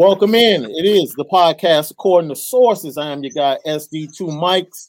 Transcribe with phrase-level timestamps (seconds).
[0.00, 0.64] Welcome in.
[0.64, 2.96] It is the podcast according to sources.
[2.96, 4.88] I am your guy SD2 Mics,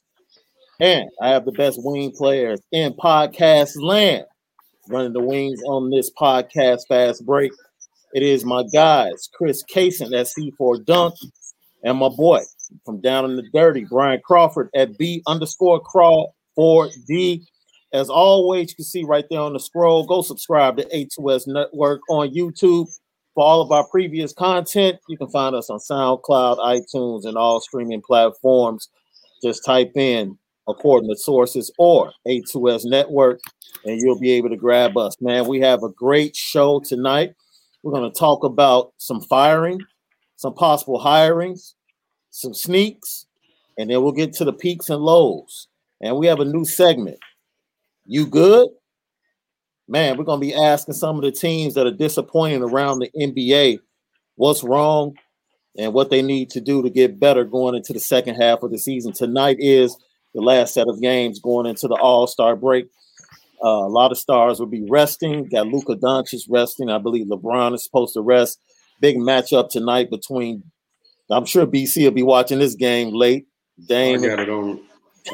[0.79, 4.23] and I have the best wing players in podcast land
[4.87, 7.51] running the wings on this podcast fast break.
[8.13, 11.15] It is my guys, Chris Kaysen at C4 Dunk,
[11.83, 12.39] and my boy
[12.85, 17.41] from down in the dirty, Brian Crawford at B underscore crawl 4D.
[17.91, 20.05] As always, you can see right there on the scroll.
[20.05, 22.87] Go subscribe to A2S Network on YouTube
[23.33, 27.61] for all of our previous content, you can find us on SoundCloud, iTunes, and all
[27.61, 28.89] streaming platforms.
[29.43, 33.39] Just type in according to sources or A2S Network,
[33.85, 35.15] and you'll be able to grab us.
[35.19, 37.33] Man, we have a great show tonight.
[37.83, 39.79] We're going to talk about some firing,
[40.35, 41.73] some possible hirings,
[42.29, 43.25] some sneaks,
[43.77, 45.67] and then we'll get to the peaks and lows.
[46.01, 47.17] And we have a new segment.
[48.05, 48.69] You good?
[49.91, 53.11] Man, we're going to be asking some of the teams that are disappointing around the
[53.15, 53.79] NBA
[54.35, 55.13] what's wrong
[55.77, 58.71] and what they need to do to get better going into the second half of
[58.71, 59.11] the season.
[59.11, 59.95] Tonight is
[60.33, 62.85] the last set of games going into the All Star break.
[63.63, 65.47] Uh, a lot of stars will be resting.
[65.49, 66.89] Got Luka Doncic resting.
[66.89, 68.59] I believe LeBron is supposed to rest.
[69.01, 70.63] Big matchup tonight between.
[71.29, 73.45] I'm sure BC will be watching this game late.
[73.87, 74.23] Dame.
[74.23, 74.81] I got it on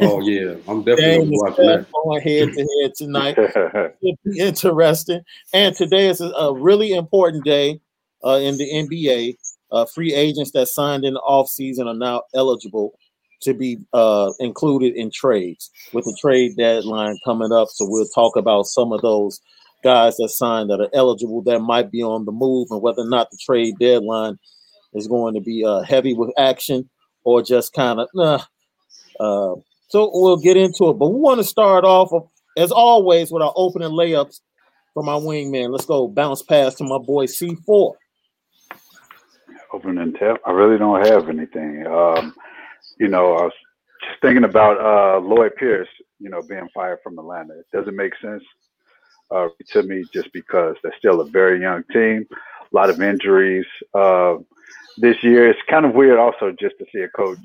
[0.02, 1.86] Oh yeah, I'm definitely watching that.
[1.92, 3.38] Going head to head tonight.
[4.02, 5.22] It'll be interesting.
[5.54, 7.80] And today is a, really important day
[8.26, 9.38] uh, in the NBA.
[9.72, 12.98] Uh, free agents that signed in the offseason are now eligible
[13.42, 17.68] to be uh, included in trades with the trade deadline coming up.
[17.70, 19.40] So we'll talk about some of those
[19.84, 23.10] guys that signed that are eligible that might be on the move and whether or
[23.10, 24.38] not the trade deadline
[24.94, 26.90] is going to be uh, heavy with action
[27.24, 28.40] or just kind of uh,
[29.20, 29.56] uh,
[29.88, 30.94] so we'll get into it.
[30.94, 32.12] But we want to start off,
[32.58, 34.42] as always, with our opening layups
[34.94, 35.70] for my wingman.
[35.70, 37.94] Let's go bounce pass to my boy C4.
[39.74, 40.38] Opening tip.
[40.46, 41.86] I really don't have anything.
[41.86, 42.34] Um,
[43.00, 43.54] you know, I was
[44.04, 47.54] just thinking about uh, Lloyd Pierce, you know, being fired from Atlanta.
[47.54, 48.44] It doesn't make sense
[49.32, 53.66] uh, to me just because they're still a very young team, a lot of injuries.
[53.94, 54.38] Uh,
[54.98, 55.50] this year.
[55.50, 57.40] It's kind of weird also just to see a coach,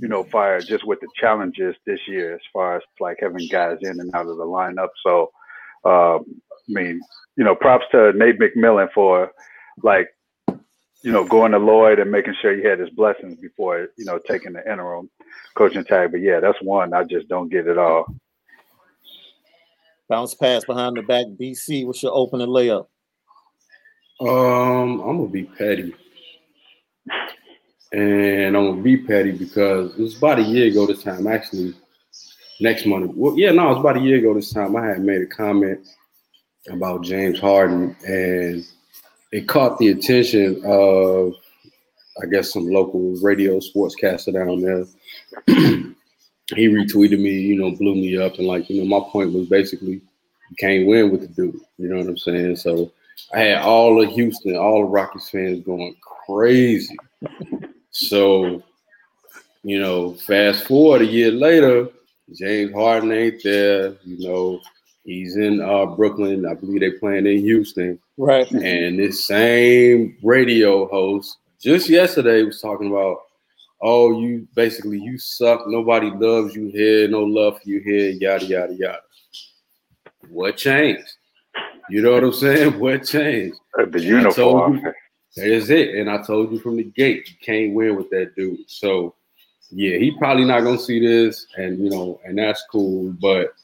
[0.00, 3.78] you know, fire just with the challenges this year as far as like having guys
[3.82, 4.88] in and out of the lineup.
[5.04, 5.32] So,
[5.84, 7.00] um, I mean,
[7.36, 9.32] you know, props to Nate McMillan for
[9.82, 10.08] like,
[11.02, 14.18] you know, going to Lloyd and making sure he had his blessings before, you know,
[14.18, 15.10] taking the interim
[15.54, 16.12] coaching tag.
[16.12, 18.06] But yeah, that's one I just don't get at all.
[20.08, 21.26] Bounce pass behind the back.
[21.26, 22.86] BC, what's your opening layup?
[24.20, 25.94] Um, I'm gonna be petty
[27.92, 31.26] and I'm gonna be petty because it was about a year ago this time.
[31.26, 31.74] Actually,
[32.60, 33.12] next month.
[33.14, 34.76] Well, yeah, no, it was about a year ago this time.
[34.76, 35.86] I had made a comment
[36.68, 38.66] about James Harden, and
[39.32, 41.34] it caught the attention of,
[42.22, 44.84] I guess, some local radio sportscaster down there.
[46.54, 49.48] he retweeted me, you know, blew me up, and like, you know, my point was
[49.48, 49.94] basically,
[50.50, 51.60] you can't win with the dude.
[51.78, 52.56] You know what I'm saying?
[52.56, 52.92] So
[53.32, 56.96] I had all of Houston, all the Rockets fans going crazy.
[57.90, 58.62] So,
[59.62, 61.88] you know, fast forward a year later,
[62.32, 63.94] James Harden ain't there.
[64.04, 64.60] You know,
[65.04, 66.46] he's in uh, Brooklyn.
[66.46, 67.98] I believe they playing in Houston.
[68.16, 68.50] Right.
[68.50, 73.22] And this same radio host just yesterday was talking about,
[73.80, 75.66] oh, you basically you suck.
[75.66, 77.08] Nobody loves you here.
[77.08, 78.10] No love for you here.
[78.10, 79.00] Yada yada yada.
[80.28, 81.08] What changed?
[81.90, 82.78] You know what I'm saying?
[82.78, 83.58] What changed?
[83.76, 84.80] The uniform.
[85.36, 85.96] That is it.
[85.96, 88.70] And I told you from the gate, you can't win with that dude.
[88.70, 89.14] So
[89.70, 93.12] yeah, he probably not gonna see this, and you know, and that's cool.
[93.20, 93.54] But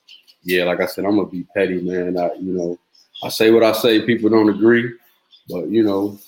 [0.42, 2.18] yeah, like I said, I'm gonna be petty, man.
[2.18, 2.78] I, you know,
[3.22, 4.04] I say what I say.
[4.04, 4.92] People don't agree,
[5.48, 6.18] but you know,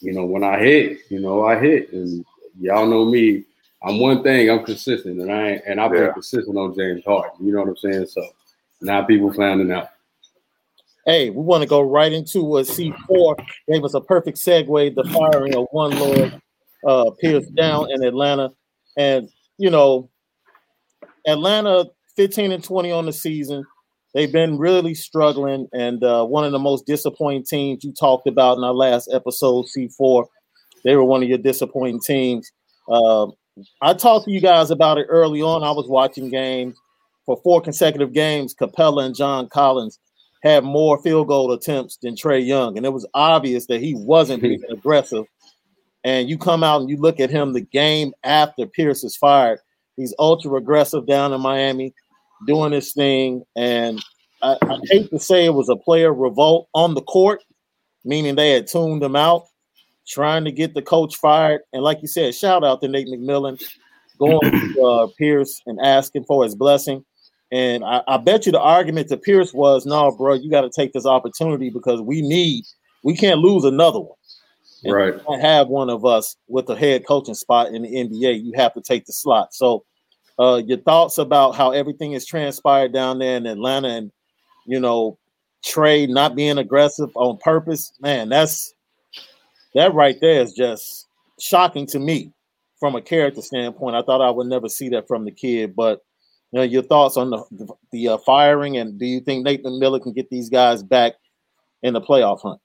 [0.00, 2.24] you know, when I hit, you know, I hit, and
[2.58, 3.44] y'all know me.
[3.82, 4.50] I'm one thing.
[4.50, 6.06] I'm consistent, and I and I've yeah.
[6.06, 7.46] been consistent on James Harden.
[7.46, 8.06] You know what I'm saying?
[8.08, 8.26] So
[8.80, 9.90] now people finding out.
[11.06, 13.46] Hey, we want to go right into a C4.
[13.70, 14.94] Gave us a perfect segue.
[14.94, 16.40] The firing of one Lloyd
[16.86, 18.50] uh, Pierce down in Atlanta,
[18.96, 20.10] and you know,
[21.26, 21.86] Atlanta
[22.16, 23.64] 15 and 20 on the season.
[24.12, 28.58] They've been really struggling, and uh, one of the most disappointing teams you talked about
[28.58, 30.26] in our last episode, C4.
[30.84, 32.50] They were one of your disappointing teams.
[32.88, 33.28] Uh,
[33.80, 35.62] I talked to you guys about it early on.
[35.62, 36.76] I was watching games
[37.24, 38.54] for four consecutive games.
[38.54, 39.98] Capela and John Collins
[40.42, 44.42] had more field goal attempts than Trae Young, and it was obvious that he wasn't
[44.42, 45.26] being aggressive.
[46.02, 49.58] And you come out and you look at him the game after Pierce is fired.
[49.96, 51.92] He's ultra aggressive down in Miami,
[52.46, 53.42] doing his thing.
[53.54, 54.02] And
[54.42, 57.44] I, I hate to say it was a player revolt on the court,
[58.02, 59.44] meaning they had tuned him out.
[60.08, 61.60] trying to get the coach fired.
[61.74, 63.62] And like you said, shout out to Nate McMillan
[64.18, 67.04] going to uh, Pierce and asking for his blessing.
[67.52, 70.70] And I, I, bet you the argument to Pierce was, no, bro, you got to
[70.70, 72.64] take this opportunity because we need,
[73.02, 74.16] we can't lose another one.
[74.84, 75.14] And right.
[75.14, 78.44] You can't have one of us with a head coaching spot in the NBA.
[78.44, 79.52] You have to take the slot.
[79.52, 79.84] So,
[80.38, 84.12] uh, your thoughts about how everything is transpired down there in Atlanta and,
[84.64, 85.18] you know,
[85.66, 88.74] Trae not being aggressive on purpose, man, that's
[89.74, 91.06] that right there is just
[91.38, 92.32] shocking to me
[92.78, 93.96] from a character standpoint.
[93.96, 96.00] I thought I would never see that from the kid, but
[96.58, 100.02] know, your thoughts on the the, the uh, firing, and do you think Nate McMillan
[100.02, 101.14] can get these guys back
[101.82, 102.60] in the playoff hunt?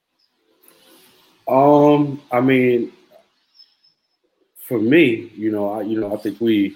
[1.48, 2.92] Um, I mean,
[4.58, 6.76] for me, you know, I you know, I think we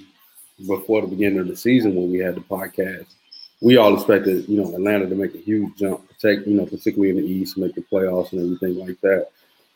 [0.67, 3.07] before the beginning of the season when we had the podcast,
[3.61, 7.09] we all expected, you know, Atlanta to make a huge jump, take, you know, particularly
[7.09, 9.27] in the East, make the playoffs and everything like that.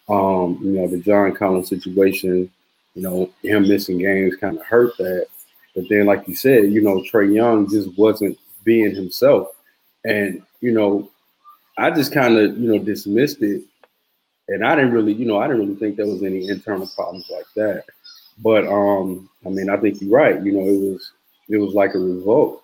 [0.09, 2.51] Um, you know, the John Collins situation,
[2.95, 5.27] you know, him missing games kind of hurt that.
[5.75, 9.50] But then, like you said, you know, Trae Young just wasn't being himself.
[10.06, 11.10] And, you know,
[11.78, 13.64] I just kind of, you know, dismissed it.
[14.48, 17.30] And I didn't really, you know, I didn't really think there was any internal problems
[17.31, 17.86] like that.
[18.40, 20.44] But um, I mean, I think you're right.
[20.44, 21.12] You know, it was
[21.50, 22.64] it was like a revolt.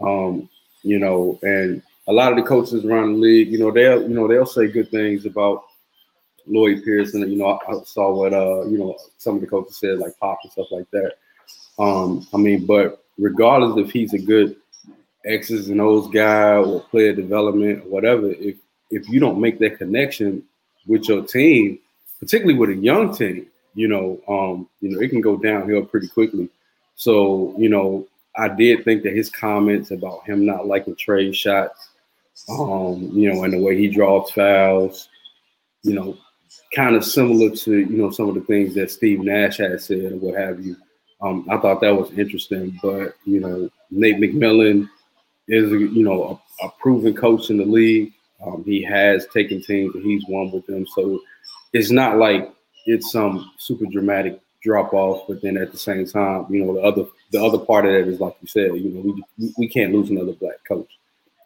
[0.00, 0.48] Um,
[0.82, 4.14] you know, and a lot of the coaches around the league, you know, they'll you
[4.14, 5.64] know they'll say good things about
[6.46, 7.28] Lloyd Pearson.
[7.30, 10.38] You know, I, saw what uh you know some of the coaches said like Pop
[10.42, 11.14] and stuff like that.
[11.78, 14.56] Um, I mean, but regardless if he's a good
[15.24, 18.56] X's and O's guy or player development or whatever, if
[18.90, 20.42] if you don't make that connection
[20.86, 21.78] with your team,
[22.20, 26.08] particularly with a young team, you know, um, you know, it can go downhill pretty
[26.08, 26.48] quickly.
[26.96, 31.90] So, you know, I did think that his comments about him not liking trade shots,
[32.48, 35.08] um, you know, and the way he draws fouls,
[35.82, 36.16] you know,
[36.74, 40.12] kind of similar to you know some of the things that Steve Nash had said
[40.12, 40.76] or what have you.
[41.20, 44.88] Um, I thought that was interesting, but you know Nate McMillan
[45.48, 48.12] is you know a, a proven coach in the league.
[48.44, 51.20] Um, he has taken teams and he's won with them, so
[51.72, 52.52] it's not like
[52.86, 55.26] it's some super dramatic drop off.
[55.26, 58.08] But then at the same time, you know the other the other part of that
[58.08, 60.98] is like you said, you know we we can't lose another black coach.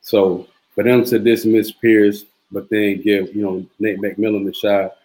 [0.03, 4.97] So for them to dismiss Pierce, but then give you know Nate McMillan the shot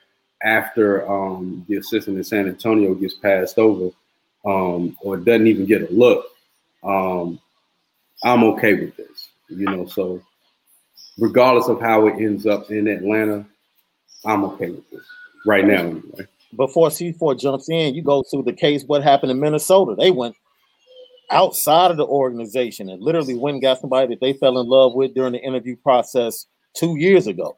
[0.44, 3.92] after um, the assistant in San Antonio gets passed over
[4.46, 6.26] um, or doesn't even get a look,
[6.84, 7.40] um,
[8.24, 9.30] I'm okay with this.
[9.50, 10.22] You know, so
[11.18, 13.46] regardless of how it ends up in Atlanta,
[14.26, 15.06] I'm okay with this
[15.46, 16.28] right now anyway.
[16.56, 19.96] Before C4 jumps in, you go through the case what happened in Minnesota.
[19.98, 20.36] They went
[21.30, 24.94] outside of the organization and literally went and got somebody that they fell in love
[24.94, 27.58] with during the interview process two years ago.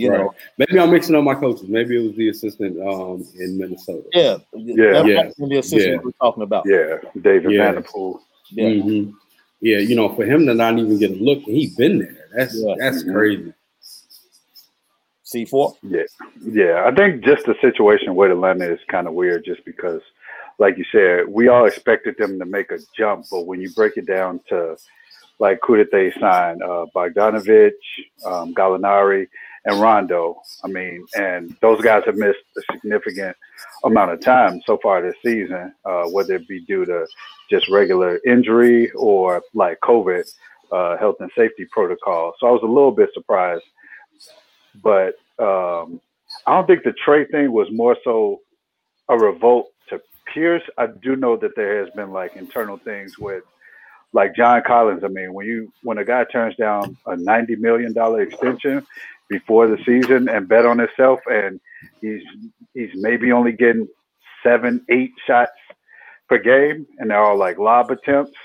[0.00, 0.20] You right.
[0.20, 1.68] know, maybe I'm mixing up my coaches.
[1.68, 4.04] Maybe it was the assistant um, in Minnesota.
[4.12, 5.30] Yeah, yeah, yeah.
[5.36, 5.98] The assistant yeah.
[6.02, 6.64] we're talking about.
[6.66, 7.72] Yeah, David yeah.
[7.72, 8.20] Vanterpool.
[8.50, 8.64] Yeah.
[8.64, 9.10] Mm-hmm.
[9.60, 12.28] yeah, you know, for him to not even get a look, he's been there.
[12.34, 12.74] That's yeah.
[12.78, 13.12] that's mm-hmm.
[13.12, 13.52] crazy.
[15.22, 15.76] C four.
[15.82, 16.02] Yeah,
[16.42, 16.84] yeah.
[16.86, 20.02] I think just the situation with Atlanta is kind of weird, just because,
[20.58, 23.96] like you said, we all expected them to make a jump, but when you break
[23.96, 24.76] it down to
[25.38, 26.60] like who did they sign?
[26.62, 27.72] Uh, Bogdanovich,
[28.26, 29.26] um, Gallinari
[29.64, 30.40] and Rondo.
[30.64, 33.36] I mean, and those guys have missed a significant
[33.84, 37.06] amount of time so far this season, uh, whether it be due to
[37.50, 40.30] just regular injury or like COVID
[40.72, 42.34] uh, health and safety protocol.
[42.38, 43.64] So I was a little bit surprised,
[44.82, 46.00] but um,
[46.46, 48.40] I don't think the trade thing was more so
[49.08, 50.00] a revolt to
[50.32, 50.62] Pierce.
[50.78, 53.42] I do know that there has been like internal things with
[54.12, 55.02] like John Collins.
[55.04, 58.86] I mean, when you when a guy turns down a ninety million dollar extension,
[59.30, 61.60] before the season and bet on himself, and
[62.02, 62.22] he's
[62.74, 63.88] he's maybe only getting
[64.42, 65.52] seven, eight shots
[66.28, 68.36] per game, and they're all like lob attempts.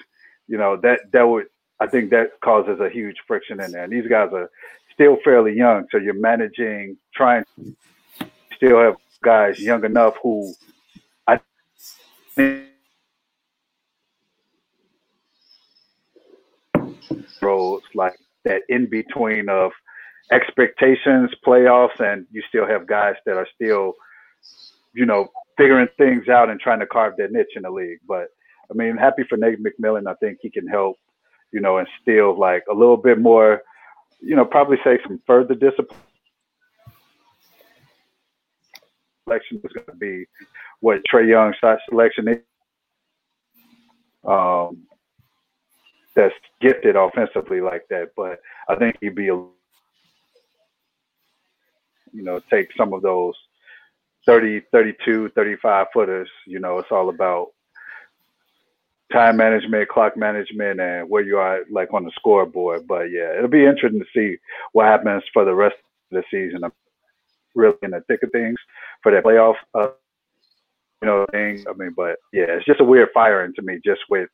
[0.48, 1.48] You know that that would
[1.80, 3.84] I think that causes a huge friction in there.
[3.84, 4.50] And these guys are
[4.94, 7.76] still fairly young, so you're managing trying to
[8.56, 10.54] still have guys young enough who
[11.28, 11.40] I
[12.36, 12.70] think
[17.42, 19.72] roles like that in between of
[20.32, 23.94] expectations, playoffs, and you still have guys that are still,
[24.94, 25.28] you know,
[25.58, 28.00] figuring things out and trying to carve their niche in the league.
[28.08, 28.28] But
[28.70, 30.08] I mean, happy for Nate McMillan.
[30.08, 30.98] I think he can help,
[31.52, 33.62] you know, instill like a little bit more,
[34.22, 36.00] you know, probably say some further discipline.
[39.26, 40.26] Selection is going to be
[40.82, 42.38] what Trae Young's shot selection is.
[44.24, 44.84] Um,
[46.16, 48.40] that's gifted offensively like that, but
[48.70, 49.44] I think he'd be a
[52.16, 53.36] you know, take some of those
[54.26, 56.30] 30, 32, 35 footers.
[56.48, 57.50] You know, it's all about
[59.12, 62.88] time management, clock management, and where you are like on the scoreboard.
[62.88, 64.38] But yeah, it'll be interesting to see
[64.72, 65.76] what happens for the rest
[66.12, 66.64] of the season.
[66.64, 66.72] I'm
[67.54, 68.58] really in the thick of things
[69.04, 69.90] for that playoff, uh,
[71.02, 71.64] you know, thing.
[71.70, 74.30] I mean, but yeah, it's just a weird firing to me, just with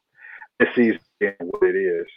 [0.59, 2.07] this season being what it is.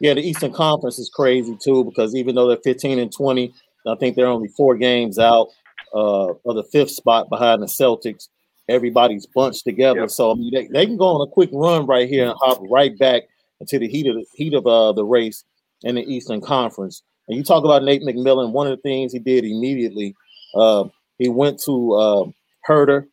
[0.00, 3.52] Yeah, the Eastern Conference is crazy too because even though they're 15 and 20,
[3.86, 5.48] I think they're only four games out
[5.94, 8.28] uh, of the fifth spot behind the Celtics.
[8.68, 10.10] Everybody's bunched together, yep.
[10.10, 12.60] so I mean, they, they can go on a quick run right here and hop
[12.70, 13.24] right back
[13.60, 15.44] into the heat of the heat of uh, the race
[15.82, 17.02] in the Eastern Conference.
[17.28, 18.52] And you talk about Nate McMillan.
[18.52, 20.14] One of the things he did immediately,
[20.54, 20.84] uh,
[21.18, 22.24] he went to uh,
[22.68, 23.06] Huerter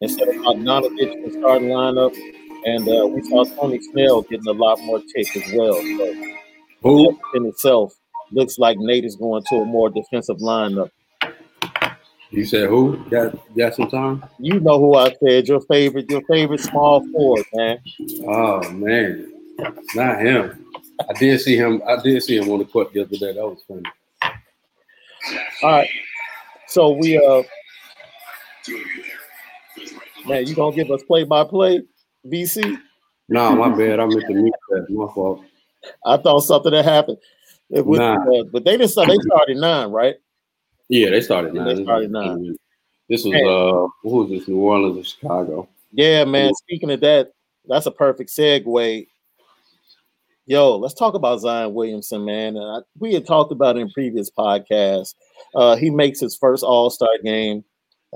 [0.00, 2.14] instead of Bogdanovich in the starting lineup,
[2.64, 5.74] and uh, we saw Tony Snell getting a lot more tick as well.
[5.74, 6.14] So,
[6.82, 7.94] who in itself
[8.32, 10.90] looks like Nate is going to a more defensive lineup.
[12.30, 12.96] You said who?
[13.10, 14.24] Got got some time?
[14.38, 15.48] You know who I said.
[15.48, 17.78] Your favorite, your favorite small forward, man.
[18.26, 19.32] Oh man,
[19.94, 20.64] not him.
[21.08, 21.82] I did see him.
[21.86, 23.32] I did see him on the court the other day.
[23.32, 23.82] That was funny.
[25.62, 25.88] All right.
[26.68, 27.42] So we uh
[30.26, 31.82] man, you gonna give us play by play,
[32.26, 32.78] BC?
[33.28, 33.98] No, nah, my bad.
[33.98, 34.86] I meant to mute that.
[34.90, 35.44] My fault.
[36.04, 37.18] I thought something had happened.
[37.70, 38.16] Was, nah.
[38.16, 39.08] uh, but they didn't start.
[39.08, 40.16] They started nine, right?
[40.88, 41.76] Yeah, they started nine.
[41.76, 42.56] They started nine.
[43.08, 44.48] This was uh, who was this?
[44.48, 45.68] New Orleans or Chicago?
[45.92, 46.52] Yeah, man.
[46.54, 47.32] Speaking of that,
[47.66, 49.06] that's a perfect segue.
[50.46, 52.56] Yo, let's talk about Zion Williamson, man.
[52.56, 55.14] I, we had talked about it in previous podcasts.
[55.54, 57.64] Uh, he makes his first All Star game.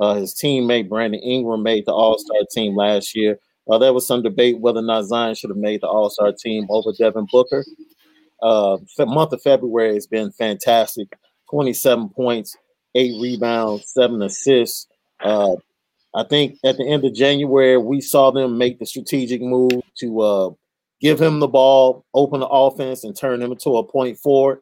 [0.01, 3.39] Uh, his teammate Brandon Ingram made the All Star team last year.
[3.71, 6.33] Uh, there was some debate whether or not Zion should have made the All Star
[6.33, 7.65] team over Devin Booker.
[8.45, 11.09] Uh, month of February has been fantastic.
[11.51, 12.57] 27 points,
[12.95, 14.87] eight rebounds, seven assists.
[15.21, 15.57] Uh,
[16.15, 20.21] I think at the end of January, we saw them make the strategic move to
[20.21, 20.51] uh,
[21.01, 24.61] give him the ball, open the offense, and turn him into a point forward.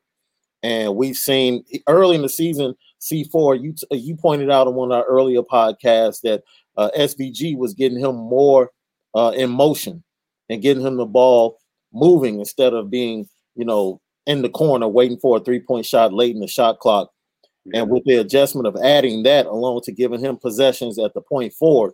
[0.62, 4.98] And we've seen early in the season, C4, you you pointed out on one of
[4.98, 6.42] our earlier podcasts that
[6.76, 8.70] uh, SVG was getting him more
[9.14, 10.04] uh, in motion
[10.48, 11.58] and getting him the ball
[11.92, 16.12] moving instead of being, you know, in the corner waiting for a three point shot
[16.12, 17.11] late in the shot clock.
[17.73, 21.52] And with the adjustment of adding that along to giving him possessions at the point
[21.52, 21.92] forward,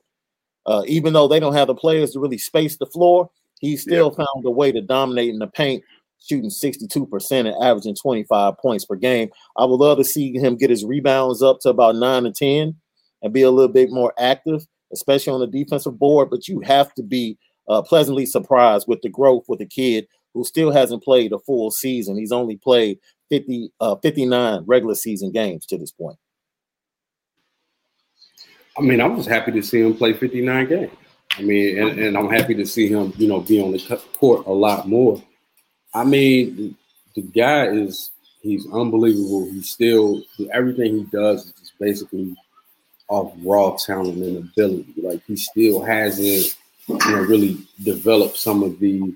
[0.64, 4.08] uh, even though they don't have the players to really space the floor, he still
[4.10, 4.24] yeah.
[4.24, 5.84] found a way to dominate in the paint,
[6.26, 9.28] shooting 62% and averaging 25 points per game.
[9.56, 12.74] I would love to see him get his rebounds up to about nine to 10
[13.22, 16.30] and be a little bit more active, especially on the defensive board.
[16.30, 17.36] But you have to be
[17.68, 20.06] uh, pleasantly surprised with the growth with a kid
[20.38, 22.16] who still hasn't played a full season.
[22.16, 22.98] He's only played
[23.30, 26.16] 50, uh, 59 regular season games to this point.
[28.78, 30.92] I mean, I was happy to see him play 59 games.
[31.36, 34.46] I mean, and, and I'm happy to see him, you know, be on the court
[34.46, 35.20] a lot more.
[35.92, 36.76] I mean,
[37.16, 39.50] the guy is he's unbelievable.
[39.50, 42.36] He's still everything he does is just basically
[43.08, 44.94] off raw talent and ability.
[45.02, 49.12] Like he still hasn't, you know, really developed some of the,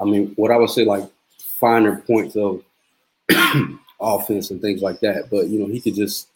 [0.00, 1.08] I mean, what I would say like
[1.38, 2.62] finer points of
[4.00, 5.30] offense and things like that.
[5.30, 6.28] But you know, he could just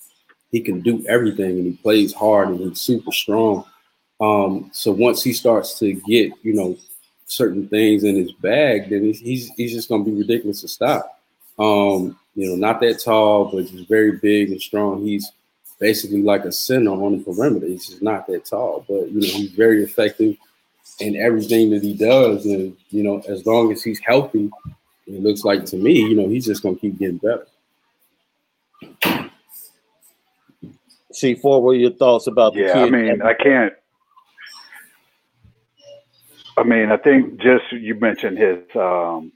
[0.50, 3.64] he can do everything and he plays hard and he's super strong.
[4.20, 6.76] Um, so once he starts to get, you know,
[7.26, 11.20] certain things in his bag, then he's he's just gonna be ridiculous to stop.
[11.58, 15.02] Um, you know, not that tall, but just very big and strong.
[15.02, 15.30] He's
[15.78, 17.66] basically like a center on the perimeter.
[17.66, 20.36] He's just not that tall, but you know, he's very effective
[21.00, 22.44] in everything that he does.
[22.46, 24.50] And you know, as long as he's healthy,
[25.06, 27.46] it looks like to me, you know, he's just gonna keep getting better.
[31.12, 32.54] See, for what are your thoughts about?
[32.54, 33.72] Yeah, I mean, I can't
[36.58, 39.30] I mean, I think just you mentioned his um,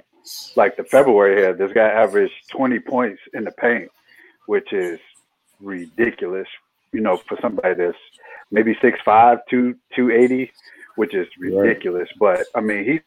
[0.57, 1.53] like the February here.
[1.53, 3.93] This guy averaged 20 points in the paint,
[4.47, 4.99] which is
[5.61, 6.49] ridiculous.
[6.91, 7.97] You know, for somebody that's
[8.51, 10.51] maybe 6'5", 2, 280,
[10.97, 12.09] which is ridiculous.
[12.21, 12.39] Right.
[12.39, 13.01] But I mean,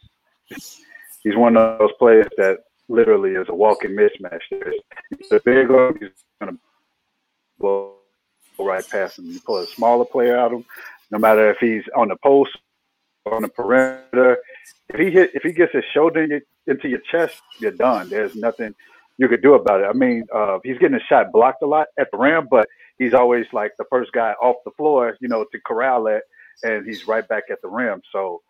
[0.48, 0.82] he's
[1.24, 4.42] he's one of those players that literally is a walking mismatch.
[4.51, 4.75] There's,
[5.32, 5.98] a big one.
[6.00, 6.58] He's gonna
[7.60, 7.96] blow
[8.60, 9.25] right past him.
[9.25, 10.65] You pull a smaller player out of him,
[11.12, 12.58] no matter if he's on the post
[13.32, 14.38] on the perimeter.
[14.89, 18.10] If he hit, if he gets his shoulder in your, into your chest, you're done.
[18.10, 18.75] There's nothing
[19.18, 19.88] you could do about it.
[19.88, 23.13] I mean, uh, he's getting a shot blocked a lot at the rim, but he's
[23.13, 26.24] always like the first guy off the floor, you know, to corral it,
[26.63, 28.01] and he's right back at the rim.
[28.12, 28.41] So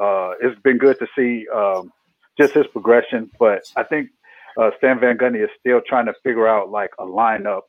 [0.00, 1.92] uh, it's been good to see um,
[2.38, 3.30] just his progression.
[3.38, 4.10] But I think
[4.60, 7.62] uh, Stan Van Gundy is still trying to figure out like a lineup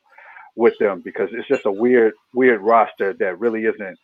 [0.54, 3.98] with them because it's just a weird, weird roster that really isn't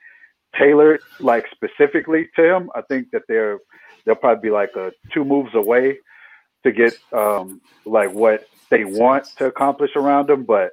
[0.58, 2.70] tailored like specifically to him.
[2.74, 3.58] I think that they're
[4.04, 4.70] they'll probably be like
[5.12, 5.98] two moves away
[6.64, 10.70] to get um, like what they want to accomplish around him, but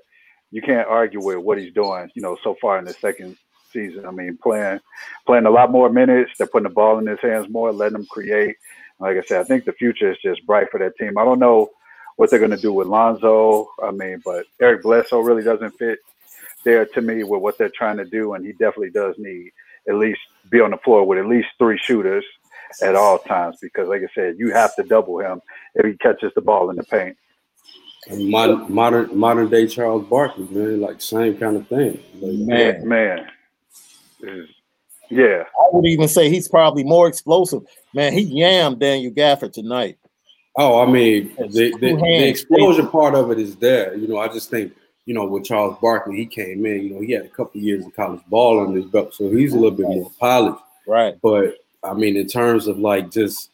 [0.51, 2.09] you can't argue with what he's doing.
[2.15, 3.37] You know, so far in the second
[3.71, 4.05] season.
[4.05, 4.79] I mean, playing
[5.25, 6.31] playing a lot more minutes.
[6.37, 8.55] They're putting the ball in his hands more, letting him create.
[8.99, 11.17] Like I said, I think the future is just bright for that team.
[11.17, 11.69] I don't know
[12.17, 13.69] what they're going to do with Lonzo.
[13.81, 15.99] I mean, but Eric Bledsoe really doesn't fit
[16.65, 19.51] there to me with what they're trying to do, and he definitely does need
[19.87, 22.25] at least be on the floor with at least three shooters
[22.81, 25.41] at all times because, like I said, you have to double him
[25.75, 27.17] if he catches the ball in the paint.
[28.07, 31.99] And modern, modern, modern day Charles Barkley, man, like same kind of thing.
[32.19, 33.31] Like, man, man,
[34.21, 34.49] is,
[35.09, 35.43] yeah.
[35.59, 37.63] I would even say he's probably more explosive.
[37.93, 39.97] Man, he yammed Daniel Gafford tonight.
[40.55, 43.95] Oh, I mean, the, the, the explosion part of it is there.
[43.95, 44.73] You know, I just think,
[45.05, 47.85] you know, with Charles Barkley, he came in, you know, he had a couple years
[47.85, 50.63] of college ball on his belt, so he's a little bit more polished.
[50.85, 51.17] Right.
[51.21, 53.51] But I mean, in terms of like just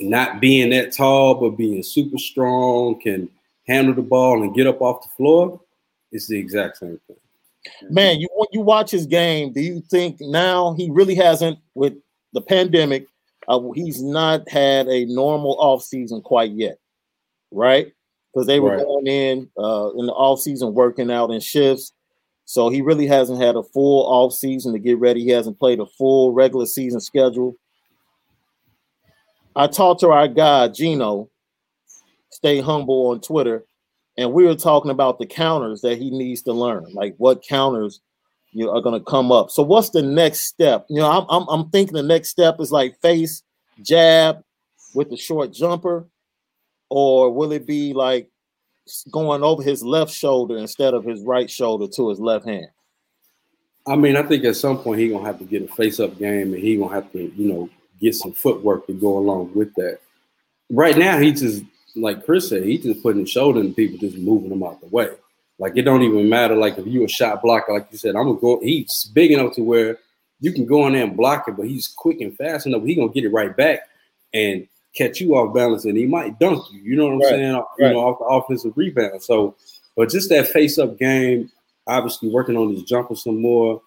[0.00, 3.28] not being that tall, but being super strong, can
[3.66, 5.60] handle the ball and get up off the floor,
[6.10, 7.16] it's the exact same thing.
[7.90, 9.52] Man, you you watch his game.
[9.52, 11.94] Do you think now he really hasn't with
[12.32, 13.06] the pandemic?
[13.48, 16.78] Uh, he's not had a normal off season quite yet,
[17.50, 17.92] right?
[18.32, 18.84] Because they were right.
[18.84, 21.92] going in uh, in the off season working out in shifts.
[22.46, 25.24] So he really hasn't had a full off season to get ready.
[25.24, 27.56] He hasn't played a full regular season schedule.
[29.56, 31.30] I talked to our guy Gino,
[32.30, 33.64] stay humble on Twitter,
[34.16, 38.00] and we were talking about the counters that he needs to learn, like what counters
[38.52, 39.50] you know, are going to come up.
[39.50, 40.86] So what's the next step?
[40.88, 43.42] You know, I'm, I'm I'm thinking the next step is like face
[43.82, 44.42] jab
[44.94, 46.06] with the short jumper,
[46.88, 48.30] or will it be like
[49.10, 52.68] going over his left shoulder instead of his right shoulder to his left hand?
[53.86, 56.16] I mean, I think at some point he gonna have to get a face up
[56.18, 59.74] game, and he gonna have to, you know, get some footwork to go along with
[59.74, 59.98] that.
[60.70, 61.64] Right now, he just
[61.96, 64.86] like Chris said, he just putting his shoulder and people just moving him out the
[64.88, 65.10] way.
[65.58, 66.56] Like it don't even matter.
[66.56, 68.60] Like if you a shot blocker, like you said, I'm gonna go.
[68.60, 69.98] He's big enough to where
[70.40, 72.82] you can go in there and block it, but he's quick and fast enough.
[72.82, 73.80] He gonna get it right back
[74.32, 76.80] and catch you off balance, and he might dunk you.
[76.80, 77.28] You know what I'm right.
[77.30, 77.52] saying?
[77.54, 77.64] Right.
[77.78, 79.22] You know, off the offensive rebound.
[79.22, 79.54] So,
[79.96, 81.50] but just that face up game,
[81.86, 83.80] obviously working on his jumper some more.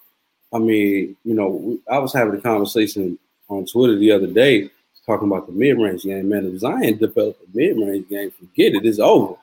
[0.54, 4.70] I mean, you know, I was having a conversation on Twitter the other day
[5.08, 6.30] talking about the mid range game.
[6.30, 8.86] Man, if Zion develop a mid range game, forget it.
[8.86, 9.36] It's over.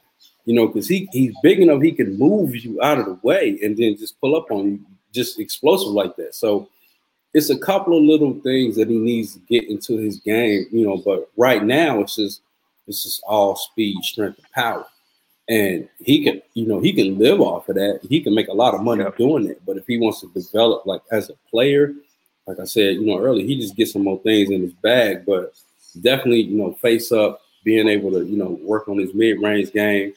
[0.44, 3.58] You know, because he he's big enough he can move you out of the way
[3.62, 4.80] and then just pull up on you,
[5.12, 6.34] just explosive like that.
[6.34, 6.68] So
[7.32, 10.86] it's a couple of little things that he needs to get into his game, you
[10.86, 10.98] know.
[10.98, 12.42] But right now, it's just
[12.86, 14.86] it's just all speed, strength, and power.
[15.48, 18.00] And he can, you know, he can live off of that.
[18.08, 19.10] He can make a lot of money yeah.
[19.18, 19.60] doing it.
[19.66, 21.94] But if he wants to develop like as a player,
[22.46, 25.24] like I said, you know, earlier, he just gets some more things in his bag.
[25.26, 25.54] But
[26.00, 29.72] definitely, you know, face up, being able to, you know, work on his mid range
[29.72, 30.12] game.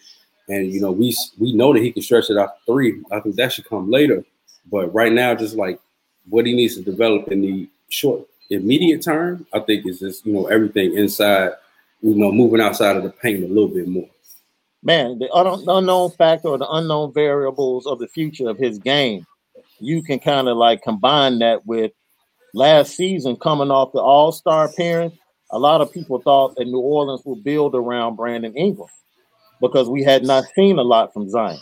[0.49, 3.01] And you know, we we know that he can stretch it out three.
[3.11, 4.23] I think that should come later.
[4.71, 5.79] But right now, just like
[6.29, 10.33] what he needs to develop in the short immediate term, I think is just you
[10.33, 11.51] know everything inside,
[12.01, 14.09] you know, moving outside of the paint a little bit more.
[14.83, 19.25] Man, the unknown factor or the unknown variables of the future of his game,
[19.79, 21.91] you can kind of like combine that with
[22.58, 25.13] last season coming off the All Star appearance.
[25.52, 28.89] A lot of people thought that New Orleans would build around Brandon Ingram
[29.62, 31.60] because we had not seen a lot from Zion.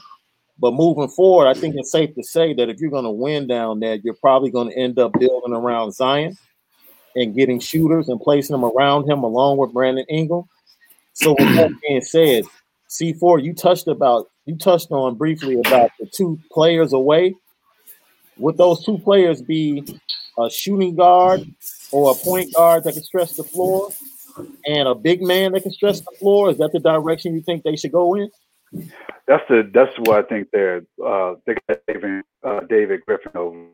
[0.58, 3.46] But moving forward, I think it's safe to say that if you're going to win
[3.46, 6.38] down there, you're probably going to end up building around Zion
[7.16, 10.44] and getting shooters and placing them around him along with Brandon Ingram.
[11.14, 12.46] So with that being said,
[12.90, 17.36] C4, you touched about you touched on briefly about the two players away.
[18.38, 19.84] Would those two players be
[20.38, 21.45] a shooting guard
[21.91, 23.89] or a point guard that can stretch the floor
[24.65, 26.50] and a big man that can stretch the floor?
[26.50, 28.30] Is that the direction you think they should go in?
[29.28, 33.67] That's the that's what I think they're uh they got David uh, David Griffin over.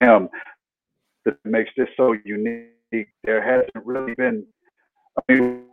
[0.00, 0.28] Him
[1.24, 2.68] that makes this so unique.
[3.24, 4.46] There hasn't really been
[5.16, 5.64] I mean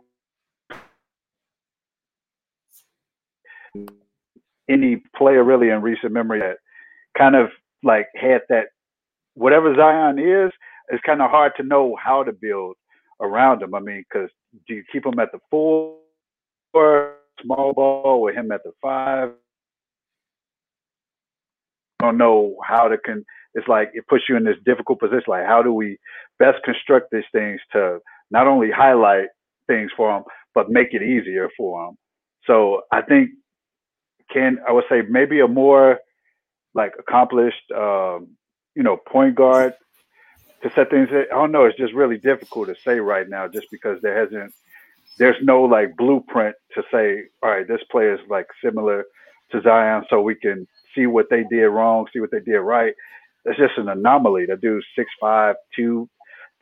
[4.70, 6.58] any player really in recent memory that
[7.16, 7.48] kind of
[7.82, 8.66] like had that
[9.34, 10.52] whatever Zion is,
[10.88, 12.76] it's kind of hard to know how to build
[13.20, 13.74] around him.
[13.74, 14.30] I mean, because
[14.66, 15.96] do you keep him at the four
[16.72, 19.30] or small ball with him at the five?
[22.00, 23.24] I don't know how to can.
[23.54, 25.24] It's like it puts you in this difficult position.
[25.28, 25.98] Like, how do we
[26.38, 27.98] best construct these things to
[28.30, 29.28] not only highlight
[29.66, 31.96] things for him, but make it easier for him.
[32.46, 33.30] So I think
[34.32, 36.00] can I would say maybe a more
[36.74, 38.28] like accomplished, um,
[38.74, 39.74] you know, point guard
[40.62, 41.08] to set things.
[41.12, 41.64] I don't know.
[41.64, 44.54] It's just really difficult to say right now, just because there hasn't,
[45.18, 49.04] there's no like blueprint to say, all right, this player is like similar
[49.50, 52.94] to Zion, so we can see what they did wrong, see what they did right.
[53.44, 54.46] It's just an anomaly.
[54.46, 54.86] That dude's
[55.22, 56.08] 6'5", 2,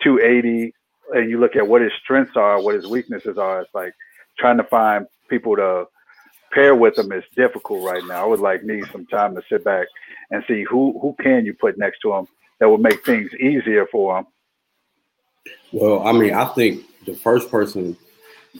[0.03, 0.75] 280,
[1.15, 3.63] and you look at what his strengths are, what his weaknesses are.
[3.63, 3.93] It's like
[4.39, 5.87] trying to find people to
[6.53, 8.23] pair with them is difficult right now.
[8.23, 9.87] I would like need some time to sit back
[10.31, 12.29] and see who who can you put next to them
[12.61, 14.27] that would make things easier for them.
[15.73, 17.97] Well, I mean, I think the first person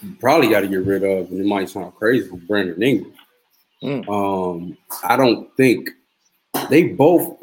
[0.03, 3.15] you probably got to get rid of, and it might sound crazy, is Brandon Ingram.
[3.83, 4.09] Mm.
[4.09, 5.91] Um, I don't think
[6.69, 7.39] they both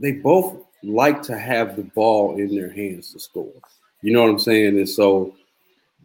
[0.00, 3.52] they both like to have the ball in their hands to score.
[4.02, 4.78] You know what I'm saying?
[4.78, 5.34] And so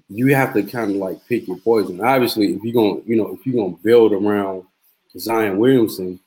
[0.09, 2.01] you have to kind of like pick your poison.
[2.01, 4.63] Obviously, if you're gonna, you know, if you're gonna build around
[5.17, 6.19] Zion Williamson,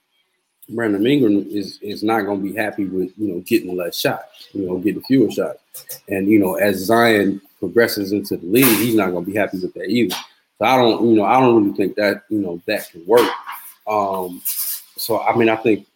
[0.68, 4.66] Brandon Ingram is is not gonna be happy with you know getting less shots, you
[4.66, 5.60] know, getting fewer shots.
[6.08, 9.74] And you know, as Zion progresses into the league, he's not gonna be happy with
[9.74, 10.16] that either.
[10.58, 13.30] So I don't, you know, I don't really think that you know that can work.
[13.86, 14.42] Um,
[14.96, 15.86] so I mean, I think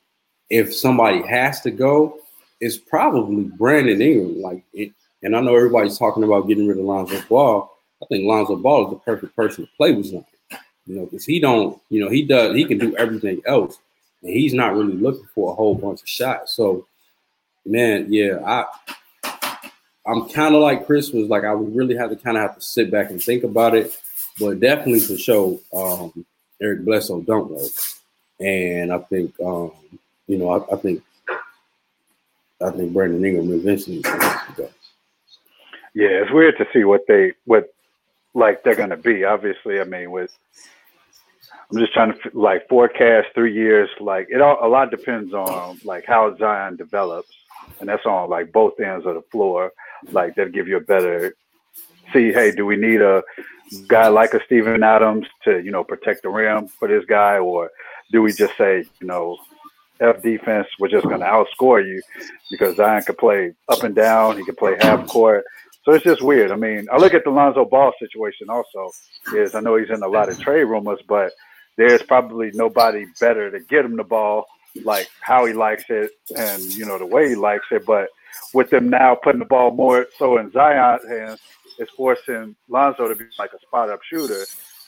[0.51, 2.19] if somebody has to go,
[2.61, 4.41] it's probably Brandon Ingram.
[4.43, 7.71] Like, it, and I know everybody's talking about getting rid of Lonzo Ball.
[8.03, 10.25] I think Lonzo Ball is the perfect person to play with Zion.
[10.87, 13.79] You know, because he don't, you know, he does, he can do everything else,
[14.23, 16.55] and he's not really looking for a whole bunch of shots.
[16.55, 16.87] So,
[17.65, 18.67] man, yeah, I,
[20.07, 22.57] I'm kind of like Chris was like, I would really have to kind of have
[22.57, 23.97] to sit back and think about it,
[24.41, 26.25] but definitely for sure, um,
[26.61, 27.71] Eric Bledsoe don't work,
[28.41, 29.73] and I think, um,
[30.27, 31.03] you know, I, I think
[32.63, 34.03] I think Brandon Ingram eventually
[34.57, 34.69] go.
[35.95, 37.73] Yeah, it's weird to see what they what
[38.35, 39.25] like they're gonna be.
[39.25, 40.31] Obviously, I mean, with
[41.71, 43.89] I'm just trying to like forecast three years.
[44.01, 47.35] Like it all a lot depends on like how Zion develops,
[47.81, 49.73] and that's on like both ends of the floor.
[50.11, 51.35] Like that give you a better
[52.13, 52.33] see.
[52.33, 53.23] Hey, do we need a
[53.87, 57.71] guy like a Steven Adams to you know protect the rim for this guy, or
[58.13, 59.39] do we just say you know
[60.01, 62.03] F defense, we're just going to outscore you
[62.51, 64.39] because Zion could play up and down.
[64.39, 65.45] He could play half court.
[65.85, 66.51] So it's just weird.
[66.51, 68.91] I mean, I look at the Lonzo Ball situation also.
[69.35, 71.33] Is I know he's in a lot of trade rumors, but
[71.77, 74.47] there's probably nobody better to get him the ball
[74.85, 77.85] like how he likes it and you know the way he likes it.
[77.87, 78.09] But
[78.53, 81.41] with them now putting the ball more so in Zion's hands,
[81.79, 84.45] it's forcing Lonzo to be like a spot up shooter,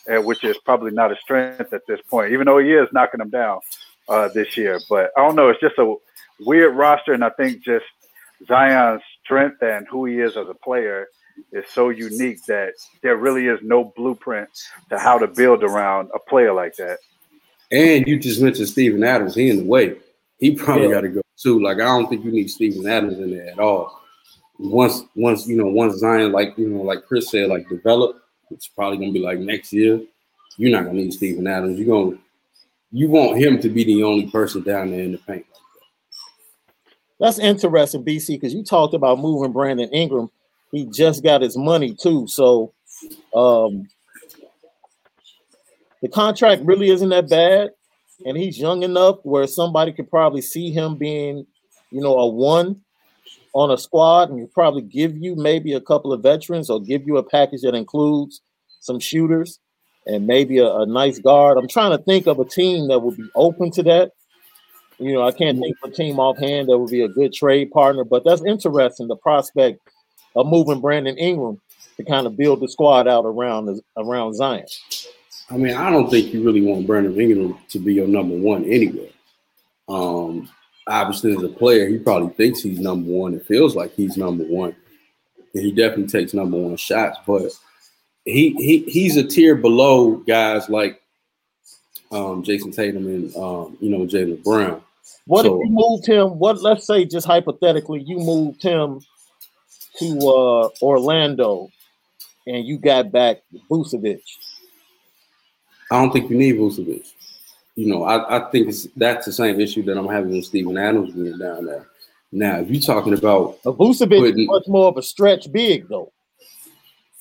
[0.06, 3.18] and which is probably not a strength at this point, even though he is knocking
[3.18, 3.60] them down
[4.08, 4.78] uh, this year.
[4.88, 5.48] But I don't know.
[5.48, 5.94] It's just a
[6.40, 7.86] weird roster, and I think just
[8.46, 9.02] Zion's
[9.32, 11.08] strength and who he is as a player
[11.52, 14.48] is so unique that there really is no blueprint
[14.90, 16.98] to how to build around a player like that.
[17.70, 19.34] And you just mentioned Steven Adams.
[19.34, 19.96] He in the way.
[20.38, 20.94] He probably yeah.
[20.94, 21.62] got to go too.
[21.62, 24.02] Like I don't think you need Steven Adams in there at all.
[24.58, 28.68] Once, once you know, once Zion, like you know, like Chris said, like develop, it's
[28.68, 30.00] probably gonna be like next year.
[30.58, 31.78] You're not gonna need Steven Adams.
[31.78, 32.18] You're gonna
[32.90, 35.46] you want him to be the only person down there in the paint.
[37.22, 40.28] That's interesting, BC, because you talked about moving Brandon Ingram.
[40.72, 42.72] He just got his money too, so
[43.32, 43.88] um,
[46.00, 47.70] the contract really isn't that bad,
[48.26, 51.46] and he's young enough where somebody could probably see him being,
[51.92, 52.80] you know, a one
[53.52, 57.06] on a squad, and could probably give you maybe a couple of veterans or give
[57.06, 58.40] you a package that includes
[58.80, 59.60] some shooters
[60.06, 61.56] and maybe a, a, nice guard.
[61.56, 64.10] I'm trying to think of a team that would be open to that.
[65.02, 67.70] You know, I can't think of a team offhand that would be a good trade
[67.70, 69.08] partner, but that's interesting.
[69.08, 69.80] The prospect
[70.36, 71.60] of moving Brandon Ingram
[71.96, 74.66] to kind of build the squad out around around Zion.
[75.50, 78.64] I mean, I don't think you really want Brandon Ingram to be your number one
[78.64, 79.12] anyway.
[79.88, 80.48] Um,
[80.86, 83.34] obviously, as a player, he probably thinks he's number one.
[83.34, 84.74] It feels like he's number one,
[85.54, 87.52] and he definitely takes number one shots, but
[88.24, 91.02] he he he's a tier below guys like
[92.12, 94.82] um, Jayson Tatum and um, you know Jaylen Brown.
[95.26, 96.38] What so, if you moved him?
[96.38, 99.00] What let's say just hypothetically, you moved him
[99.98, 101.68] to uh, Orlando,
[102.46, 103.38] and you got back
[103.70, 104.22] Vucevic.
[105.90, 107.06] I don't think you need Vucevic.
[107.74, 110.76] You know, I, I think it's that's the same issue that I'm having with Steven
[110.76, 111.86] Adams being down there.
[112.30, 115.88] Now, if you're talking about a Vucevic putting, is much more of a stretch big
[115.88, 116.12] though.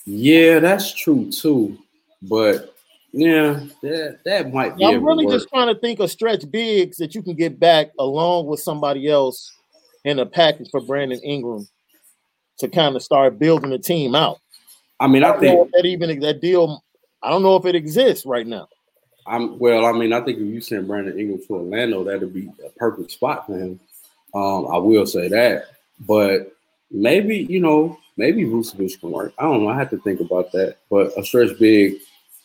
[0.06, 1.78] Yeah, that's true too.
[2.22, 2.71] But
[3.14, 4.86] yeah, that that might be.
[4.86, 8.48] I'm really just trying to think of stretch bigs that you can get back along
[8.48, 9.52] with somebody else
[10.06, 11.68] in a package for Brandon Ingram
[12.60, 14.40] to kind of start building the team out.
[15.00, 16.84] I mean, I, I think that even that deal.
[17.24, 18.68] I don't know if it exists right now.
[19.28, 19.86] I'm well.
[19.86, 23.12] I mean, I think if you send Brandon Ingram to Orlando, that'd be a perfect
[23.12, 23.80] spot for him.
[24.34, 25.66] Um, I will say that,
[26.00, 26.56] but
[26.90, 29.34] maybe you know, maybe Vucevic can work.
[29.38, 29.70] I don't know.
[29.70, 30.78] I have to think about that.
[30.90, 31.98] But a stretch big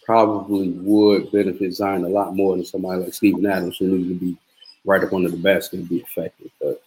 [0.07, 4.15] probably would benefit Zion a lot more than somebody like Steven Adams, who needs to
[4.15, 4.39] be
[4.85, 6.51] right up under the basket and be effective.
[6.61, 6.81] But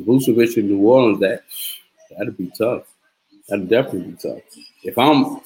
[0.00, 1.44] Vucevic in New Orleans, that
[2.10, 2.82] that'd be tough.
[3.48, 4.40] That'd definitely be tough.
[4.82, 5.40] If I'm,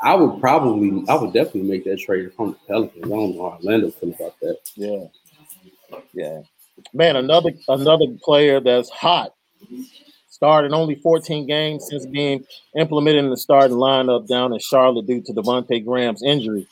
[0.00, 3.04] I would probably, I would definitely make that trade from the Pelicans.
[3.04, 4.58] I don't know how Orlando feel about that.
[4.74, 6.40] Yeah, yeah,
[6.92, 7.14] man.
[7.14, 9.34] Another another player that's hot
[10.40, 12.42] started only 14 games since being
[12.74, 16.66] implemented in the starting lineup down in Charlotte due to Devonte Graham's injury.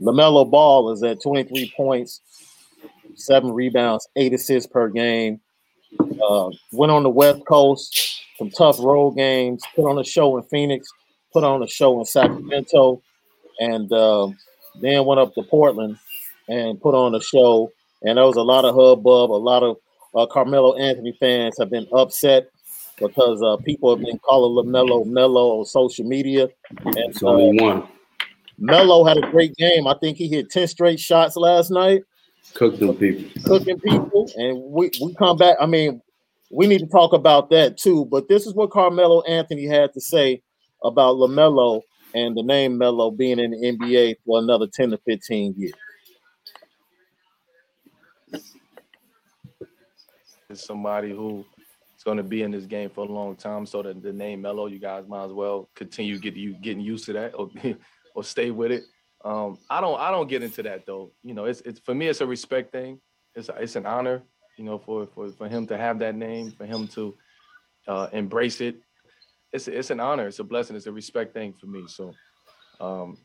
[0.00, 2.20] LaMelo Ball is at 23 points,
[3.14, 5.40] seven rebounds, eight assists per game.
[6.00, 10.42] Uh, went on the West Coast, some tough road games, put on a show in
[10.42, 10.88] Phoenix,
[11.32, 13.00] put on a show in Sacramento,
[13.60, 14.26] and uh,
[14.80, 15.96] then went up to Portland
[16.48, 17.70] and put on a show.
[18.02, 19.30] And there was a lot of hubbub.
[19.30, 19.76] A lot of
[20.16, 22.48] uh, Carmelo Anthony fans have been upset
[23.02, 26.48] because uh, people have been calling LaMelo Melo on social media.
[26.84, 27.88] And It's only uh, one.
[28.58, 29.86] Melo had a great game.
[29.86, 32.02] I think he hit 10 straight shots last night,
[32.54, 33.42] Cook them people.
[33.44, 34.30] cooking people.
[34.36, 35.56] And we, we come back.
[35.60, 36.00] I mean,
[36.50, 38.04] we need to talk about that too.
[38.04, 40.42] But this is what Carmelo Anthony had to say
[40.84, 41.82] about LaMelo
[42.14, 45.72] and the name Melo being in the NBA for another 10 to 15 years.
[50.50, 51.44] is somebody who
[52.02, 53.64] is going to be in this game for a long time.
[53.64, 57.04] So that the name Melo, you guys might as well continue get you getting used
[57.06, 57.48] to that or
[58.16, 58.82] or stay with it.
[59.24, 61.12] Um, I don't I don't get into that though.
[61.22, 63.00] You know, it's it's for me it's a respect thing.
[63.36, 64.22] It's it's an honor,
[64.58, 67.14] you know, for for for him to have that name, for him to
[67.86, 68.80] uh, embrace it.
[69.52, 70.26] It's it's an honor.
[70.26, 70.74] It's a blessing.
[70.74, 71.84] It's a respect thing for me.
[71.86, 72.12] So
[72.80, 73.16] um,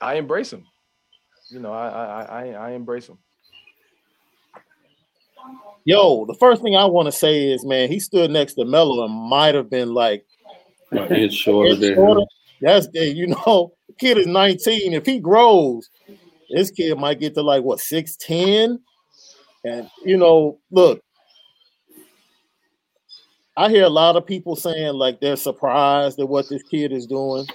[0.00, 0.64] I embrace him.
[1.50, 3.18] You know, I I I, I embrace him.
[5.84, 9.04] Yo, the first thing I want to say is, man, he stood next to Melo
[9.04, 10.24] and might have been like
[10.90, 12.22] An inch shorter than shorter.
[12.60, 14.92] That's the you know, the kid is 19.
[14.92, 15.88] If he grows,
[16.50, 18.78] this kid might get to like what 6'10.
[19.64, 21.00] And you know, look,
[23.56, 27.06] I hear a lot of people saying like they're surprised at what this kid is
[27.06, 27.46] doing.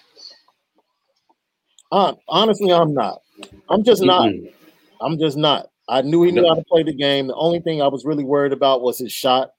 [1.92, 3.22] Uh, honestly, I'm not.
[3.70, 4.30] I'm just not.
[4.30, 4.54] Mm-mm.
[5.02, 5.71] I'm just not.
[5.90, 7.28] I knew he knew how to play the game.
[7.28, 9.52] The only thing I was really worried about was his shot.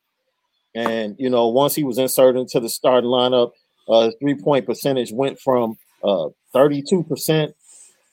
[0.74, 3.52] And you know, once he was inserted into the starting lineup,
[3.88, 7.52] uh, his three-point percentage went from uh, 32%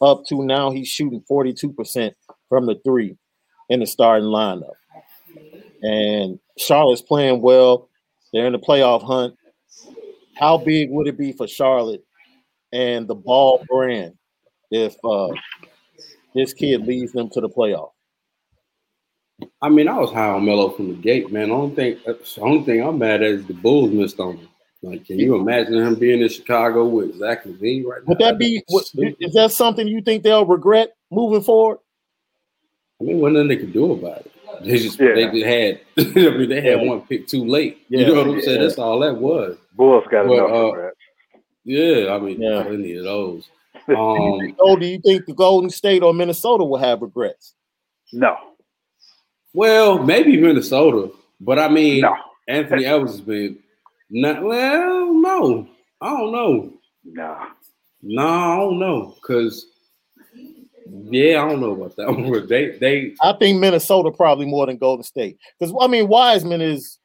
[0.01, 2.13] up to now he's shooting 42%
[2.47, 3.17] from the three
[3.69, 4.73] in the starting lineup.
[5.81, 7.89] And Charlotte's playing well.
[8.33, 9.35] They're in the playoff hunt.
[10.35, 12.03] How big would it be for Charlotte
[12.71, 14.13] and the ball brand
[14.71, 15.29] if uh,
[16.33, 17.91] this kid leads them to the playoff?
[19.61, 21.49] I mean, I was high on Melo from the gate, man.
[21.49, 24.37] The only thing, that's the only thing I'm mad at is the Bulls missed on
[24.37, 24.47] him.
[24.81, 28.05] Like, can you imagine him being in Chicago with Zach LaVine right now?
[28.07, 28.63] Would that be?
[28.67, 28.85] What,
[29.19, 31.79] is that something you think they'll regret moving forward?
[33.01, 34.31] I mean, what nothing they could do about it.
[34.63, 35.13] They just Yeah.
[35.15, 35.81] they just had
[36.17, 36.87] I mean they had Yeah.
[36.89, 37.79] one pick too late.
[37.89, 37.99] Yeah.
[37.99, 38.61] You know what I'm saying?
[38.61, 39.57] That's all that was.
[39.75, 41.39] Bulls got Well, enough uh.
[41.63, 42.63] Yeah, I mean Yeah.
[42.63, 43.49] plenty of those.
[43.89, 47.53] Um Oh, do you think the Golden State or Minnesota will have regrets?
[48.11, 48.35] No,
[49.53, 52.15] well, maybe Minnesota, but I mean no,
[52.47, 53.59] Anthony Edwards has been
[54.09, 55.67] not well, no.
[56.01, 56.73] I don't know.
[57.03, 57.37] no.
[58.01, 59.15] No, I don't know.
[59.21, 59.65] Cause
[61.11, 62.47] yeah, I don't know about that one.
[62.47, 66.97] They they I think Minnesota probably more than Golden State because I mean Wiseman is.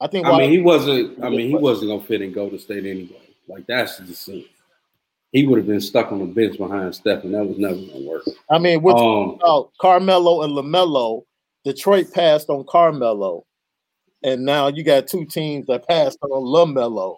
[0.00, 0.26] I think.
[0.26, 3.20] I mean he wasn't I mean he wasn't gonna fit in Golden State anyway.
[3.46, 4.28] Like that's just
[5.32, 8.06] he would have been stuck on the bench behind Steph, and that was never gonna
[8.06, 8.22] work.
[8.50, 11.24] I mean, we're talking Um, about Carmelo and Lamelo.
[11.64, 13.44] Detroit passed on Carmelo,
[14.22, 17.16] and now you got two teams that passed on Lamelo.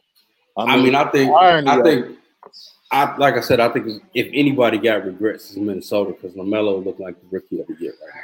[0.56, 2.18] I mean, I think, irony I think,
[2.92, 7.00] I like I said, I think if anybody got regrets, it's Minnesota because Lamelo looked
[7.00, 8.20] like the rookie of the year right now.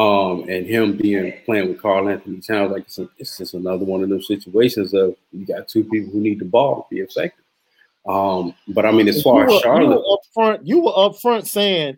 [0.00, 4.04] Um, and him being playing with Karl-Anthony Towns, like it's, a, it's just another one
[4.04, 7.44] of those situations of you got two people who need the ball to be effective.
[8.06, 10.92] Um, but I mean, as far were, as Charlotte, you were up front, you were
[10.94, 11.96] up front saying,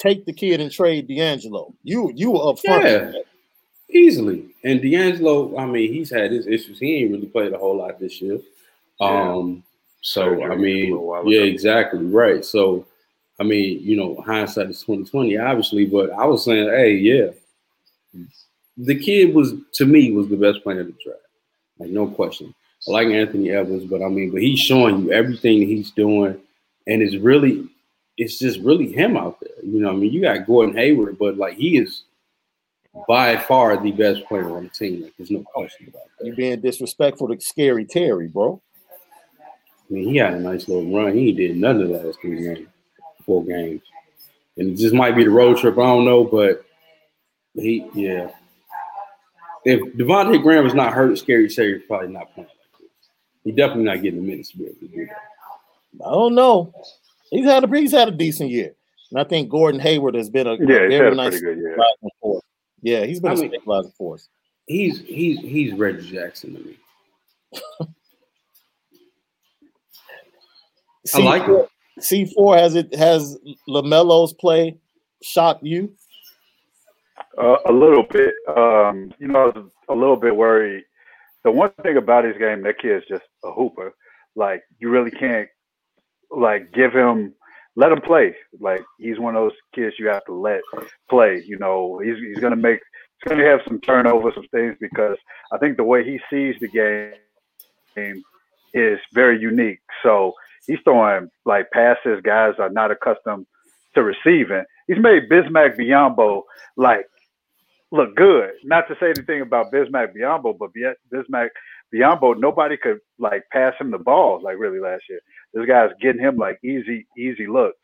[0.00, 2.84] "Take the kid and trade D'Angelo." You you were up front.
[2.84, 3.12] Yeah.
[3.88, 4.46] easily.
[4.64, 6.78] And D'Angelo, I mean, he's had his issues.
[6.78, 8.38] He ain't really played a whole lot this year.
[9.00, 9.32] Yeah.
[9.32, 9.62] Um,
[10.02, 12.44] so I mean, yeah, exactly right.
[12.44, 12.86] So
[13.38, 15.86] I mean, you know, hindsight is twenty twenty, obviously.
[15.86, 17.28] But I was saying, hey, yeah,
[18.76, 21.20] the kid was to me was the best player in the draft.
[21.78, 22.54] like no question.
[22.86, 26.38] I like Anthony Edwards, but I mean, but he's showing you everything he's doing,
[26.86, 27.68] and it's really,
[28.16, 29.49] it's just really him out there.
[29.62, 32.04] You know, I mean, you got Gordon Hayward, but like he is
[33.06, 35.02] by far the best player on the team.
[35.02, 36.26] Like, there's no oh, question about that.
[36.26, 38.60] You being disrespectful to Scary Terry, bro.
[39.90, 41.14] I mean, he had a nice little run.
[41.14, 42.68] He did none of the last three games,
[43.26, 43.82] four games,
[44.56, 45.78] and it just might be the road trip.
[45.78, 46.64] I don't know, but
[47.54, 48.30] he, yeah.
[49.64, 53.08] If Devonte' Graham is not hurt, Scary Terry probably not playing like this.
[53.44, 56.06] He definitely not getting the minutes to be able to do that.
[56.06, 56.72] I don't know.
[57.30, 58.74] He's had a he's had a decent year,
[59.10, 61.30] and I think Gordon Hayward has been a, Yeah, a he's very had a nice
[61.30, 61.72] pretty good year.
[61.74, 62.42] stabilizing force.
[62.82, 64.28] Yeah, he's been I a mean- stabilizing force.
[64.66, 66.76] He's he's he's Reggie Jackson to me.
[71.14, 71.62] I like him.
[71.98, 73.36] C four has it has
[73.68, 74.78] LaMelo's play
[75.22, 75.92] shocked you?
[77.36, 78.32] Uh, a little bit.
[78.48, 80.84] Um, you know, I was a little bit worried.
[81.44, 83.94] The one thing about his game, that kid is just a hooper.
[84.36, 85.48] Like you really can't
[86.30, 87.34] like give him
[87.76, 88.34] let him play.
[88.58, 90.60] Like he's one of those kids you have to let
[91.08, 91.42] play.
[91.46, 92.80] You know, he's he's gonna make
[93.22, 95.16] he's gonna have some turnovers, some things because
[95.52, 98.22] I think the way he sees the game
[98.74, 99.80] is very unique.
[100.02, 100.34] So
[100.66, 103.46] he's throwing like passes guys are not accustomed
[103.94, 104.64] to receiving.
[104.86, 106.42] He's made Bismack Biyombo
[106.76, 107.06] like
[107.92, 108.50] look good.
[108.64, 111.48] Not to say anything about Bismack Biyombo, but Bi- Bismack
[111.94, 115.20] Biyombo, nobody could like pass him the ball like really last year.
[115.52, 117.78] This guy's getting him like easy, easy looks,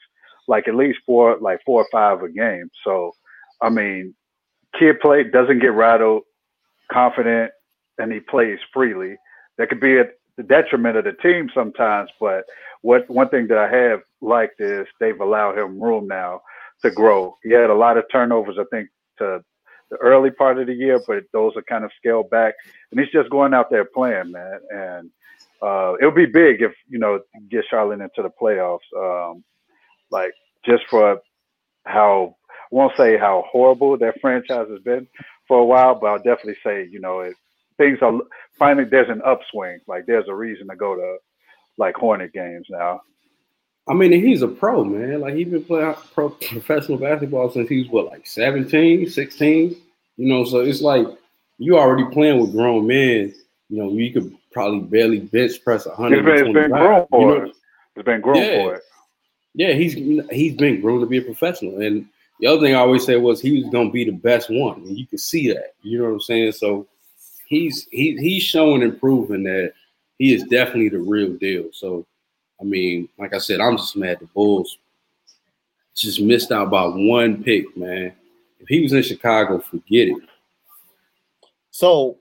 [0.48, 2.70] like at least four, like four or five a game.
[2.84, 3.12] So,
[3.60, 4.14] I mean,
[4.78, 6.22] kid play doesn't get rattled,
[6.92, 7.50] confident,
[7.98, 9.16] and he plays freely.
[9.58, 12.44] That could be at the detriment of the team sometimes, but
[12.82, 16.42] what one thing that I have liked is they've allowed him room now
[16.82, 17.36] to grow.
[17.42, 18.88] He had a lot of turnovers, I think,
[19.18, 19.42] to
[19.90, 22.54] the early part of the year, but those are kind of scaled back.
[22.90, 24.60] And he's just going out there playing, man.
[24.70, 25.10] And
[25.62, 27.20] uh, it'll be big if you know
[27.50, 28.78] get Charlotte into the playoffs.
[28.96, 29.44] Um,
[30.10, 30.32] like
[30.64, 31.20] just for
[31.84, 35.06] how I won't say how horrible that franchise has been
[35.48, 37.34] for a while, but I'll definitely say you know it,
[37.78, 38.18] things are
[38.58, 39.80] finally there's an upswing.
[39.86, 41.16] Like there's a reason to go to
[41.78, 43.00] like Hornet games now.
[43.88, 45.20] I mean, he's a pro, man.
[45.20, 49.76] Like he's been playing pro professional basketball since he was what, like 17, 16?
[50.16, 51.06] You know, so it's like
[51.58, 53.34] you already playing with grown men.
[53.68, 56.24] You know, you could probably barely bench press a hundred.
[56.24, 57.56] been, it's been grown for you know, it.
[57.96, 58.64] It's been grown Yeah.
[58.64, 58.82] for it.
[59.54, 59.94] Yeah, he's
[60.30, 61.80] he's been grown to be a professional.
[61.80, 62.06] And
[62.40, 64.82] the other thing I always said was he was gonna be the best one.
[64.82, 65.74] And you can see that.
[65.82, 66.52] You know what I'm saying?
[66.52, 66.86] So
[67.46, 69.72] he's he he's showing and proving that
[70.18, 71.66] he is definitely the real deal.
[71.72, 72.06] So
[72.60, 74.78] I mean, like I said, I'm just mad the Bulls
[75.96, 78.12] just missed out by one pick, man.
[78.60, 80.16] If he was in Chicago, forget it.
[81.70, 82.18] So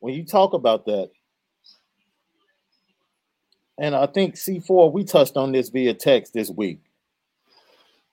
[0.00, 1.10] when you talk about that,
[3.78, 6.80] and I think C4, we touched on this via text this week.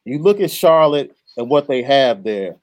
[0.05, 2.55] You look at Charlotte and what they have there,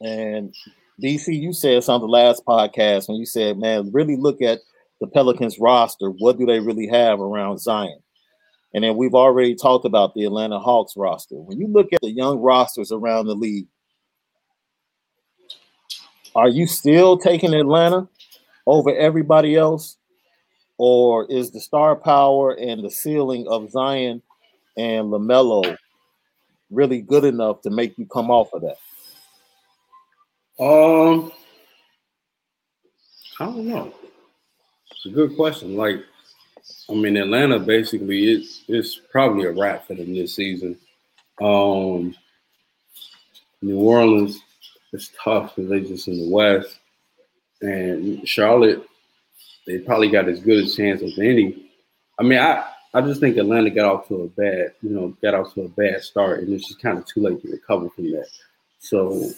[0.00, 0.54] and
[1.02, 4.60] DC, you said something last podcast when you said, man, really look at
[5.00, 6.08] the Pelicans roster.
[6.08, 7.98] What do they really have around Zion?
[8.72, 11.36] And then we've already talked about the Atlanta Hawks roster.
[11.36, 13.68] When you look at the young rosters around the league,
[16.34, 18.08] are you still taking Atlanta
[18.66, 19.96] over everybody else?
[20.76, 24.22] Or is the star power and the ceiling of Zion
[24.76, 25.76] and LaMelo
[26.70, 28.78] really good enough to make you come off of that?
[30.62, 31.30] Um,
[33.38, 33.94] I don't know.
[35.06, 35.76] A good question.
[35.76, 36.02] Like,
[36.90, 40.76] I mean, Atlanta basically it's it's probably a wrap for them this season.
[41.40, 42.14] Um,
[43.62, 44.40] New Orleans
[44.92, 46.78] is tough because they just in the West,
[47.60, 48.86] and Charlotte
[49.66, 51.70] they probably got as good a chance as any.
[52.18, 52.64] I mean, I
[52.94, 55.68] I just think Atlanta got off to a bad you know got off to a
[55.68, 58.28] bad start, and it's just kind of too late to recover from that.
[58.78, 59.30] So.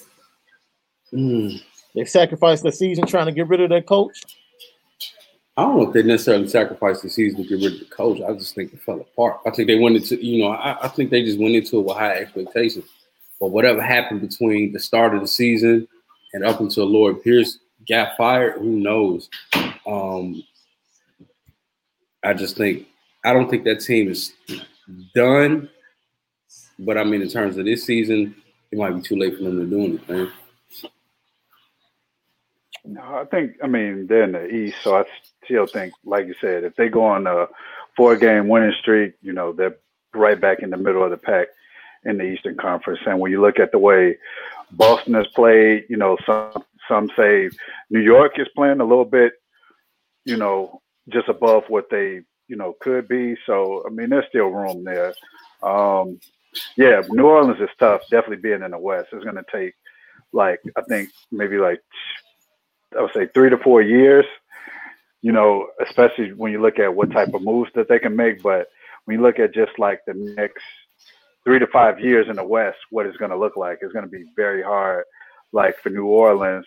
[1.12, 1.60] mm,
[1.94, 4.22] They sacrificed the season trying to get rid of their coach.
[5.56, 8.20] I don't know if they necessarily sacrificed the season to get rid of the coach.
[8.20, 9.40] I just think it fell apart.
[9.46, 11.86] I think they went into, you know, I, I think they just went into it
[11.86, 12.84] with high expectations.
[13.40, 15.88] But whatever happened between the start of the season
[16.34, 19.30] and up until Lloyd Pierce got fired, who knows?
[19.86, 20.42] Um,
[22.22, 22.86] I just think
[23.24, 24.32] I don't think that team is
[25.14, 25.70] done.
[26.78, 28.34] But I mean, in terms of this season,
[28.70, 30.30] it might be too late for them to do anything.
[32.86, 35.04] No, I think I mean they're in the East, so I
[35.44, 37.46] still think, like you said, if they go on a
[37.96, 39.76] four-game winning streak, you know they're
[40.14, 41.48] right back in the middle of the pack
[42.04, 43.00] in the Eastern Conference.
[43.06, 44.16] And when you look at the way
[44.72, 47.50] Boston has played, you know some some say
[47.90, 49.32] New York is playing a little bit
[50.26, 53.36] you know, just above what they, you know, could be.
[53.46, 55.14] So I mean, there's still room there.
[55.62, 56.20] Um,
[56.76, 58.02] yeah, New Orleans is tough.
[58.10, 59.74] Definitely being in the West is going to take
[60.32, 61.80] like I think maybe like
[62.96, 64.24] I would say three to four years.
[65.22, 68.42] You know, especially when you look at what type of moves that they can make.
[68.42, 68.68] But
[69.04, 70.62] when you look at just like the next
[71.44, 74.04] three to five years in the West, what it's going to look like is going
[74.04, 75.04] to be very hard.
[75.52, 76.66] Like for New Orleans,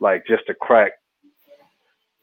[0.00, 0.92] like just to crack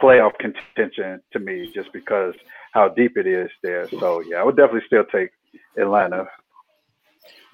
[0.01, 2.35] playoff contention to me, just because
[2.73, 3.87] how deep it is there.
[3.89, 5.29] So yeah, I would definitely still take
[5.77, 6.27] Atlanta.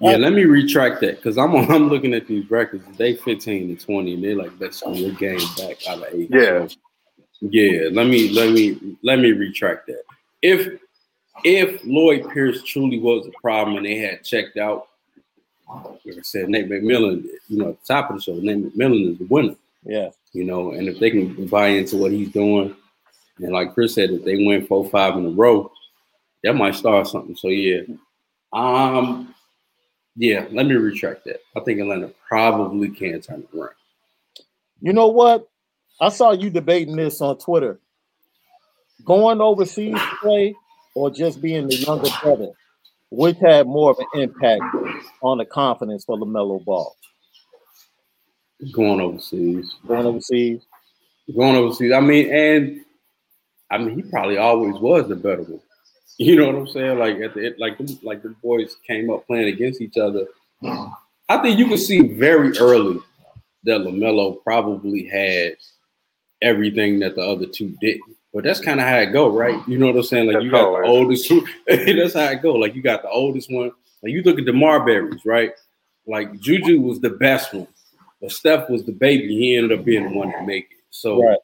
[0.00, 2.84] Yeah, let me retract that because I'm I'm looking at these records.
[2.96, 6.28] They 15 to 20, and they're like basically a game back out of eight.
[6.30, 6.66] Yeah.
[6.66, 6.76] So,
[7.40, 10.02] yeah, let me let me let me retract that.
[10.42, 10.80] If
[11.44, 14.88] if Lloyd Pierce truly was a problem and they had checked out,
[15.68, 19.12] like I said, Nate McMillan, you know, at the top of the show, Nate McMillan
[19.12, 19.56] is the winner.
[19.84, 20.10] Yeah.
[20.32, 22.74] You know, and if they can buy into what he's doing,
[23.38, 25.70] and like Chris said, if they win four, five in a row,
[26.42, 27.36] that might start something.
[27.36, 27.82] So yeah.
[28.52, 29.34] Um
[30.16, 31.40] yeah, let me retract that.
[31.56, 33.74] I think Atlanta probably can turn it around.
[34.80, 35.48] You know what?
[36.00, 37.78] I saw you debating this on Twitter.
[39.04, 40.54] Going overseas to play
[40.94, 42.50] or just being the younger brother,
[43.10, 44.62] which had more of an impact
[45.22, 46.94] on the confidence for LaMelo Ball?
[48.72, 49.74] Going overseas.
[49.86, 50.62] Going overseas.
[51.34, 51.92] Going overseas.
[51.92, 52.84] I mean, and
[53.70, 55.60] I mean, he probably always was the better one.
[56.18, 56.98] You know what I'm saying?
[56.98, 60.26] Like at the like like the boys came up playing against each other.
[61.28, 63.00] I think you can see very early
[63.64, 65.56] that LaMelo probably had
[66.42, 68.16] everything that the other two didn't.
[68.34, 69.66] But that's kind of how it go, right?
[69.68, 70.26] You know what I'm saying?
[70.26, 71.28] Like That's you got the oldest
[71.66, 72.54] that's how it go.
[72.54, 73.72] Like you got the oldest one.
[74.02, 75.52] Like you look at the Marburys, right?
[76.06, 77.68] Like Juju was the best one,
[78.20, 79.28] but Steph was the baby.
[79.38, 80.78] He ended up being the one to make it.
[80.90, 81.38] So Right.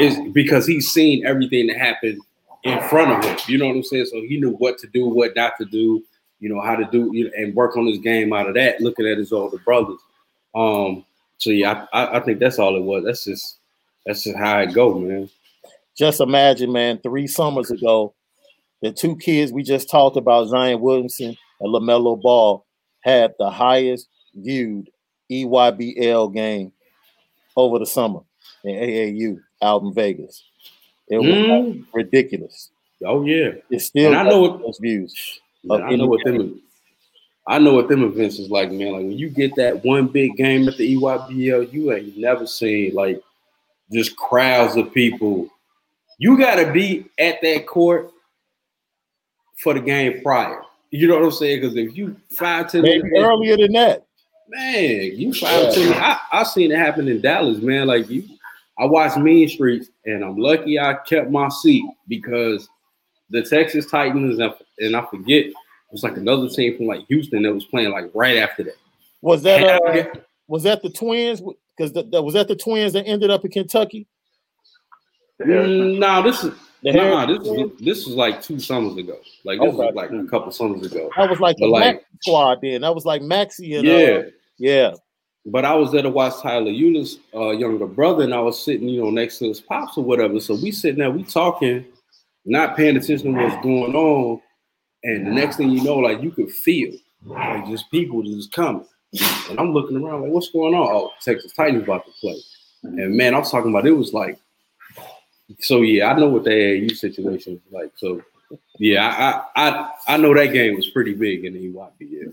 [0.00, 2.20] it's because he's seen everything that happened
[2.64, 3.38] in front of him.
[3.46, 4.06] You know what I'm saying?
[4.06, 6.02] So he knew what to do, what not to do,
[6.40, 8.80] you know, how to do you know, and work on his game out of that,
[8.80, 10.00] looking at his older brothers.
[10.54, 11.04] Um,
[11.38, 13.04] so yeah, I, I, think that's all it was.
[13.04, 13.58] That's just
[14.06, 15.30] that's just how it go, man.
[15.96, 18.14] Just imagine, man, three summers ago,
[18.80, 22.64] the two kids we just talked about, Zion Williamson and LaMelo Ball,
[23.00, 24.90] had the highest viewed
[25.30, 26.72] EYBL game
[27.56, 28.20] over the summer
[28.64, 30.44] in AAU out in Vegas.
[31.12, 31.84] It was Mm.
[31.92, 32.70] ridiculous.
[33.04, 33.52] Oh yeah.
[33.70, 35.40] It's still And I know what- those views.
[35.64, 36.60] Man, I know what them
[37.46, 38.92] I know what them events is like, man.
[38.92, 42.94] Like when you get that one big game at the EYBL, you ain't never seen
[42.94, 43.20] like
[43.92, 45.48] just crowds of people.
[46.18, 48.10] You gotta be at that court
[49.56, 50.62] for the game prior.
[50.90, 51.60] You know what I'm saying?
[51.60, 54.04] Because if you five ten Maybe minutes, earlier than that.
[54.48, 55.92] man, you five ten.
[55.94, 57.86] I I seen it happen in Dallas, man.
[57.88, 58.24] Like you,
[58.78, 62.68] I watched Mean Streets, and I'm lucky I kept my seat because
[63.30, 64.38] the Texas Titans
[64.78, 65.54] and I forget it
[65.90, 68.76] was like another team from like Houston that was playing like right after that.
[69.20, 71.42] Was that uh, was that the twins?
[71.76, 74.06] Because that was that the twins that ended up in Kentucky.
[75.40, 79.18] Mm, nah, this is The nah, this is this was like two summers ago.
[79.44, 79.76] Like this Okay.
[79.86, 81.10] was like a couple summers ago.
[81.16, 82.58] that was like the But, like- Maxi squad.
[82.62, 83.94] Then that was like Maxie and Yeah.
[83.96, 84.22] uh,
[84.58, 84.94] yeah.
[85.44, 88.88] But I was there to watch Tyler Ulis' uh, younger brother, and I was sitting,
[88.88, 90.38] you know, next to his pops or whatever.
[90.38, 91.84] So we sitting there, we talking,
[92.44, 94.40] not paying attention to what's going on.
[95.04, 96.92] And the next thing you know, like you could feel
[97.24, 98.86] like just people just coming.
[99.50, 100.88] And I'm looking around like, what's going on?
[100.90, 102.40] Oh, Texas Titans about to play.
[102.84, 104.38] And man, I was talking about it was like,
[105.58, 107.92] so yeah, I know what the AAU situation is like.
[107.96, 108.22] So
[108.78, 112.32] yeah, I I I, I know that game was pretty big in the E EYBL.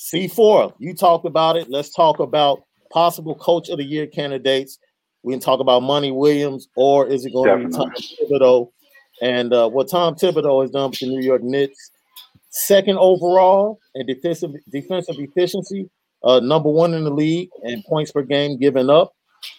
[0.00, 1.68] C4, you talked about it.
[1.68, 4.78] Let's talk about possible coach of the year candidates.
[5.22, 8.70] We can talk about Monty Williams, or is it going to be Tom Thibodeau?
[9.20, 11.90] And uh, what Tom Thibodeau has done with the New York Knicks,
[12.48, 15.90] second overall in defensive defensive efficiency,
[16.24, 19.12] uh, number one in the league, and points per game given up,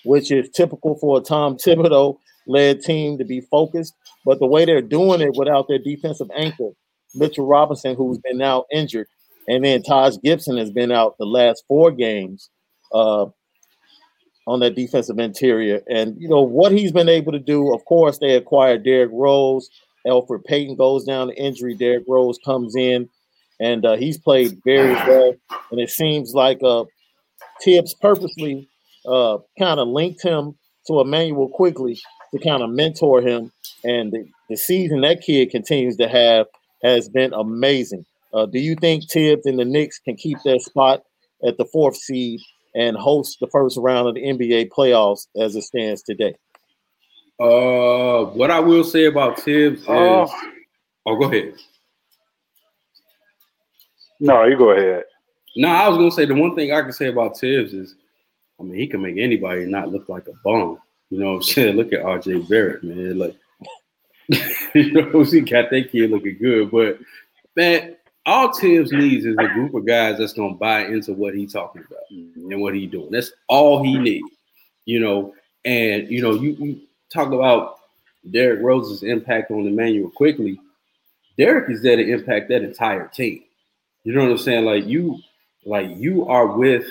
[0.05, 2.17] which is typical for a Tom Thibodeau
[2.47, 3.93] led team to be focused.
[4.25, 6.71] But the way they're doing it without their defensive anchor,
[7.13, 9.07] Mitchell Robinson, who's been now injured,
[9.47, 12.49] and then Taj Gibson has been out the last four games
[12.93, 13.25] uh,
[14.47, 15.81] on that defensive interior.
[15.89, 19.69] And, you know, what he's been able to do, of course, they acquired Derrick Rose.
[20.07, 21.75] Elfrid Payton goes down to injury.
[21.75, 23.07] Derrick Rose comes in,
[23.59, 25.33] and uh, he's played very well.
[25.71, 26.85] And it seems like uh,
[27.63, 28.67] Thibs purposely
[29.05, 30.55] uh, kind of linked him
[30.87, 31.99] to Immanuel Quickley
[32.33, 33.51] to kind of mentor him.
[33.83, 36.47] And the, the season that kid continues to have
[36.83, 38.05] has been amazing.
[38.33, 41.03] Uh, do you think Thibs and the Knicks can keep their spot
[41.45, 42.39] at the fourth seed
[42.75, 46.35] and host the first round of the NBA playoffs as it stands today?
[47.39, 50.27] Uh, what I will say about Thibs is, Oh.
[51.05, 51.55] oh, go ahead.
[54.19, 55.03] No, you go ahead.
[55.55, 57.95] No, I was gonna say the one thing I can say about Thibs is,
[58.59, 60.77] I mean, he can make anybody not look like a bum.
[61.09, 61.75] You know what I'm saying?
[61.75, 63.17] Look at RJ Barrett, man.
[63.17, 63.35] Like,
[64.75, 66.71] you know, he got that kid looking good.
[66.71, 66.99] But
[67.57, 67.95] man,
[68.25, 71.83] all Thibs needs is a group of guys that's gonna buy into what he's talking
[71.87, 72.51] about mm-hmm.
[72.51, 73.11] and what he's doing.
[73.11, 74.29] That's all he needs.
[74.85, 75.33] You know,
[75.65, 77.79] and you know, you, you talk about
[78.29, 80.59] Derrick Rose's impact on Immanuel Quickley.
[81.37, 83.43] Derrick is there to impact that entire team.
[84.03, 84.65] You know what I'm saying?
[84.65, 85.19] Like you,
[85.65, 86.85] like you are with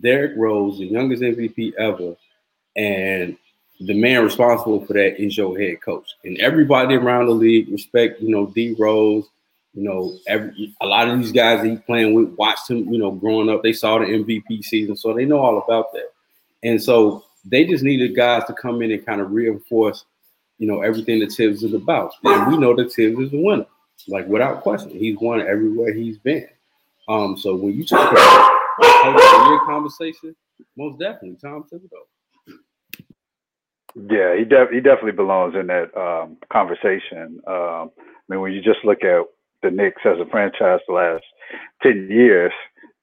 [0.00, 2.16] Derrick Rose, the youngest MVP ever,
[2.76, 3.36] and
[3.80, 6.14] the man responsible for that is your head coach.
[6.24, 9.28] And everybody around the league respect, you know, D Rose.
[9.78, 12.98] You know, every a lot of these guys that he's playing with watched him, you
[12.98, 13.62] know, growing up.
[13.62, 16.10] They saw the MVP season, so they know all about that.
[16.64, 20.04] And so they just needed guys to come in and kind of reinforce,
[20.58, 22.12] you know, everything that Thibs is about.
[22.24, 23.66] And we know that Thibs is the winner,
[24.08, 24.90] like without question.
[24.90, 26.48] He's won everywhere he's been.
[27.08, 30.34] Um, so when you talk about year conversation,
[30.76, 32.56] most definitely Tom Thibodeau.
[34.10, 37.40] Yeah, he def- he definitely belongs in that um, conversation.
[37.46, 39.22] Um, I mean, when you just look at
[39.62, 41.24] the Knicks as a franchise the last
[41.82, 42.52] ten years,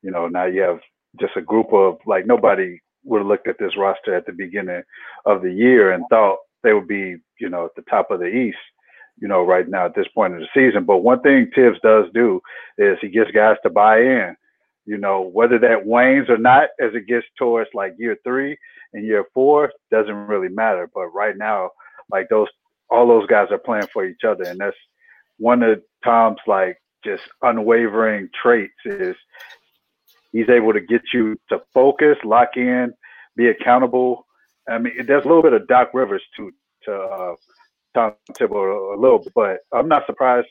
[0.01, 0.79] you know, now you have
[1.19, 4.83] just a group of like nobody would have looked at this roster at the beginning
[5.25, 8.27] of the year and thought they would be, you know, at the top of the
[8.27, 8.57] East,
[9.21, 10.85] you know, right now at this point in the season.
[10.85, 12.41] But one thing Thibs does do
[12.77, 14.35] is he gets guys to buy in.
[14.87, 18.55] You know, whether that wanes or not as it gets towards like year three
[18.93, 20.89] and year four doesn't really matter.
[20.93, 21.71] But right now,
[22.11, 22.47] like those
[22.89, 24.43] all those guys are playing for each other.
[24.43, 24.77] And that's
[25.37, 29.15] one of Tom's like just unwavering traits is
[30.31, 32.93] he's able to get you to focus, lock in,
[33.35, 34.25] be accountable.
[34.67, 36.51] I mean, there's a little bit of Doc Rivers to
[36.83, 37.35] to uh,
[37.93, 40.47] Tom Thibodeau a little bit, but I'm not surprised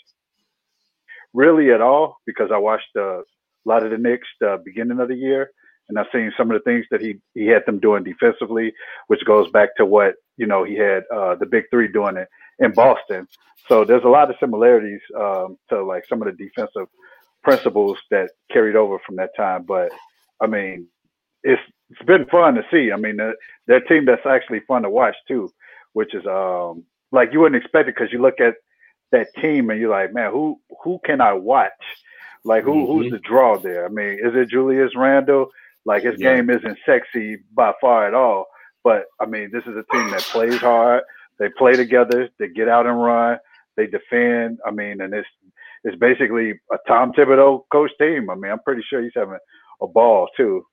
[1.32, 3.24] really at all because I watched uh, a
[3.64, 5.50] lot of the Knicks the beginning of the year,
[5.88, 8.72] and I've seen some of the things that he he had them doing defensively,
[9.08, 12.28] which goes back to what you know he had uh, the big three doing it
[12.58, 13.28] in Boston.
[13.68, 16.88] So there's a lot of similarities um, to like some of the defensive
[17.42, 19.64] principles that carried over from that time.
[19.64, 19.92] But
[20.40, 20.88] I mean,
[21.42, 22.92] it's it's been fun to see.
[22.92, 25.50] I mean, that team that's actually fun to watch too,
[25.92, 28.54] which is um like you wouldn't expect it because you look at
[29.12, 31.70] that team and you're like, man, who who can I watch?
[32.44, 33.86] Like who who's the draw there?
[33.86, 35.50] I mean, is it Julius Randle?
[35.84, 36.36] Like his Yeah.
[36.36, 38.46] game isn't sexy by far at all.
[38.82, 41.02] But I mean, this is a team that plays hard.
[41.38, 42.28] They play together.
[42.38, 43.38] They get out and run.
[43.76, 44.58] They defend.
[44.66, 45.28] I mean, and it's
[45.84, 48.30] it's basically a Tom Thibodeau coach team.
[48.30, 49.38] I mean, I'm pretty sure he's having
[49.82, 50.64] a ball too.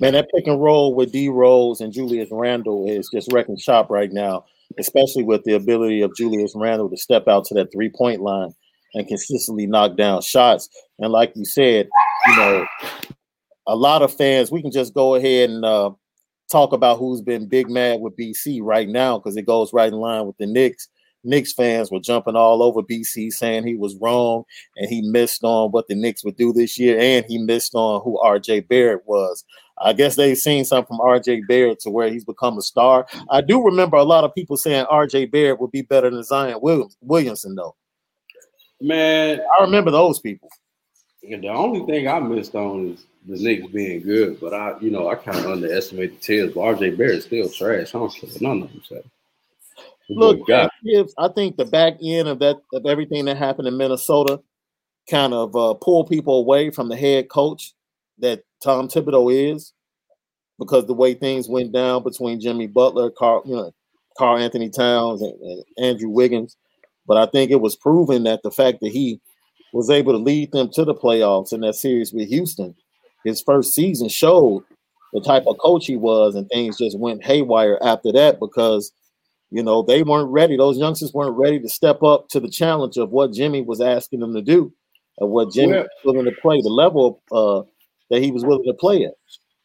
[0.00, 3.90] Man, that pick and roll with D Rose and Julius Randle is just wrecking shop
[3.90, 4.44] right now,
[4.78, 8.52] especially with the ability of Julius Randle to step out to that three point line
[8.94, 10.68] and consistently knock down shots.
[10.98, 11.88] And like you said,
[12.28, 12.66] you know,
[13.70, 15.90] a lot of fans, we can just go ahead and uh,
[16.50, 19.98] talk about who's been big mad with BC right now because it goes right in
[19.98, 20.88] line with the Knicks.
[21.22, 24.42] Knicks fans were jumping all over BC saying he was wrong
[24.76, 28.00] and he missed on what the Knicks would do this year and he missed on
[28.02, 29.44] who RJ Barrett was.
[29.80, 33.06] I guess they've seen something from RJ Barrett to where he's become a star.
[33.30, 36.58] I do remember a lot of people saying RJ Barrett would be better than Zion
[36.60, 37.76] Williams, Williamson, though.
[38.80, 40.48] Man, I remember those people.
[41.22, 45.08] the only thing I missed on is the Knicks being good, but I, you know,
[45.08, 46.54] I kind of underestimated the Thibs.
[46.54, 47.94] But RJ Barrett's still trash.
[47.94, 49.02] I don't care what none of them say.
[50.08, 54.40] Look, I think the back end of that of everything that happened in Minnesota
[55.08, 57.74] kind of uh, pull people away from the head coach
[58.18, 59.72] that Tom Thibodeau is,
[60.58, 63.72] because the way things went down between Jimmy Butler, Karl, you know,
[64.18, 66.56] Karl-Anthony Towns, and, and Andrew Wiggins.
[67.06, 69.20] But I think it was proven that the fact that he
[69.72, 72.74] was able to lead them to the playoffs in that series with Houston,
[73.24, 74.64] his first season showed
[75.12, 78.92] the type of coach he was, and things just went haywire after that because
[79.50, 80.56] you know they weren't ready.
[80.56, 84.20] Those youngsters weren't ready to step up to the challenge of what Jimmy was asking
[84.20, 84.72] them to do,
[85.18, 87.62] and what Jimmy was willing to play, the level uh,
[88.10, 89.14] that he was willing to play at.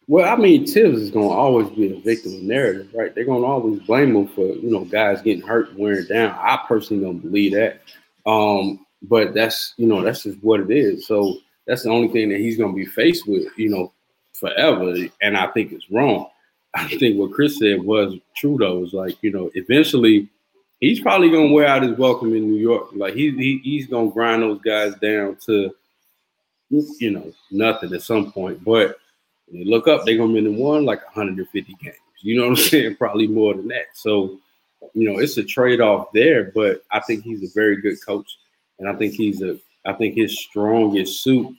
[0.07, 3.13] Well, I mean, Thibs is going to always be a victim of narrative, right?
[3.13, 6.31] They're going to always blame him for you know guys getting hurt, and wearing down.
[6.39, 7.81] I personally don't believe that,
[8.25, 11.07] um, but that's you know that's just what it is.
[11.07, 11.37] So
[11.67, 13.91] that's the only thing that he's going to be faced with, you know,
[14.33, 14.95] forever.
[15.21, 16.29] And I think it's wrong.
[16.75, 18.83] I think what Chris said was true though.
[18.83, 20.27] Is like you know, eventually
[20.81, 22.89] he's probably going to wear out his welcome in New York.
[22.93, 25.73] Like he, he he's going to grind those guys down to
[26.69, 28.97] you know nothing at some point, but.
[29.47, 31.95] When you look up, they're gonna be in one like 150 games.
[32.21, 32.95] You know what I'm saying?
[32.95, 33.85] Probably more than that.
[33.93, 34.39] So
[34.93, 36.51] you know, it's a trade off there.
[36.55, 38.37] But I think he's a very good coach,
[38.79, 39.59] and I think he's a.
[39.85, 41.55] I think his strongest suit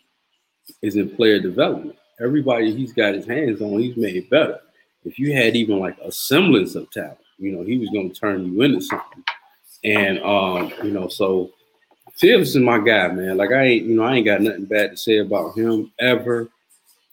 [0.83, 1.97] is in player development.
[2.20, 4.61] Everybody he's got his hands on, he's made better.
[5.05, 8.18] If you had even like a semblance of talent, you know, he was going to
[8.18, 9.24] turn you into something.
[9.85, 11.53] And um, you know, so
[12.18, 13.37] Thibs is my guy, man.
[13.37, 16.49] Like I ain't, you know, I ain't got nothing bad to say about him ever.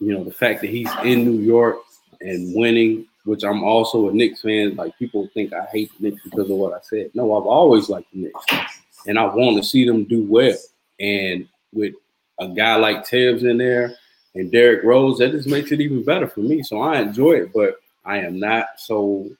[0.00, 1.76] You know, the fact that he's in New York
[2.20, 4.74] and winning, which I'm also a Knicks fan.
[4.76, 7.10] Like people think I hate the Knicks because of what I said.
[7.14, 8.70] No, I've always liked the Knicks,
[9.06, 10.56] and I want to see them do well.
[11.04, 11.94] And with
[12.40, 13.94] a guy like Thibs in there
[14.34, 16.62] and Derrick Rose, that just makes it even better for me.
[16.62, 19.36] So I enjoy it, but I am not sold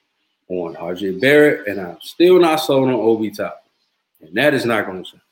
[0.48, 3.64] on RJ Barrett, and I'm still not sold on Obi Top.
[4.20, 5.22] And that is not going to change.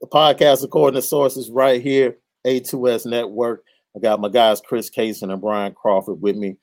[0.00, 3.64] the podcast, according to sources, right here, A2S Network.
[3.94, 6.56] I got my guys Chris Cason and Brian Crawford with me,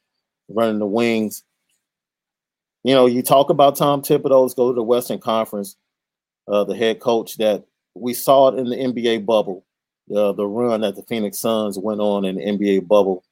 [0.49, 1.43] running the wings.
[2.83, 5.75] You know, you talk about Tom Thibodeau's go to the Western Conference,
[6.49, 7.63] uh, the head coach that
[7.95, 9.65] we saw it in the NBA bubble,
[10.15, 13.23] uh, the run that the Phoenix Suns went on in the NBA bubble,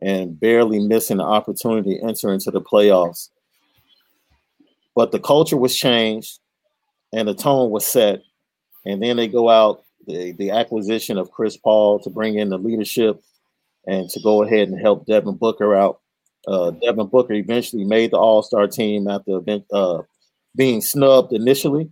[0.00, 3.30] and barely missing the opportunity to enter into the playoffs.
[4.94, 6.38] But the culture was changed
[7.12, 8.20] and the tone was set.
[8.84, 12.58] And then they go out the, the acquisition of Chris Paul to bring in the
[12.58, 13.20] leadership
[13.86, 16.00] and to go ahead and help Devin Booker out.
[16.46, 19.40] Uh, Devin Booker eventually made the All Star team after
[19.72, 20.02] uh,
[20.54, 21.90] being snubbed initially.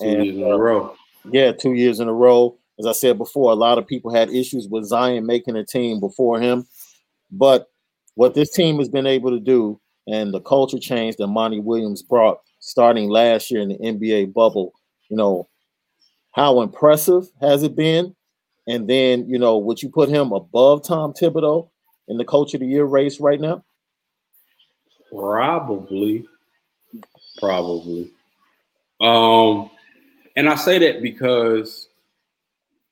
[0.00, 0.94] Two and, years in a uh, row.
[1.32, 2.56] Yeah, two years in a row.
[2.78, 5.98] As I said before, a lot of people had issues with Zion making a team
[5.98, 6.66] before him.
[7.30, 7.68] But
[8.14, 12.02] what this team has been able to do and the culture change that Monty Williams
[12.02, 14.72] brought starting last year in the NBA bubble,
[15.08, 15.48] you know,
[16.32, 18.14] how impressive has it been?
[18.68, 21.70] And then, you know, would you put him above Tom Thibodeau
[22.08, 23.64] in the coach of the year race right now?
[25.10, 26.26] Probably.
[27.38, 28.10] Probably.
[29.00, 29.70] Um,
[30.36, 31.88] and I say that because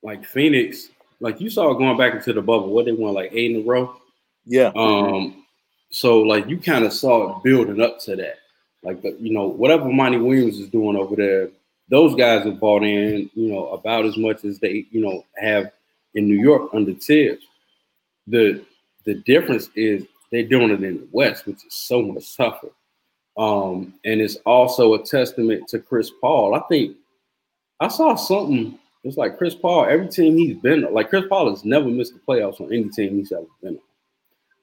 [0.02, 0.88] like Phoenix,
[1.20, 3.64] like you saw going back into the bubble, what they won like eight in a
[3.64, 3.96] row.
[4.44, 4.72] Yeah.
[4.74, 5.44] Um,
[5.90, 8.38] so like you kind of saw it building up to that.
[8.82, 11.48] Like the, you know, whatever Monty Williams is doing over there,
[11.88, 15.70] those guys have bought in, you know, about as much as they, you know, have
[16.14, 17.44] in New York under Thibs.
[18.26, 18.64] The
[19.04, 22.70] the difference is they're doing it in the West, which is so much tougher.
[23.36, 26.54] Um, and it's also a testament to Chris Paul.
[26.54, 26.96] I think
[27.84, 28.78] I saw something.
[29.02, 32.14] It's like Chris Paul, every team he's been on, like Chris Paul has never missed
[32.14, 33.78] the playoffs on any team he's ever been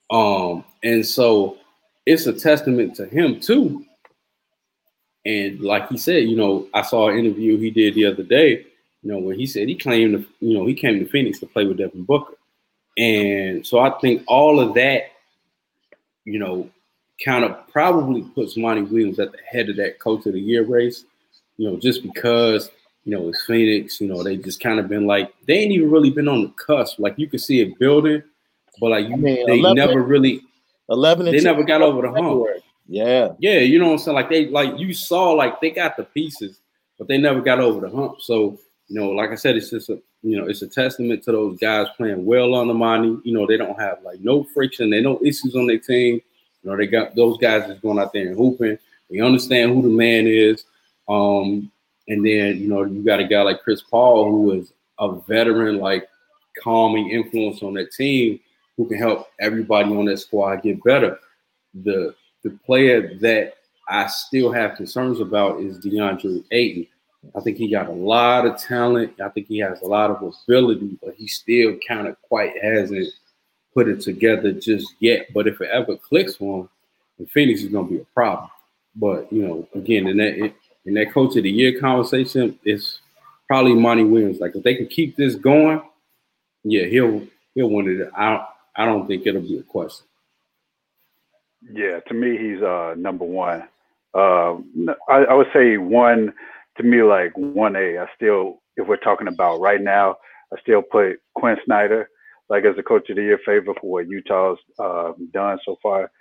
[0.09, 0.53] on.
[0.57, 1.57] Um, and so
[2.05, 3.85] it's a testament to him too
[5.25, 8.65] and like he said, you know, I saw an interview he did the other day,
[9.03, 11.65] you know, when he said he claimed, you know, he came to Phoenix to play
[11.65, 12.33] with Devin Booker.
[12.97, 15.11] And so I think all of that,
[16.25, 16.69] you know,
[17.23, 20.63] kind of probably puts Monty Williams at the head of that coach of the year
[20.63, 21.05] race,
[21.57, 22.71] you know, just because,
[23.03, 25.89] you know, it's Phoenix, you know, they just kind of been like, they ain't even
[25.89, 26.99] really been on the cusp.
[26.99, 28.21] Like you can see it building,
[28.79, 30.41] but like you, I mean, they 11, never really,
[30.89, 32.45] 11 they never got over the hump.
[32.87, 33.29] Yeah.
[33.39, 34.15] Yeah, you know what I'm saying?
[34.15, 36.59] Like they like you saw like they got the pieces,
[36.97, 38.21] but they never got over the hump.
[38.21, 41.31] So, you know, like I said, it's just a you know, it's a testament to
[41.31, 43.17] those guys playing well on the money.
[43.23, 46.21] You know, they don't have like no friction, they no issues on their team.
[46.63, 48.77] You know, they got those guys that's going out there and hooping.
[49.09, 50.63] They understand who the man is.
[51.09, 51.71] Um,
[52.07, 55.77] and then, you know, you got a guy like Chris Paul who is a veteran,
[55.77, 56.07] like
[56.61, 58.39] calming influence on that team
[58.77, 61.19] who can help everybody on that squad get better.
[61.83, 63.55] The the player that
[63.87, 66.87] I still have concerns about is DeAndre Ayton.
[67.35, 69.21] I think he got a lot of talent.
[69.21, 73.09] I think he has a lot of ability, but he still kind of quite hasn't
[73.75, 75.27] put it together just yet.
[75.33, 78.49] But if it ever clicks for him, Phoenix is going to be a problem.
[78.95, 80.53] But you know, again, in that
[80.85, 82.99] in that coach of the year conversation, it's
[83.47, 84.39] probably Monty Williams.
[84.39, 85.81] Like if they can keep this going,
[86.63, 88.09] yeah, he'll he'll win it.
[88.15, 90.05] I I don't think it'll be a question.
[91.73, 93.63] Yeah, to me, he's uh, number one.
[94.13, 94.55] Uh,
[95.07, 96.33] I, I, would say one
[96.77, 97.99] to me, like one A.
[97.99, 100.17] I still, if we're talking about right now,
[100.51, 102.09] I still put Quin Snyder
[102.49, 106.11] like as a coach of the year favorite for what Utah's uh, done so far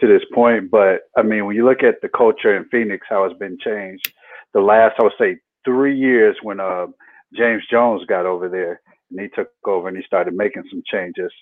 [0.00, 0.70] to this point.
[0.70, 4.12] But I mean, when you look at the culture in Phoenix, how it's been changed,
[4.54, 6.86] the last I would say three years when uh,
[7.34, 8.80] James Jones got over there
[9.10, 11.32] and he took over and he started making some changes.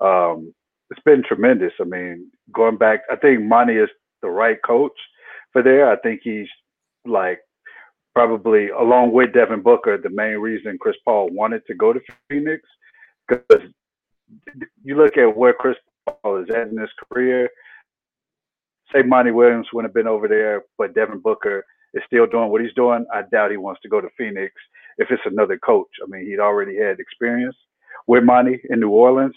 [0.00, 0.52] Um,
[0.90, 1.72] it's been tremendous.
[1.80, 3.88] I mean, going back, I think Monty is
[4.22, 4.92] the right coach
[5.52, 5.90] for there.
[5.90, 6.48] I think he's
[7.04, 7.40] like
[8.14, 12.62] probably along with Devin Booker, the main reason Chris Paul wanted to go to Phoenix
[13.26, 13.62] because
[14.82, 15.76] you look at where Chris
[16.06, 17.48] Paul is at in his career.
[18.94, 21.64] Say Monty Williams wouldn't have been over there, but Devin Booker
[21.94, 24.52] is still doing what he's doing, I doubt he wants to go to Phoenix
[24.98, 25.90] if it's another coach.
[26.02, 27.56] I mean, he'd already had experience
[28.06, 29.34] with Monty in New Orleans,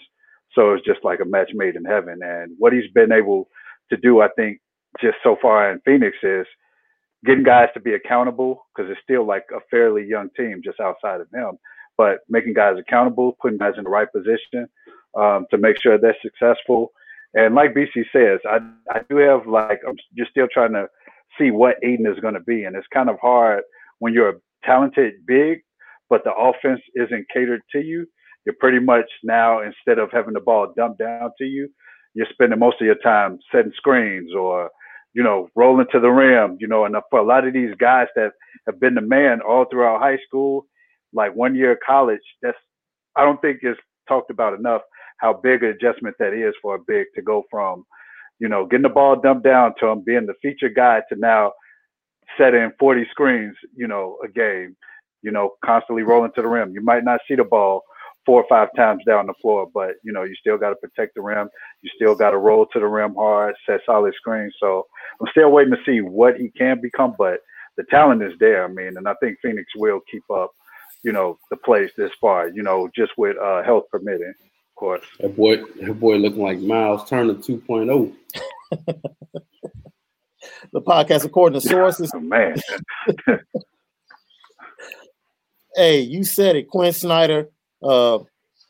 [0.54, 2.20] so it's just like a match made in heaven.
[2.22, 3.48] And what he's been able
[3.90, 4.60] to do, I think,
[5.00, 6.46] just so far in Phoenix is
[7.24, 11.20] getting guys to be accountable because it's still like a fairly young team just outside
[11.20, 11.58] of him,
[11.96, 14.68] but making guys accountable, putting guys in the right position
[15.16, 16.92] um, to make sure they're successful.
[17.34, 18.58] And like BC says, I
[18.90, 20.86] I do have like I'm just still trying to
[21.38, 23.62] see what Ayton is going to be, and it's kind of hard
[23.98, 25.60] when you're a talented big,
[26.08, 28.06] but the offense isn't catered to you.
[28.44, 31.68] You're pretty much now instead of having the ball dumped down to you,
[32.14, 34.70] you're spending most of your time setting screens or
[35.14, 36.56] you know rolling to the rim.
[36.60, 38.30] You know, and for a lot of these guys that
[38.66, 40.66] have been the man all throughout high school,
[41.12, 42.56] like one year of college, that's
[43.16, 43.76] I don't think is
[44.08, 44.82] talked about enough
[45.18, 47.84] how big an adjustment that is for a big to go from,
[48.38, 51.52] you know, getting the ball dumped down to him being the feature guy to now
[52.36, 54.76] setting 40 screens, you know, a game,
[55.22, 56.72] you know, constantly rolling to the rim.
[56.72, 57.82] You might not see the ball
[58.24, 61.14] four or five times down the floor, but you know, you still got to protect
[61.14, 61.48] the rim.
[61.82, 64.54] You still got to roll to the rim hard, set solid screens.
[64.60, 64.86] So
[65.20, 67.40] I'm still waiting to see what he can become, but
[67.76, 68.64] the talent is there.
[68.64, 70.50] I mean, and I think Phoenix will keep up,
[71.02, 74.34] you know, the place this far, you know, just with uh, health permitting
[74.78, 75.04] course.
[75.20, 78.14] That boy, that boy looking like Myles Turner 2.0.
[80.72, 82.10] the podcast, according to sources.
[82.14, 82.56] Oh, man.
[85.74, 87.50] hey, you said it, Quin Snyder.
[87.82, 88.20] Uh,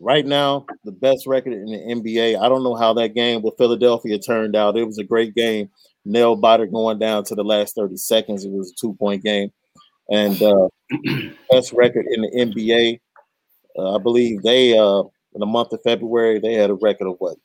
[0.01, 2.41] right now, the best record in the NBA.
[2.41, 4.77] I don't know how that game with Philadelphia turned out.
[4.77, 5.69] It was a great game.
[6.05, 8.45] Nail biter going down to the last 30 seconds.
[8.45, 9.51] It was a two point game.
[10.11, 10.69] And uh,
[11.51, 12.99] best record in the NBA.
[13.79, 15.03] Uh, I believe they uh,
[15.35, 17.37] in the month of February, they had a record of what,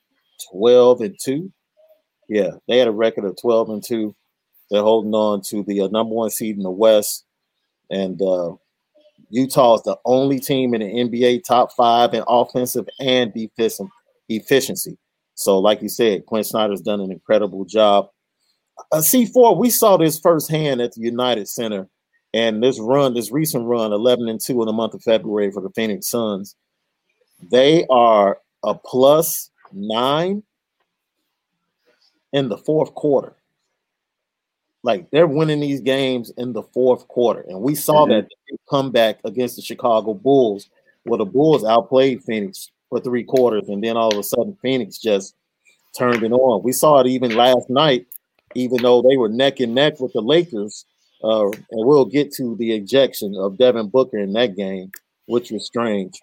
[0.51, 1.51] 12 and 2?
[2.29, 4.15] Yeah, they had a record of 12 and 2.
[4.71, 7.25] They're holding on to the uh, number one seed in the West.
[7.89, 8.53] And uh,
[9.29, 13.88] Utah is the only team in the NBA top five in offensive and defensive
[14.29, 14.97] efficiency.
[15.36, 18.07] So, like you said, Quin Snyder's done an incredible job.
[18.91, 21.88] Uh, C4, we saw this firsthand at the United Center.
[22.36, 25.61] And this run, this recent run, 11 and 2 in the month of February for
[25.61, 26.55] the Phoenix Suns,
[27.49, 30.43] they are a plus nine
[32.31, 33.35] in the fourth quarter.
[34.83, 37.45] Like they're winning these games in the fourth quarter.
[37.47, 38.27] And we saw mm-hmm.
[38.27, 38.29] that
[38.69, 40.69] comeback against the Chicago Bulls,
[41.03, 44.97] where the Bulls outplayed Phoenix for three quarters, and then all of a sudden Phoenix
[44.97, 45.35] just
[45.97, 46.63] turned it on.
[46.63, 48.07] We saw it even last night,
[48.55, 50.85] even though they were neck and neck with the Lakers.
[51.23, 54.91] Uh, and we'll get to the ejection of Devin Booker in that game,
[55.27, 56.13] which was strange.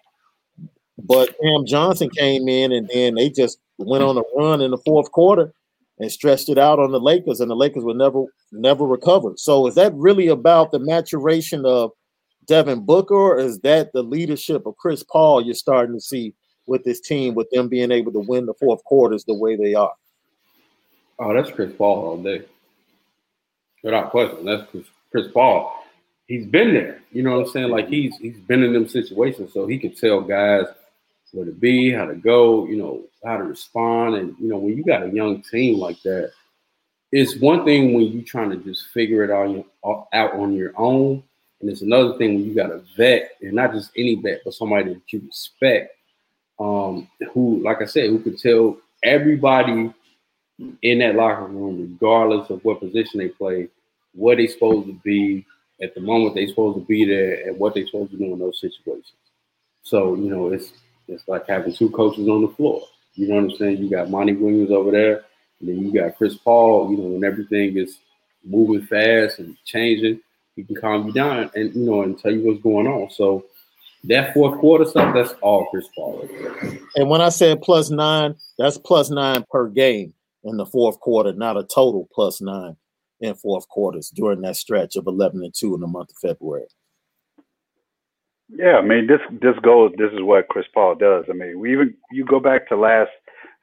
[1.05, 4.77] But Cam Johnson came in and then they just went on a run in the
[4.77, 5.53] fourth quarter
[5.99, 9.33] and stretched it out on the Lakers, and the Lakers would never never recover.
[9.37, 11.91] So is that really about the maturation of
[12.47, 16.33] Devin Booker, or is that the leadership of Chris Paul you're starting to see
[16.65, 19.73] with this team, with them being able to win the fourth quarters the way they
[19.73, 19.93] are?
[21.19, 22.43] Oh, that's Chris Paul all day.
[23.83, 24.45] Without question.
[24.45, 25.83] That's Chris, Chris Paul.
[26.27, 27.01] He's been there.
[27.11, 27.69] You know what I'm saying?
[27.69, 30.65] Like he's he's been in them situations, so he could tell guys–
[31.31, 34.15] where to be, how to go, you know, how to respond.
[34.15, 36.31] And, you know, when you got a young team like that,
[37.11, 41.23] it's one thing when you're trying to just figure it out, out on your own.
[41.59, 44.53] And it's another thing when you got a vet, and not just any vet, but
[44.53, 45.95] somebody that you respect,
[46.59, 49.93] um, who, like I said, who could tell everybody
[50.81, 53.67] in that locker room, regardless of what position they play,
[54.13, 55.45] what they're supposed to be
[55.81, 58.39] at the moment they're supposed to be there and what they're supposed to do in
[58.39, 59.13] those situations.
[59.83, 60.73] So, you know, it's
[61.11, 62.83] it's like having two coaches on the floor.
[63.15, 63.77] You know what I'm saying?
[63.77, 65.25] You got Monty Williams over there,
[65.59, 66.91] and then you got Chris Paul.
[66.91, 67.99] You know, when everything is
[68.43, 70.19] moving fast and changing,
[70.55, 73.09] he can calm you down and you know and tell you what's going on.
[73.11, 73.45] So
[74.05, 76.27] that fourth quarter stuff, that's all Chris Paul.
[76.95, 81.33] And when I said plus nine, that's plus nine per game in the fourth quarter,
[81.33, 82.75] not a total plus nine
[83.19, 86.65] in fourth quarters during that stretch of 11 and 2 in the month of February.
[88.51, 89.91] Yeah, I mean this this goes.
[89.97, 91.25] This is what Chris Paul does.
[91.29, 93.11] I mean, we even you go back to last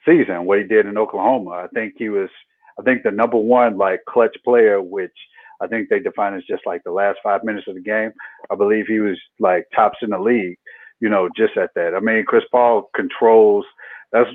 [0.06, 1.50] season what he did in Oklahoma.
[1.52, 2.30] I think he was.
[2.80, 5.14] I think the number one like clutch player, which
[5.62, 8.12] I think they define as just like the last five minutes of the game.
[8.50, 10.58] I believe he was like tops in the league.
[11.00, 11.94] You know, just at that.
[11.96, 13.66] I mean, Chris Paul controls.
[14.12, 14.30] That's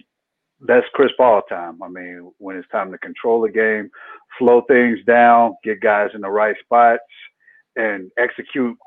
[0.68, 1.82] that's Chris Paul time.
[1.84, 3.90] I mean, when it's time to control the game,
[4.40, 7.04] slow things down, get guys in the right spots,
[7.76, 8.78] and execute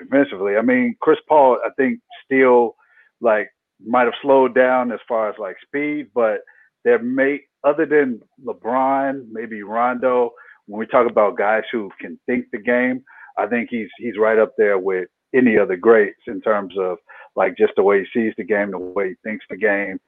[0.00, 0.56] offensively.
[0.56, 2.76] I mean, Chris Paul, I think still
[3.20, 3.48] like
[3.84, 6.40] might have slowed down as far as like speed, but
[6.84, 10.32] there may other than LeBron, maybe Rondo,
[10.66, 13.04] when we talk about guys who can think the game,
[13.38, 16.98] I think he's he's right up there with any other greats in terms of
[17.36, 19.98] like just the way he sees the game, the way he thinks the game.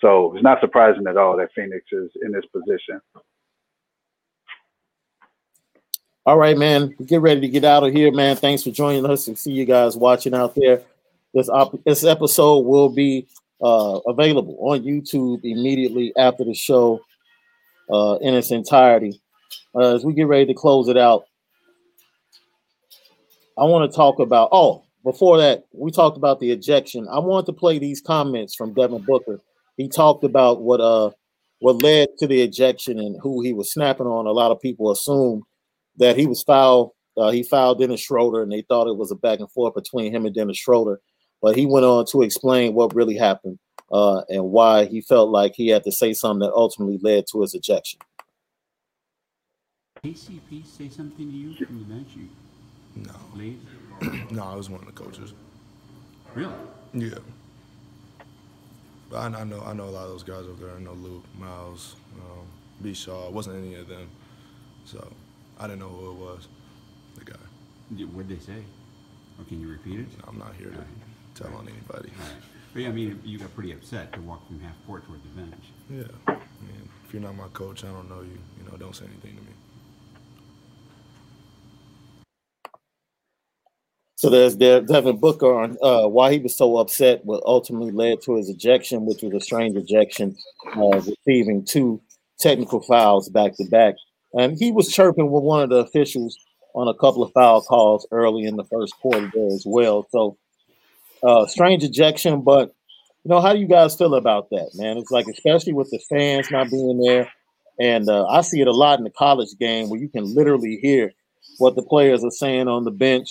[0.00, 3.00] So it's not surprising at all that Phoenix is in this position.
[6.24, 6.94] All right, man.
[7.04, 8.36] Get ready to get out of here, man.
[8.36, 10.80] Thanks for joining us and see you guys watching out there.
[11.34, 13.26] This op- this episode will be
[13.60, 17.00] uh, available on YouTube immediately after the show
[17.92, 19.20] uh, in its entirety.
[19.74, 21.24] Uh, as we get ready to close it out,
[23.58, 24.50] I want to talk about.
[24.52, 27.08] Oh, before that, we talked about the ejection.
[27.10, 29.40] I want to play these comments from Devin Booker.
[29.76, 31.10] He talked about what uh
[31.58, 34.26] what led to the ejection and who he was snapping on.
[34.26, 35.42] A lot of people assumed
[35.96, 36.94] that he was foul.
[37.16, 40.14] Uh, he fouled Dennis Schroeder, and they thought it was a back and forth between
[40.14, 41.00] him and Dennis Schroeder.
[41.42, 43.58] But he went on to explain what really happened
[43.90, 47.42] uh, and why he felt like he had to say something that ultimately led to
[47.42, 48.00] his ejection.
[50.02, 52.08] KCP say something to you from the bench?
[52.16, 52.28] You
[52.96, 53.60] No, leave?
[54.32, 55.34] no, I was one of the coaches.
[56.34, 56.52] Really?
[56.94, 57.18] Yeah.
[59.10, 60.74] But I, I know I know a lot of those guys over there.
[60.76, 62.46] I know Luke, Miles, um,
[62.82, 62.94] B.
[62.94, 63.26] Shaw.
[63.26, 64.08] It wasn't any of them.
[64.86, 65.06] So
[65.62, 66.48] I didn't know who it was,
[67.16, 68.04] the guy.
[68.06, 68.64] What'd they say?
[69.38, 70.06] Or can you repeat it?
[70.26, 72.10] I'm not here to tell on anybody.
[72.18, 72.42] All right.
[72.72, 75.28] But yeah, I mean, you got pretty upset to walk from half court toward the
[75.40, 75.62] bench.
[75.88, 76.08] Yeah.
[76.26, 76.32] I
[76.66, 78.38] mean, if you're not my coach, I don't know you.
[78.58, 79.52] You know, don't say anything to me.
[84.16, 88.34] So there's Devin Booker on uh, why he was so upset, what ultimately led to
[88.34, 90.36] his ejection, which was a strange ejection,
[90.76, 92.00] uh, receiving two
[92.40, 93.94] technical fouls back to back.
[94.34, 96.38] And he was chirping with one of the officials
[96.74, 100.06] on a couple of foul calls early in the first quarter there as well.
[100.10, 100.38] So
[101.22, 102.74] uh, strange ejection, but
[103.24, 104.98] you know, how do you guys feel about that, man?
[104.98, 107.30] It's like especially with the fans not being there,
[107.78, 110.78] and uh, I see it a lot in the college game where you can literally
[110.82, 111.12] hear
[111.58, 113.28] what the players are saying on the bench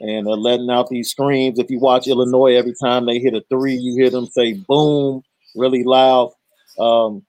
[0.00, 1.58] and they're letting out these screams.
[1.58, 5.22] If you watch Illinois, every time they hit a three, you hear them say boom
[5.54, 6.32] really loud.
[6.78, 7.24] Um,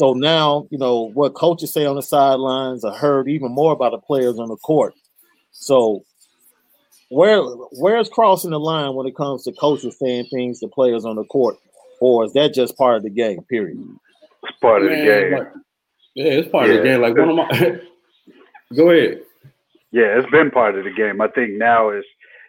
[0.00, 3.90] so now, you know, what coaches say on the sidelines are heard even more by
[3.90, 4.94] the players on the court.
[5.52, 6.06] So
[7.10, 11.16] where where's crossing the line when it comes to coaches saying things to players on
[11.16, 11.56] the court?
[12.00, 13.76] Or is that just part of the game, period?
[14.44, 15.32] It's part of the game.
[15.38, 15.52] like-
[16.14, 17.02] yeah, it's part of the game.
[17.02, 17.80] Like one of my.
[18.74, 19.20] Go ahead.
[19.92, 21.20] Yeah, it's been part of the game.
[21.20, 22.06] I think now is,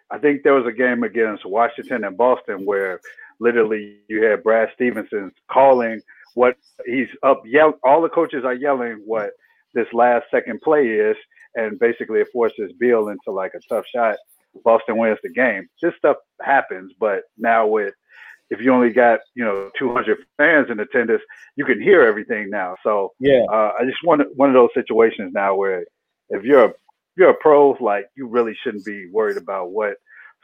[0.09, 3.01] I think there was a game against Washington and Boston where
[3.41, 6.01] literally you had Brad Stevenson calling
[6.35, 6.55] what
[6.85, 7.73] he's up yell.
[7.83, 9.31] All the coaches are yelling what
[9.73, 11.15] this last second play is,
[11.55, 14.17] and basically it forces Beal into like a tough shot.
[14.63, 15.67] Boston wins the game.
[15.81, 17.93] This stuff happens, but now with
[18.49, 21.21] if you only got you know 200 fans in attendance,
[21.55, 22.75] you can hear everything now.
[22.83, 23.43] So Yeah.
[23.51, 25.85] uh, I just want one of those situations now where
[26.29, 29.95] if you're a if you're a pro, like you really shouldn't be worried about what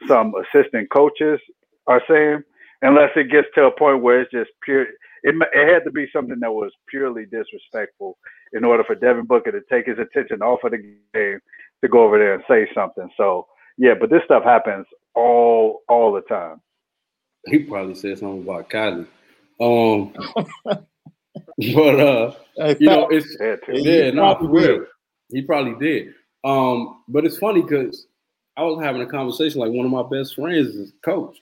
[0.06, 1.40] some assistant coaches
[1.86, 2.42] are saying,
[2.82, 4.86] unless it gets to a point where it's just pure.
[5.22, 8.18] It, it had to be something that was purely disrespectful
[8.52, 10.78] in order for Devin Booker to take his attention off of the
[11.14, 11.40] game
[11.82, 13.08] to go over there and say something.
[13.16, 13.46] So
[13.76, 16.60] yeah, but this stuff happens all all the time.
[17.46, 19.06] He probably said something about Kylie.
[19.60, 20.12] Um,
[20.64, 22.34] but uh,
[22.78, 23.56] you know, it's Yeah.
[23.68, 24.86] Yeah, yeah, no, for real.
[25.30, 26.14] He probably did.
[26.44, 28.06] Um, but it's funny because
[28.56, 31.38] I was having a conversation like one of my best friends is coach,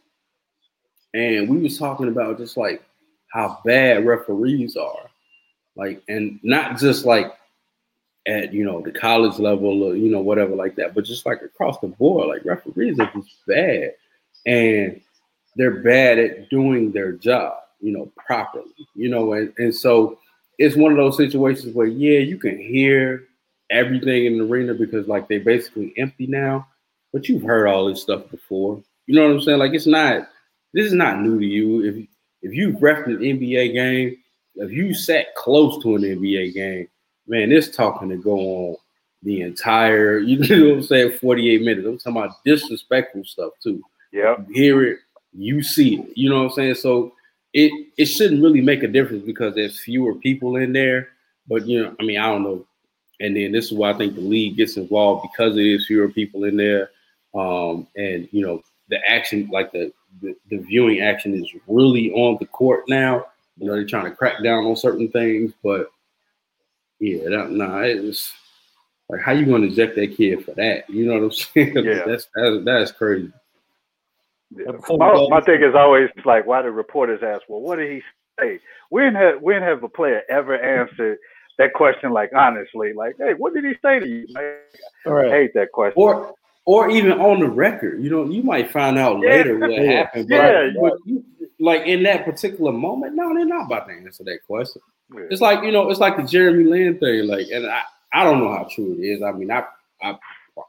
[1.15, 2.83] and we was talking about just like
[3.29, 5.11] how bad referees are,
[5.77, 7.35] like, and not just like
[8.27, 11.43] at you know the college level or you know whatever like that, but just like
[11.43, 13.95] across the board, like referees are just bad,
[14.47, 15.01] and
[15.57, 18.65] they're bad at doing their job, you know, properly,
[18.95, 20.19] you know, and, and so
[20.59, 23.25] it's one of those situations where yeah, you can hear
[23.71, 26.67] everything in the arena because like they're basically empty now,
[27.13, 28.83] but you've heard all this stuff before.
[29.07, 29.59] You know what I'm saying?
[29.59, 30.29] Like it's not
[30.73, 31.85] this is not new to you.
[31.85, 32.09] If
[32.47, 34.17] if you refed an NBA game,
[34.55, 36.89] if you sat close to an NBA game,
[37.27, 38.77] man, this talking to go on
[39.23, 41.87] the entire, you know what I'm saying, 48 minutes.
[41.87, 43.83] I'm talking about disrespectful stuff too
[44.13, 44.37] Yeah.
[44.53, 45.01] hear it,
[45.33, 46.13] you see it.
[46.17, 46.75] You know what I'm saying?
[46.77, 47.13] So
[47.53, 51.09] it it shouldn't really make a difference because there's fewer people in there.
[51.49, 52.65] But you know, I mean, I don't know.
[53.19, 56.09] And then this is why I think the league gets involved because there is fewer
[56.09, 56.91] people in there.
[57.35, 59.93] Um, and you know, the action, like the,
[60.23, 63.27] the the viewing action is really on the court now.
[63.59, 65.89] You know, they're trying to crack down on certain things, but
[66.99, 68.33] yeah, that, nah, it's
[69.09, 70.89] like how you gonna eject that kid for that?
[70.89, 71.73] You know what I'm saying?
[71.85, 72.05] Yeah.
[72.07, 73.33] that's that's that's crazy.
[74.55, 74.73] Yeah.
[74.91, 78.03] My, go- my thing is always like, why do reporters ask, well, what did he
[78.39, 78.61] say?
[78.91, 81.19] When have when have a player ever answered?
[81.59, 84.27] that question like honestly, like, hey, what did he say to you?
[84.31, 84.45] Like,
[85.07, 85.29] Right.
[85.29, 85.95] I hate that question.
[86.03, 86.35] or
[86.67, 88.03] or even on the record.
[88.03, 89.31] You know, you might find out Yeah.
[89.31, 89.83] later what Yeah.
[89.83, 90.29] happened.
[90.29, 90.71] But, Yeah.
[90.81, 91.25] but you,
[91.59, 94.83] like in that particular moment, no, they're not about to answer that question.
[95.15, 95.23] Yeah.
[95.31, 97.27] It's like you know, it's like the Jeremy Lin thing.
[97.27, 99.23] Like, and I, I don't know how true it is.
[99.23, 99.65] I mean, I,
[100.03, 100.19] I,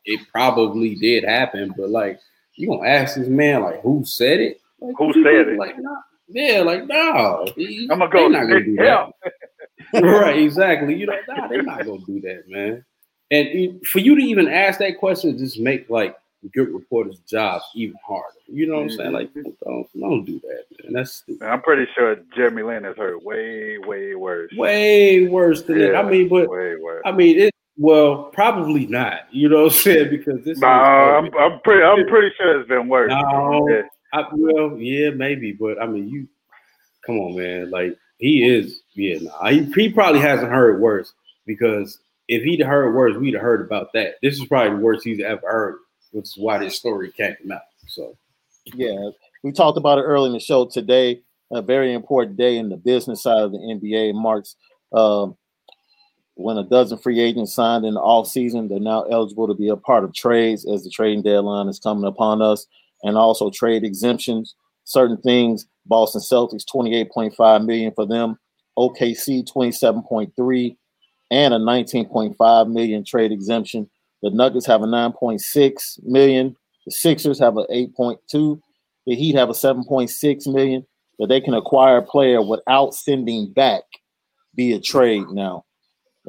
[0.05, 2.19] it probably did happen, but like,
[2.55, 4.61] you gonna ask this man like who said it?
[4.79, 5.57] Like, Who said it?
[5.57, 5.95] Like, nah.
[6.27, 8.27] yeah, like no, he- I'm gonna they go.
[8.27, 9.07] not gonna do yeah.
[9.93, 10.03] that.
[10.03, 10.95] right, exactly.
[10.95, 12.85] You know, nah, they're not gonna do that, man.
[13.29, 16.17] And for you to even ask that question, just make like
[16.53, 18.37] good reporters' jobs even harder.
[18.47, 19.11] You know what I'm saying?
[19.11, 19.49] Like, mm-hmm.
[19.63, 20.93] don't, don't do that, man.
[20.93, 21.45] That's stupid.
[21.45, 24.51] I'm pretty sure Jeremy Lin has heard way, way worse.
[24.55, 25.95] way worse than it.
[25.95, 27.03] I mean, but way worse.
[27.05, 27.53] I mean, it.
[27.79, 29.27] Well, probably not.
[29.31, 30.09] You know what I'm saying?
[30.09, 30.59] Because this.
[30.59, 31.83] Nah, I'm, I'm pretty.
[31.83, 33.11] I'm pretty sure it's been worse.
[33.11, 33.67] No.
[33.69, 33.81] Yeah.
[34.13, 36.27] I, well, yeah, maybe, but I mean, you.
[37.05, 37.69] Come on, man.
[37.69, 38.81] Like he is.
[38.93, 39.49] Yeah, nah.
[39.49, 41.13] He, he probably hasn't heard worse
[41.45, 44.15] because if he'd heard worse, we'd have heard about that.
[44.21, 45.77] This is probably the worst he's ever heard,
[46.11, 47.61] which is why this story came out.
[47.87, 48.17] So
[48.73, 49.09] Yeah,
[49.43, 51.21] we talked about it early in the show today.
[51.51, 54.57] A very important day in the business side of the NBA marks
[54.91, 55.37] um,
[56.35, 58.67] when a dozen free agents signed in the offseason.
[58.67, 62.03] They're now eligible to be a part of trades as the trading deadline is coming
[62.03, 62.67] upon us,
[63.03, 64.55] and also trade exemptions.
[64.83, 68.37] Certain things: Boston Celtics, twenty-eight point five million for them.
[68.77, 70.77] OKC, twenty-seven point three,
[71.31, 73.89] and a nineteen point five million trade exemption.
[74.23, 76.55] The Nuggets have a nine point six million.
[76.87, 78.61] The Sixers have a 8.2.
[79.05, 80.85] The Heat have a 7.6 million
[81.19, 83.83] that they can acquire a player without sending back
[84.55, 85.65] via trade now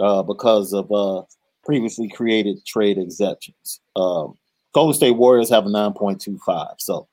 [0.00, 1.22] uh, because of uh,
[1.64, 3.80] previously created trade exceptions.
[3.94, 4.36] Um,
[4.72, 6.74] Golden State Warriors have a 9.25.
[6.78, 7.06] So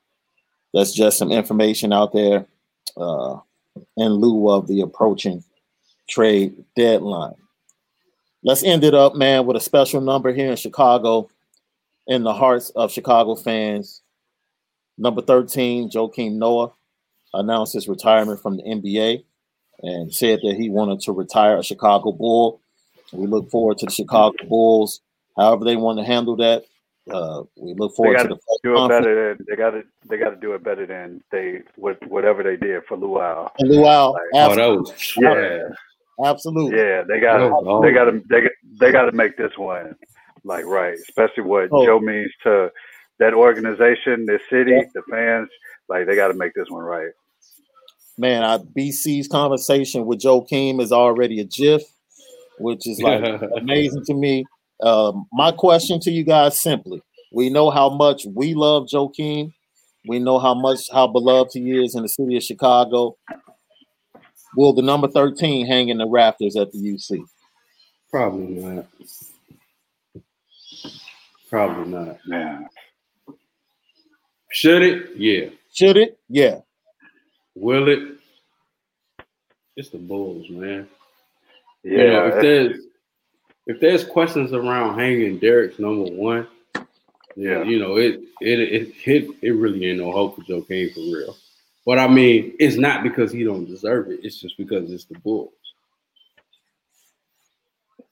[0.74, 2.46] that's just some information out there
[2.96, 3.38] uh,
[3.96, 5.44] in lieu of the approaching
[6.08, 7.34] trade deadline.
[8.46, 11.28] Let's end it up, man, with a special number here in Chicago
[12.06, 14.02] in the hearts of Chicago fans.
[14.96, 16.70] Number 13, Joakim Noah,
[17.34, 19.24] announced his retirement from the NBA
[19.82, 22.60] and said that he wanted to retire a Chicago Bull.
[23.12, 25.00] We look forward to the Chicago Bulls,
[25.36, 26.64] however they want to handle that.
[27.10, 29.04] Uh, we look They forward got to to the do it conference.
[29.04, 29.82] better than they got to.
[30.08, 33.50] They got to do it better than they what whatever they did for Luol.
[33.58, 35.68] And Luol, Like, oh, abs- that was Yeah,
[36.24, 36.78] absolutely.
[36.78, 37.02] yeah.
[37.08, 37.38] They got.
[37.38, 37.86] That was to.
[37.88, 38.22] They got to.
[38.28, 38.48] They
[38.86, 39.94] they got to make this one
[40.44, 41.84] like right, especially what Oh.
[41.84, 42.70] Joe means to
[43.18, 45.48] that organization, this city, the fans.
[45.88, 47.10] Like they got to make this one right.
[48.18, 51.82] Man, I, BC's conversation with Joakim is already a GIF,
[52.58, 53.22] which is like
[53.58, 54.44] amazing to me.
[54.82, 57.02] Um, my question to you guys simply:
[57.32, 59.52] We know how much we love Joakim.
[60.08, 63.16] We know how much how beloved he is in the city of Chicago.
[64.56, 67.22] Will the number thirteen hang in the rafters at the UC?
[68.10, 68.86] Probably not.
[71.48, 72.18] Probably not.
[72.26, 72.66] Man,
[74.50, 75.16] Should it?
[75.16, 75.50] Yeah.
[75.72, 76.18] Should it?
[76.28, 76.60] Yeah.
[77.54, 78.00] Will it?
[79.76, 80.88] It's the Bulls, man.
[81.84, 81.90] yeah.
[81.98, 82.80] you know, if there's
[83.66, 86.82] if there's questions around hanging Derrick's number one, yeah,
[87.36, 87.62] Yeah.
[87.64, 91.36] you know, it it it it, it really ain't no hope for Joakim for real.
[91.86, 94.20] But I mean, it's not because he don't deserve it.
[94.24, 95.52] It's just because it's the Bulls.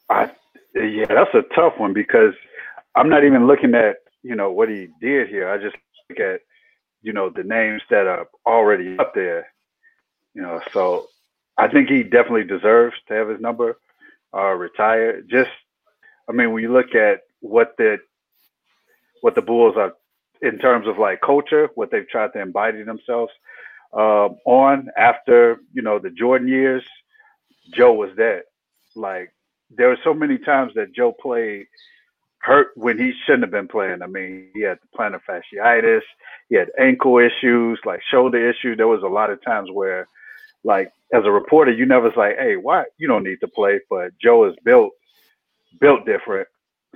[0.08, 0.30] I
[0.74, 2.34] yeah, that's a tough one because
[2.94, 5.50] I'm not even looking at you know what he did here.
[5.50, 5.76] I just
[6.08, 6.40] look at
[7.02, 9.48] you know the names that are already up there.
[10.34, 11.08] You know, so
[11.58, 13.78] I think he definitely deserves to have his number
[14.34, 15.28] uh, retired.
[15.30, 15.50] Just,
[16.28, 17.98] I mean, when you look at what the
[19.20, 19.94] what the Bulls are
[20.44, 23.32] in terms of like culture, what they've tried to embody themselves
[23.94, 26.82] um, on after you know the Jordan years,
[27.72, 28.42] Joe was that.
[28.94, 29.32] Like
[29.70, 31.66] there were so many times that Joe played
[32.38, 34.02] hurt when he shouldn't have been playing.
[34.02, 36.02] I mean, he had plantar fasciitis,
[36.50, 38.76] he had ankle issues, like shoulder issues.
[38.76, 40.06] There was a lot of times where,
[40.62, 43.80] like, as a reporter, you never was like, "Hey, why you don't need to play?"
[43.88, 44.92] But Joe is built
[45.80, 46.48] built different,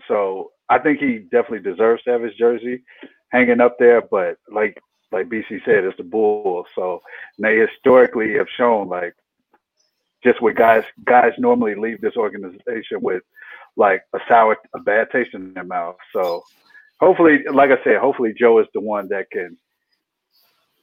[0.06, 2.82] so I think he definitely deserves to have his jersey
[3.30, 4.02] hanging up there.
[4.02, 4.78] But like
[5.10, 7.02] like BC said, it's the Bulls, so
[7.38, 9.14] they historically have shown like
[10.22, 13.22] just what guys guys normally leave this organization with
[13.76, 15.96] like a sour a bad taste in their mouth.
[16.12, 16.44] So
[17.00, 19.56] hopefully, like I said, hopefully Joe is the one that can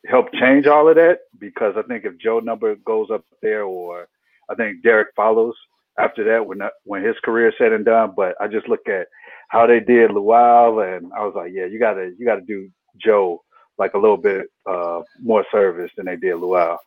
[0.07, 4.07] help change all of that because I think if Joe number goes up there or
[4.49, 5.55] I think Derrick follows
[5.97, 8.13] after that when when his career said and done.
[8.15, 9.07] But I just look at
[9.49, 13.43] how they did Luol and I was like, yeah, you gotta you gotta do Joe
[13.77, 16.77] like a little bit uh, more service than they did Luol.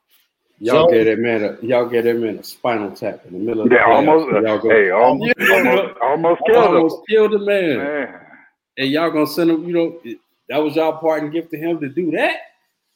[0.60, 3.38] Y'all Joe- get that man a y'all get that man a spinal tap in the
[3.38, 4.26] middle of the Yeah, almost.
[4.32, 7.02] Y'all go, hey, almost, almost, almost killed him.
[7.08, 7.78] killed the man.
[7.78, 8.20] Man.
[8.78, 10.00] And y'all gonna send him, you know,
[10.48, 12.36] that was y'all parting gift to him to do that.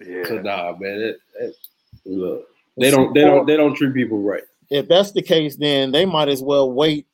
[0.04, 0.24] Yeah.
[0.24, 1.54] So nah, man, that, that,
[2.04, 4.42] look, they don't, they don't, they don't treat people right.
[4.72, 7.06] If that's the case, then they might as well wait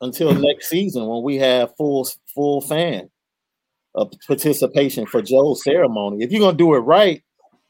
[0.00, 3.10] until next season when we have full full fan
[3.94, 6.22] of participation for Joe's ceremony.
[6.24, 7.22] If you're gonna do it right,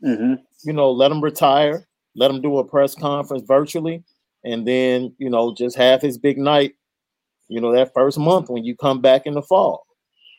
[0.03, 0.35] hmm
[0.65, 1.87] you know, let him retire,
[2.17, 4.03] let him do a press conference virtually,
[4.45, 6.75] and then you know, just have his big night.
[7.49, 9.85] You know, that first month when you come back in the fall.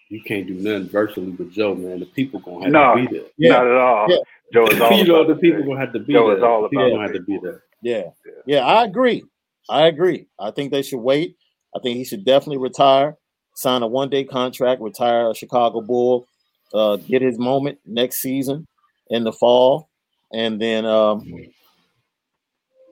[0.09, 1.99] You can't do nothing virtually with Joe, man.
[1.99, 2.95] The people gonna have No.
[2.95, 3.27] to be there.
[3.37, 3.49] Yeah.
[3.51, 4.05] Not at all.
[4.09, 4.17] Yeah.
[4.53, 5.73] Joe is all you know, about the the people people.
[5.73, 6.21] gonna have to be there.
[6.21, 6.37] Joe there.
[6.37, 7.63] is all The people gonna have to be there.
[7.81, 8.09] Yeah.
[8.25, 8.31] Yeah.
[8.45, 9.23] Yeah, I agree.
[9.69, 10.27] I agree.
[10.39, 11.35] I think they should wait.
[11.75, 13.15] I think he should definitely retire,
[13.55, 16.27] sign a one day contract, retire a Chicago Bull,
[16.73, 18.67] uh, get his moment next season
[19.09, 19.89] in the fall,
[20.33, 21.23] and then um,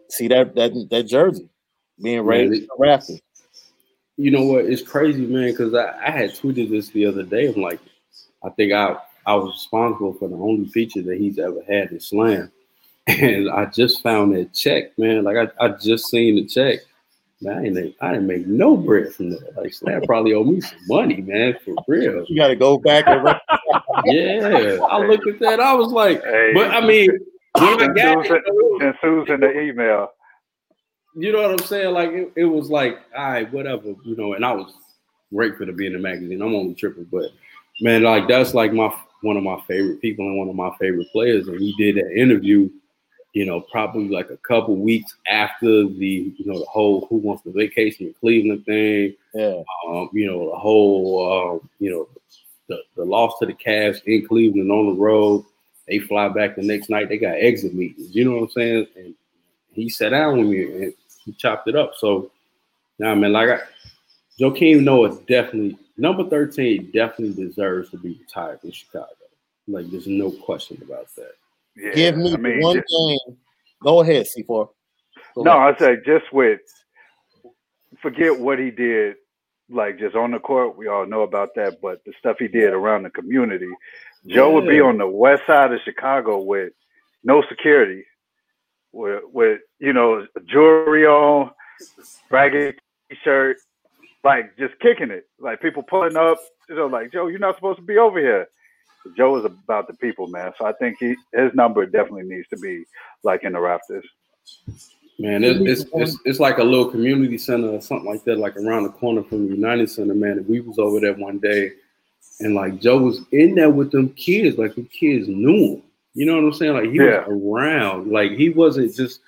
[0.09, 1.49] see that that that jersey
[2.01, 3.21] being raised Man, in the rafters.
[4.17, 4.65] You know what?
[4.65, 7.47] It's crazy, man, because I, I had tweeted this the other day.
[7.47, 7.79] I'm like,
[8.43, 11.99] I think I I was responsible for the only feature that he's ever had in
[11.99, 12.51] Slam.
[13.07, 15.23] And I just found that check, man.
[15.23, 16.79] Like I, I just seen the check.
[17.39, 19.55] Man, I didn't make, I didn't make no bread from that.
[19.55, 22.25] Like Slam probably owe me some money, man, for real.
[22.27, 23.39] You got to go back and re-
[24.05, 24.79] Yeah.
[24.89, 25.59] I looked at that.
[25.59, 27.07] I was like, Hey, but I mean,
[27.53, 30.11] when I got Susan, it, and Susan the email.
[31.15, 31.93] you know what I'm saying?
[31.93, 34.73] Like it, it was like, all right, whatever, you know, and I was
[35.33, 36.41] grateful to be in the magazine.
[36.41, 37.29] I'm only tripping, but
[37.81, 41.07] man, like that's like my one of my favorite people and one of my favorite
[41.11, 41.47] players.
[41.47, 42.69] And he did that interview,
[43.37, 47.43] you know, probably like a couple weeks after the, you know, the whole who wants
[47.43, 52.09] to vacation in Cleveland thing, yeah, um, you know, the whole um, you know,
[52.67, 55.45] the, the loss to the Cavs in Cleveland on the road.
[55.87, 57.09] They fly back the next night.
[57.09, 58.15] They got exit meetings.
[58.15, 58.87] You know what I'm saying?
[58.95, 59.13] And
[59.71, 61.93] he sat down with me and he chopped it up.
[61.95, 62.31] So,
[62.97, 63.59] now, man, like I,
[64.39, 69.05] Joakim Noah definitely number 13 definitely deserves to be retired in Chicago.
[69.67, 71.33] Like, there's no question about that.
[71.77, 73.37] Yeah, give me I mean, one just- game.
[73.83, 74.69] Go ahead, C4.
[75.35, 75.51] Go No.
[75.51, 76.59] I say just with
[78.01, 79.15] forget what he did,
[79.69, 80.77] like just on the court.
[80.77, 83.69] We all know about that, but the stuff he did around the community.
[84.25, 86.73] Joe would be on the west side of Chicago with
[87.23, 88.03] no security,
[88.91, 91.51] with with you know jewelry on,
[92.29, 92.75] ragged
[93.09, 93.57] t-shirt,
[94.23, 96.39] like just kicking it, like people pulling up.
[96.67, 98.47] You know, like Joe, you're not supposed to be over here.
[99.15, 100.51] Joe is about the people, man.
[100.57, 102.83] So I think he his number definitely needs to be
[103.23, 104.05] like in the rafters.
[105.19, 108.55] Man, it's, it's, it's, it's like a little community center or something like that, like
[108.55, 110.45] around the corner from the United Center, man.
[110.47, 111.71] We was over there one day,
[112.39, 115.83] and like Joe was in there with them kids, like the kids knew him.
[116.13, 116.73] You know what I'm saying?
[116.73, 117.27] Like he Yeah.
[117.27, 118.11] was around.
[118.11, 119.21] Like he wasn't just.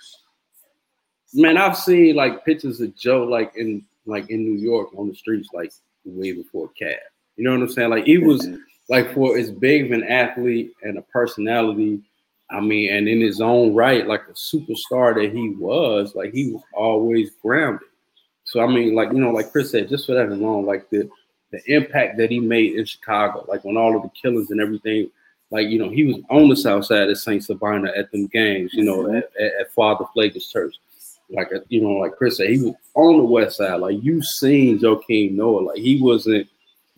[1.34, 5.16] Man, I've seen like pictures of Joe like in like in New York on the
[5.16, 5.72] streets, like
[6.06, 6.98] way before Cab.
[7.36, 7.90] You know what I'm saying?
[7.90, 8.62] Like he was mm-hmm.
[8.90, 12.02] Like for as big of an athlete and a personality.
[12.52, 16.52] I mean, and in his own right, like a superstar that he was, like he
[16.52, 17.88] was always grounded.
[18.46, 21.08] So I mean, like you know, like Chris said, just for that alone, like the
[21.52, 25.12] the impact that he made in Chicago, like when all of the killings and everything,
[25.52, 28.74] like you know, he was on the south side of Saint Sabina at them games,
[28.74, 30.76] you know, at, at, at Father Pfleger's church.
[31.30, 33.80] Like you know, like Chris said, he was on the west side.
[33.80, 36.48] Like you seen Joakim Noah, like he wasn't.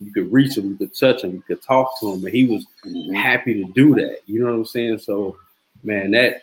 [0.03, 2.45] You could reach him, you could touch him, you could talk to him, and he
[2.45, 3.13] was mm-hmm.
[3.13, 4.19] happy to do that.
[4.25, 4.99] You know what I'm saying?
[4.99, 5.37] So,
[5.83, 6.41] man, that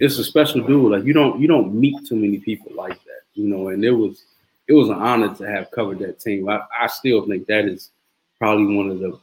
[0.00, 0.92] it's a special dude.
[0.92, 3.68] Like you don't you don't meet too many people like that, you know.
[3.68, 4.24] And it was
[4.66, 6.48] it was an honor to have covered that team.
[6.48, 7.90] I, I still think that is
[8.38, 9.18] probably one of the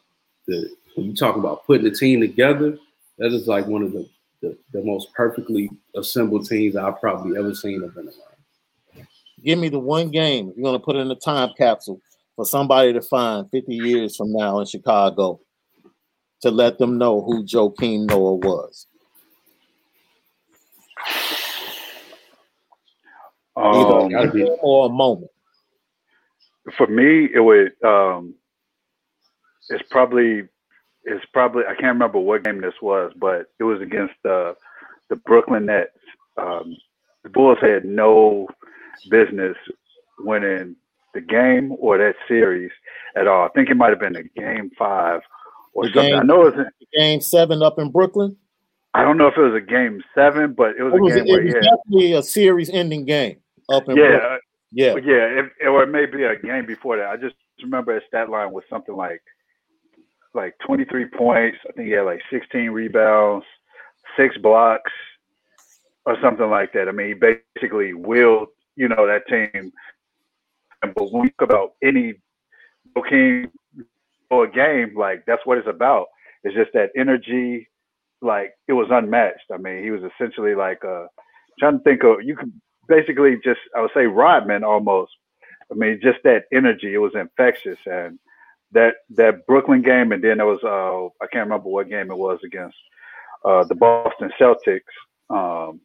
[0.48, 2.78] the when you talk about putting the team together,
[3.18, 4.08] that is like one of the
[4.42, 9.06] the, the most perfectly assembled teams I've probably ever seen of in while.
[9.44, 12.02] Give me the one game you're gonna put in a time capsule
[12.36, 15.40] for somebody to find 50 years from now in Chicago
[16.42, 18.88] to let them know who Joakim Noah was.
[23.58, 25.32] Um, a or a moment.
[26.76, 27.72] for me, it would.
[27.84, 28.36] Um,
[29.70, 30.44] it's probably.
[31.06, 31.64] It's probably.
[31.64, 34.56] I can't remember what game this was, but it was against the
[35.10, 35.92] the Brooklyn Nets.
[36.38, 36.76] Um,
[37.24, 38.48] the Bulls had no
[39.10, 39.56] business
[40.20, 40.76] winning
[41.16, 42.72] the game or that series
[43.16, 43.46] at all.
[43.46, 45.22] I think it might have been a game five
[45.74, 46.12] or The something.
[46.12, 46.66] game- I know it was.
[46.98, 48.38] Game seven up in Brooklyn.
[48.94, 51.26] I don't know if it was a game seven, but it was It a game
[51.28, 51.64] it where was he had.
[51.64, 53.38] definitely a series-ending game
[53.70, 54.22] up in Brooklyn.
[54.22, 54.38] Uh,
[54.72, 57.08] yeah, Yeah, Yeah, it, or it may be a game before that.
[57.10, 59.22] I just remember his stat line was something like
[60.34, 61.58] like 23 points.
[61.68, 63.46] I think he had like 16 rebounds,
[64.18, 64.92] six blocks,
[66.06, 66.88] or something like that.
[66.90, 69.72] I mean, he basically willed, you know, that team.
[70.84, 72.16] Talk about any
[72.96, 73.50] Joakim
[74.30, 76.08] or game, like that's what it's about.
[76.44, 77.68] It's just that energy,
[78.22, 79.52] like it was unmatched.
[79.54, 81.08] I mean, he was essentially like uh
[81.60, 82.52] trying to think of you could
[82.88, 85.12] basically just I would say Rodman almost.
[85.72, 88.20] I mean, just that energy, it was infectious and
[88.72, 92.18] that that Brooklyn game and then there was uh I can't remember what game it
[92.18, 92.78] was against
[93.44, 94.82] uh the Boston Celtics.
[95.30, 95.82] Um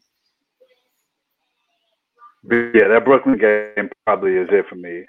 [2.45, 5.05] yeah, that Brooklyn game probably is it for me.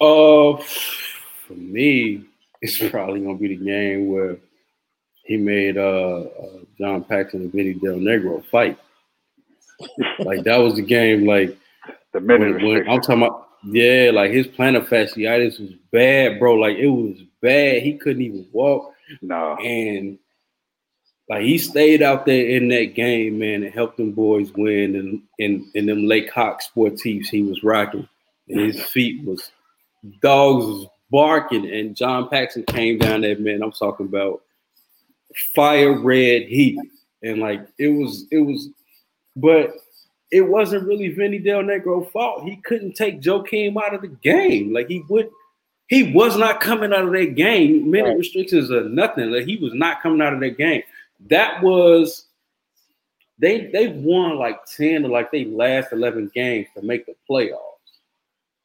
[0.00, 0.62] Uh,
[1.46, 2.24] for me,
[2.60, 4.36] it's probably gonna be the game where
[5.24, 8.78] he made uh, uh John Paxson and Vinny Del Negro fight.
[10.18, 11.26] like that was the game.
[11.26, 11.56] Like
[12.12, 16.54] the when, when I'm talking about, yeah, like his plantar fasciitis was bad, bro.
[16.54, 17.82] Like it was bad.
[17.82, 18.92] He couldn't even walk.
[19.22, 20.18] No, and
[21.28, 24.94] like he stayed out there in that game, man, and helped them boys win.
[24.94, 28.08] And in in them Lake Hawk sportifs he was rocking.
[28.48, 29.50] And his feet was
[30.22, 33.62] dogs was barking, and John Paxson came down there, man.
[33.62, 34.42] I'm talking about
[35.54, 36.78] fire red heat.
[37.22, 38.68] And like it was, it was,
[39.34, 39.74] but
[40.30, 42.44] it wasn't really Vinny Del Negro fault.
[42.44, 44.72] He couldn't take Joe Joakim out of the game.
[44.72, 45.30] Like he would
[45.88, 47.90] he was not coming out of that game.
[47.90, 48.18] Minute right.
[48.18, 49.30] restrictions are nothing.
[49.30, 50.82] Like he was not coming out of that game
[51.28, 52.26] that was
[53.38, 57.60] they they won like 10 or like they last 11 games to make the playoffs.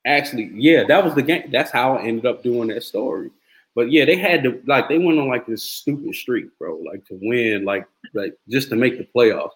[0.05, 1.49] Actually, yeah, that was the game.
[1.51, 3.29] That's how I ended up doing that story.
[3.75, 7.05] But yeah, they had to like they went on like this stupid streak, bro, like
[7.07, 9.51] to win, like like just to make the playoffs.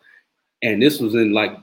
[0.61, 1.57] And this was in like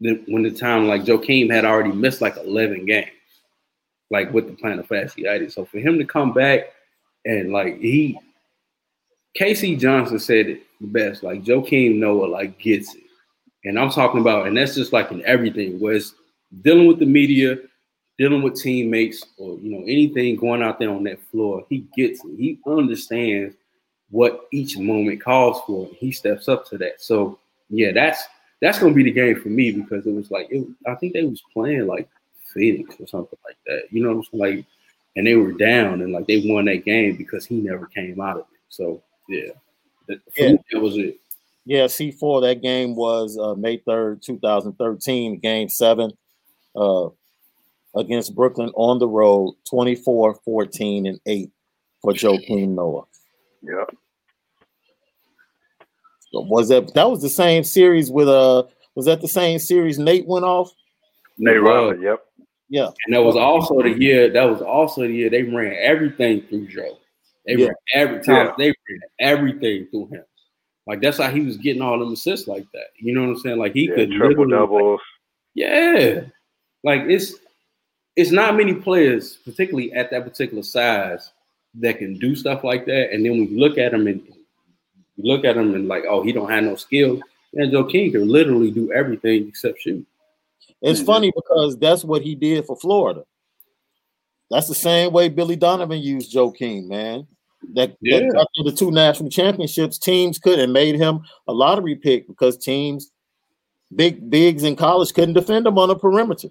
[0.00, 3.10] the, when the time like Joakim had already missed like 11 games,
[4.10, 5.52] like with the plantar fasciitis.
[5.52, 6.72] So for him to come back
[7.24, 8.18] and like he
[9.34, 9.76] K.C.
[9.76, 11.22] Johnson said it best.
[11.22, 13.02] Like Joakim Noah, like gets it,
[13.64, 15.80] and I'm talking about, and that's just like in everything.
[15.80, 16.14] Where it's
[16.62, 17.56] dealing with the media,
[18.18, 21.64] dealing with teammates, or you know anything going out there on that floor.
[21.68, 22.36] He gets it.
[22.36, 23.54] He understands
[24.10, 25.88] what each moment calls for.
[25.96, 27.00] He steps up to that.
[27.00, 27.38] So
[27.70, 28.22] yeah, that's
[28.60, 31.24] that's gonna be the game for me because it was like it, I think they
[31.24, 32.08] was playing like
[32.52, 33.84] Phoenix or something like that.
[33.90, 34.64] You know, like,
[35.16, 38.36] and they were down and like they won that game because he never came out
[38.36, 38.60] of it.
[38.68, 39.02] So
[39.32, 40.18] yeah.
[40.36, 40.52] yeah.
[40.72, 41.18] That was it.
[41.64, 46.10] Yeah, C4, that game was uh, May 3rd, 2013, game seven
[46.74, 47.08] uh,
[47.94, 51.50] against Brooklyn on the road, 24, 14, and 8
[52.00, 53.04] for Joe Joakim Noah.
[53.62, 53.84] Yeah.
[56.32, 58.64] So was that that was the same series with uh
[58.94, 60.72] was that the same series Nate went off?
[61.38, 62.24] Nate Robert, yep.
[62.70, 62.88] Yeah.
[63.04, 66.68] And that was also the year that was also the year they ran everything through
[66.68, 66.98] Joe.
[67.46, 67.66] They yeah.
[67.66, 68.52] ran every time yeah.
[68.58, 70.24] they ran everything through him.
[70.86, 72.86] Like that's how he was getting all them assists like that.
[72.96, 73.58] You know what I'm saying?
[73.58, 75.00] Like he yeah, could triple doubles.
[75.00, 75.00] Like,
[75.54, 76.20] yeah.
[76.84, 77.34] Like it's
[78.16, 81.32] it's not many players, particularly at that particular size,
[81.74, 83.12] that can do stuff like that.
[83.12, 84.20] And then when you look at him and
[85.16, 87.20] you look at him and like, oh, he don't have no skill.
[87.54, 90.06] And Joakim can literally do everything except shoot.
[90.80, 91.06] It's mm-hmm.
[91.06, 93.24] funny because that's what he did for Florida.
[94.52, 97.26] That's the same way Billy Donovan used Joe Joakim, man.
[97.72, 98.18] That, yeah.
[98.18, 102.58] that after the two national championships, teams could have made him a lottery pick because
[102.58, 103.10] teams,
[103.96, 106.48] big bigs in college, couldn't defend him on the perimeter.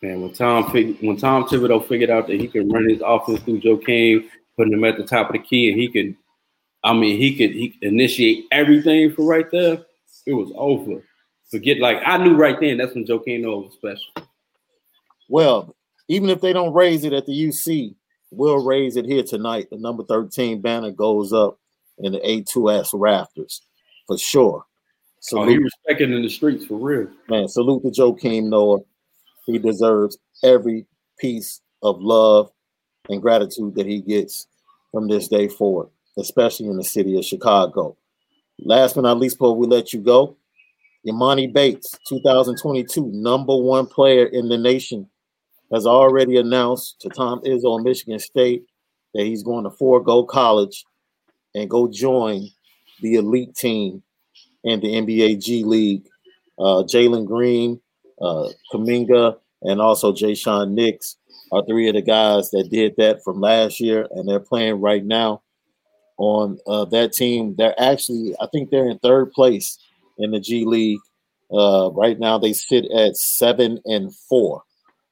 [0.00, 3.40] And when Tom fig- when Tom Thibodeau figured out that he could run his offense
[3.40, 6.16] through Joe Joakim, putting him at the top of the key, and he could,
[6.84, 9.84] I mean, he could he could initiate everything for right there.
[10.26, 11.02] It was over.
[11.50, 14.28] Forget like I knew right then that's when Joe Joakim was special.
[15.28, 15.75] Well,
[16.08, 17.94] even if they don't raise it at the UC,
[18.30, 19.68] we'll raise it here tonight.
[19.70, 21.58] The number 13 banner goes up
[21.98, 23.62] in the A2S rafters
[24.06, 24.64] for sure.
[25.20, 27.08] So oh, he respected in the streets for real.
[27.28, 28.80] Man, salute to Joakim Noah.
[29.46, 30.86] He deserves every
[31.18, 32.50] piece of love
[33.08, 34.46] and gratitude that he gets
[34.92, 35.88] from this day forward,
[36.18, 37.96] especially in the city of Chicago.
[38.58, 40.36] Last but not least, before we let you go,
[41.06, 45.08] Emoni Bates, 2022 number one player in the nation
[45.72, 48.64] has already announced to Tom Izzo, Michigan State,
[49.14, 50.84] that he's going to forego college
[51.54, 52.48] and go join
[53.00, 54.02] the elite team
[54.64, 56.06] in the NBA G League.
[56.58, 57.80] Uh, Jalen Green,
[58.20, 61.16] uh, Kuminga, and also Daishen Nix
[61.52, 65.04] are three of the guys that did that from last year, and they're playing right
[65.04, 65.42] now
[66.18, 67.54] on uh, that team.
[67.56, 69.78] They're actually, I think they're in third place
[70.18, 71.00] in the G League.
[71.50, 74.62] Uh, right now, they sit at seven and four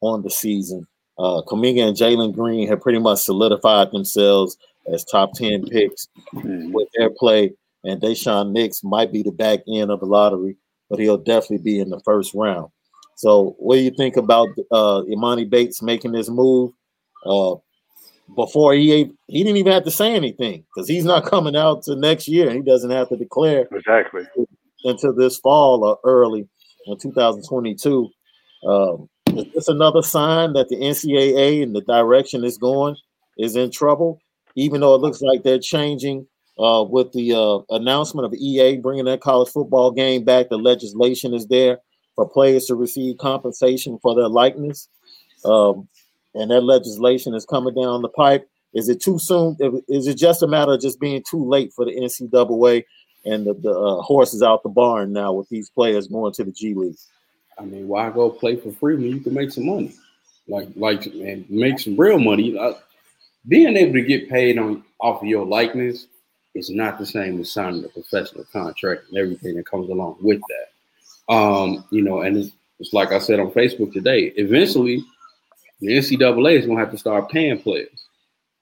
[0.05, 0.86] on the season.
[1.18, 4.56] Uh, Kuminga and Jalen Green have pretty much solidified themselves
[4.93, 6.72] as top 10 picks mm-hmm.
[6.72, 7.52] with their play.
[7.85, 10.56] and Daishen Nix might be the back end of the lottery,
[10.90, 12.70] but he'll definitely be in the first round.
[13.16, 16.72] So, what do you think about uh, Emoni Bates making this move?
[17.24, 17.55] Uh,
[18.35, 21.97] before he he didn't even have to say anything because he's not coming out to
[21.97, 22.51] next year.
[22.51, 24.22] He doesn't have to declare exactly
[24.85, 26.48] until this fall or early
[26.86, 28.10] in 2022.
[28.66, 29.09] Um,
[29.39, 32.97] is this another sign that the NCAA and the direction is going
[33.39, 34.20] is in trouble?
[34.56, 36.27] Even though it looks like they're changing
[36.59, 41.35] uh, with the uh, announcement of EA bringing that college football game back, the legislation
[41.35, 41.78] is there
[42.15, 44.89] for players to receive compensation for their likeness.
[45.44, 45.89] Um,
[46.35, 48.48] and that legislation is coming down the pipe.
[48.73, 49.56] Is it too soon?
[49.89, 52.85] Is it just a matter of just being too late for the NCAA
[53.24, 56.51] and the, the uh, horses out the barn now with these players going to the
[56.51, 56.97] G League?
[57.59, 59.94] I mean, why go play for free when you can make some money?
[60.48, 62.56] Like, like, and make some real money.
[62.59, 62.74] Uh,
[63.48, 66.06] being able to get paid on off of your likeness
[66.55, 70.40] is not the same as signing a professional contract and everything that comes along with
[70.48, 71.35] that.
[71.35, 74.32] Um, you know, and it's, it's like I said on Facebook today.
[74.36, 75.05] Eventually,
[75.81, 78.06] the NCAA is gonna have to start paying players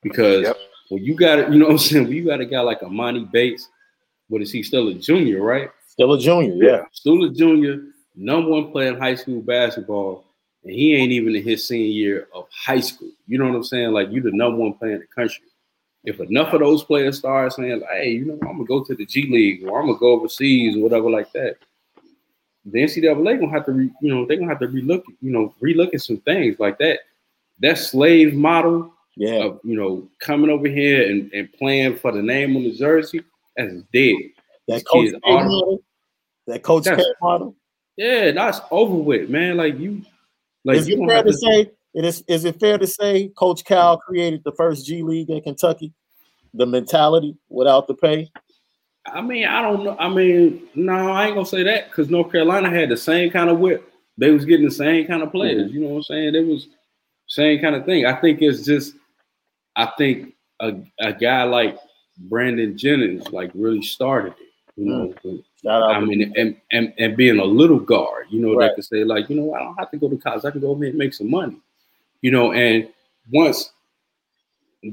[0.03, 0.57] because yep.
[0.89, 2.05] when you got it, you know what I'm saying.
[2.05, 3.69] When you got a guy like Emoni Bates,
[4.29, 5.71] what is he still a junior, right?
[5.89, 6.85] Still a junior, yeah.
[6.93, 7.83] Still a junior,
[8.15, 10.25] number one player in high school basketball,
[10.65, 13.11] and he ain't even in his senior year of high school.
[13.27, 13.93] You know what I'm saying?
[13.93, 15.45] Like you're the number one player in the country.
[16.05, 18.95] If enough of those players start saying, like, hey, you know, I'm gonna go to
[18.95, 21.57] the G League or I'm gonna go overseas or whatever like that,
[22.65, 25.55] the NCAA gonna have to, re, you know, they're gonna have to relook, you know,
[25.63, 27.01] relook at some things like that.
[27.61, 32.23] That slave model, yeah, of, you know, coming over here and, and playing for the
[32.23, 33.23] name on the jersey,
[33.57, 34.17] that's dead.
[34.69, 35.83] That coach model,
[36.47, 36.87] that coach
[37.21, 37.55] model.
[37.97, 39.57] Yeah, that's over with, man.
[39.57, 40.03] Like you,
[40.65, 42.25] like is it fair to, to say it is?
[42.27, 45.93] Is it fair to say Coach Cal created the first G League in Kentucky?
[46.55, 48.31] The mentality without the pay.
[49.07, 49.97] I mean, I don't know.
[49.99, 53.51] I mean, no, I ain't gonna say that because North Carolina had the same kind
[53.51, 53.93] of whip.
[54.19, 55.69] They was getting the same kind of players.
[55.69, 55.75] Mm-hmm.
[55.75, 56.35] You know what I'm saying?
[56.35, 56.69] It was
[57.27, 58.07] same kind of thing.
[58.07, 58.95] I think it's just,
[59.75, 61.79] I think a, a guy like
[62.19, 64.49] Brandon Jennings like really started it.
[64.77, 65.37] You know, mm-hmm.
[65.69, 68.69] I mean, and, and and being a little guard, you know, right.
[68.69, 70.45] that could say like, you know, I don't have to go to college.
[70.45, 71.57] I can go over here and make some money.
[72.21, 72.89] You know, and
[73.31, 73.73] once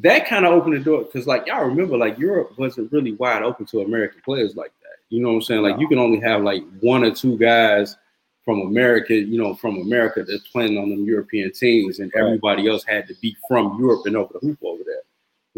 [0.01, 3.41] that kind of opened the door because like y'all remember like Europe wasn't really wide
[3.41, 4.97] open to American players like that.
[5.09, 5.61] You know what I'm saying?
[5.63, 5.81] Like no.
[5.81, 7.97] you can only have like one or two guys
[8.45, 12.83] from America, you know, from America that's playing on them European teams, and everybody else
[12.83, 15.01] had to be from Europe and over the hoop over there.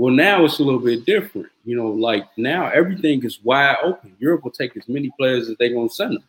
[0.02, 1.50] Well, now it's a little bit different.
[1.64, 4.16] You know, like now everything is wide open.
[4.18, 6.24] Europe will take as many players as they're gonna send them.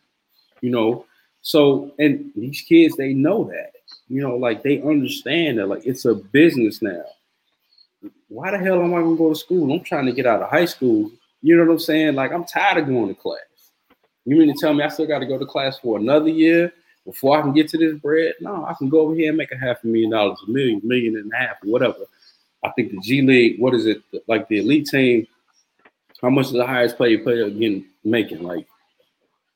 [0.61, 1.05] You know,
[1.41, 3.71] so and these kids they know that.
[4.07, 7.03] You know, like they understand that like it's a business now
[8.33, 9.71] why the hell am I gonna go to school?
[9.71, 11.11] I'm trying to get out of high school.
[11.41, 12.15] You know what I'm saying?
[12.15, 13.39] Like I'm tired of going to class.
[14.25, 16.73] You mean to tell me I still got to go to class for another year
[17.05, 18.33] before I can get to this bread?
[18.39, 20.81] No, I can go over here and make a half a million dollars, a million,
[20.83, 22.05] million and a half, whatever.
[22.63, 24.01] I think the G League, what is it?
[24.27, 25.27] Like the elite team,
[26.21, 28.43] how much is the highest player player getting making?
[28.43, 28.67] Like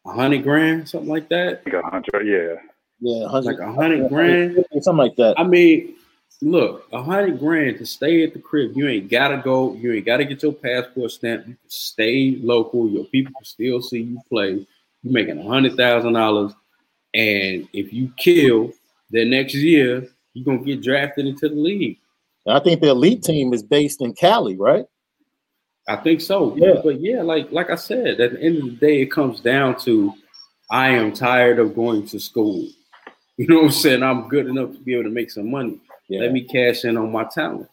[0.05, 1.65] a hundred grand, something like that.
[1.65, 2.61] Like a hundred, yeah.
[2.99, 5.39] Yeah, like a hundred grand, something like that.
[5.39, 5.95] I mean,
[6.41, 8.71] look, a hundred grand to stay at the crib.
[8.75, 9.73] You ain't gotta go.
[9.75, 11.47] You ain't gotta get your passport stamped.
[11.47, 12.89] You can stay local.
[12.89, 14.65] Your people can still see you play.
[15.03, 16.53] You're making a hundred thousand dollars,
[17.13, 18.73] and if you kill,
[19.11, 21.99] then next year you're gonna get drafted into the league.
[22.47, 24.85] I think the elite team is based in Cali, right?
[25.87, 26.55] I think so.
[26.57, 29.39] Yeah, but yeah, like like I said, at the end of the day, it comes
[29.39, 30.13] down to
[30.69, 32.67] I am tired of going to school.
[33.39, 34.01] You know what I'm saying?
[34.01, 35.79] I'm good enough to be able to make some money.
[36.09, 36.21] Yeah.
[36.21, 37.69] Let me cash in on my talent.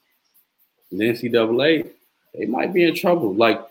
[0.93, 1.91] The NCAA,
[2.35, 3.35] they might be in trouble.
[3.35, 3.67] Like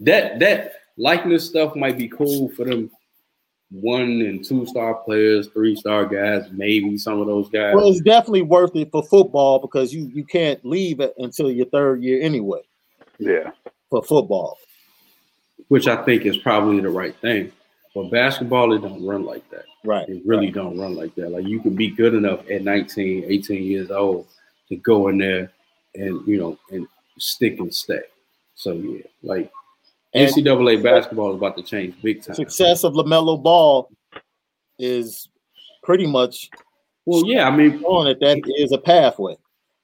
[0.00, 2.90] that, that likeness stuff might be cool for them
[3.70, 7.74] one and two star players, three star guys, maybe some of those guys.
[7.74, 11.66] Well, it's definitely worth it for football because you you can't leave it until your
[11.66, 12.60] third year anyway.
[13.18, 13.50] Yeah.
[13.90, 14.58] For football.
[15.68, 17.52] Which I think is probably the right thing.
[17.94, 19.64] But basketball, it don't run like that.
[19.84, 20.08] Right.
[20.08, 20.54] It really right.
[20.54, 21.30] don't run like that.
[21.30, 24.26] Like you can be good enough at 19, 18 years old
[24.68, 25.50] to go in there
[25.94, 26.86] and you know and
[27.18, 28.02] stick and stay.
[28.54, 29.50] So yeah, like
[30.16, 32.34] and NCAA basketball is about to change big time.
[32.34, 33.90] Success of LaMelo Ball
[34.78, 35.28] is
[35.82, 36.50] pretty much
[37.04, 37.46] well, yeah.
[37.46, 39.36] I mean, on it that is a pathway.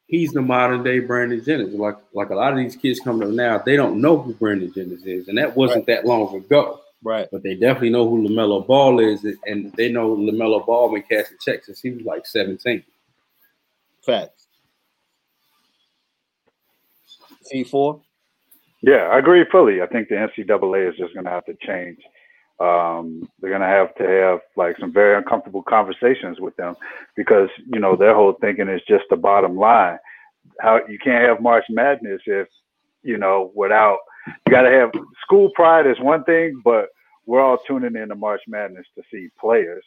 [0.07, 1.75] He's the modern day Brandon Jennings.
[1.75, 4.73] Like like a lot of these kids coming up now, they don't know who Brandon
[4.73, 5.99] Jennings is, and that wasn't right.
[5.99, 6.81] that long ago.
[7.05, 7.29] Right.
[7.33, 11.37] But they definitely know who LaMelo Ball is, and they know LaMelo Ball been cashing
[11.41, 12.83] checks since he was like 17.
[14.05, 14.47] Facts.
[17.53, 18.01] C4?
[18.83, 19.81] Yeah, I agree fully.
[19.81, 21.99] I think the NCAA is just going to have to change.
[22.61, 26.75] Um, they're going to have to have like some very uncomfortable conversations with them
[27.17, 29.99] because you know their whole thinking is just the bottom line.
[30.61, 32.49] How you can't have March Madness if
[33.03, 33.99] you know without
[34.47, 34.91] you got to have
[35.23, 36.87] school pride is one thing, but
[37.27, 39.85] we're all tuning in to March Madness to see players.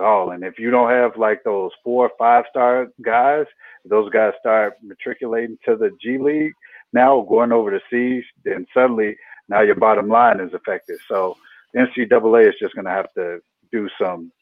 [0.00, 0.30] all.
[0.30, 3.46] and if you don't have like those four or five star guys,
[3.84, 6.54] those guys start matriculating to the G League
[6.92, 9.16] now, going over to seas, then suddenly
[9.48, 10.98] now your bottom line is affected.
[11.08, 11.36] So
[11.76, 13.40] NCAA is just going to have to
[13.70, 14.32] do some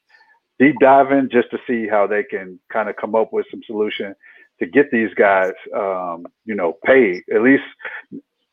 [0.58, 4.14] deep diving just to see how they can kind of come up with some solution
[4.58, 7.62] to get these guys, um, you know, paid at least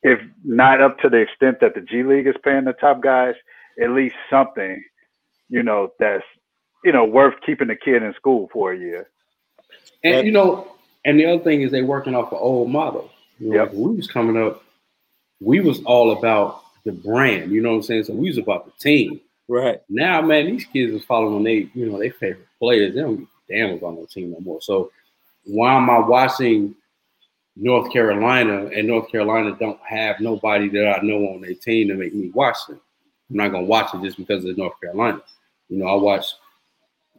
[0.04, 3.34] if not up to the extent that the G League is paying the top guys,
[3.82, 4.84] at least something,
[5.50, 6.24] you know, that's
[6.84, 9.10] you know worth keeping the kid in school for a year.
[10.04, 10.68] And you know,
[11.04, 13.10] and the other thing is they're working off an old model.
[13.40, 13.74] You know, Yep.
[13.74, 14.64] when we was coming up,
[15.42, 17.52] we was all about the brand.
[17.52, 18.04] You know what I'm saying?
[18.06, 19.20] So we was about the team.
[19.48, 19.80] Right.
[19.90, 22.96] Now, man, these kids is following they, you know, they favorite players.
[22.96, 24.62] They don't give a damn about no team no more.
[24.62, 24.92] So
[25.46, 26.76] why am I watching
[27.56, 31.96] North Carolina and North Carolina don't have nobody that I know on their team to
[31.96, 32.80] make me watch them?
[33.30, 35.22] I'm not gonna watch it just because of North Carolina.
[35.70, 36.26] You know, I watch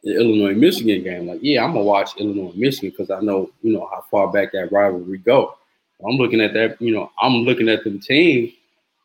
[0.02, 1.26] the Illinois Michigan game.
[1.28, 4.52] Like, yeah, I'm gonna watch Illinois Michigan because I know, you know, how far back
[4.52, 5.56] that rivalry go.
[6.04, 8.52] I'm looking at that, you know, I'm looking at them team.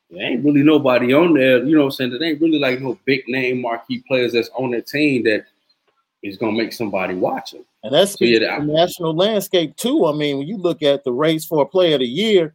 [0.10, 2.12] There ain't really nobody on there, you know I'm saying?
[2.12, 5.46] There ain't really like no big name marquee players that's on that team that
[6.22, 7.64] is gonna make somebody watch them.
[7.84, 10.06] And that's So, yeah, the national landscape too.
[10.06, 12.54] I mean, when you look at the race for a player of the year,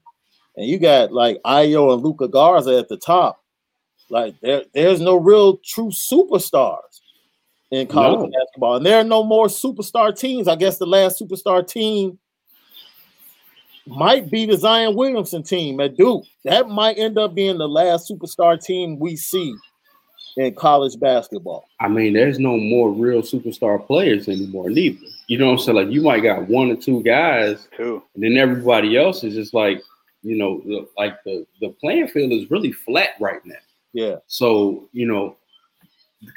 [0.56, 3.42] and you got like Io and Luka Garza at the top,
[4.10, 7.00] like there, there's no real true superstars
[7.70, 8.38] in college No.
[8.38, 8.76] basketball.
[8.76, 10.46] And there are no more superstar teams.
[10.46, 12.18] I guess the last superstar team
[13.86, 16.24] might be the Zion Williamson team at Duke.
[16.44, 19.54] That might end up being the last superstar team we see
[20.36, 21.68] in college basketball.
[21.80, 24.98] I mean, there's no more real superstar players anymore, neither.
[25.28, 25.76] You know what I'm saying?
[25.76, 28.02] Like you might got one or two guys, Too.
[28.14, 29.82] and then everybody else is just like,
[30.22, 33.54] you know, like the the playing field is really flat right now.
[33.92, 34.16] Yeah.
[34.26, 35.36] So, you know,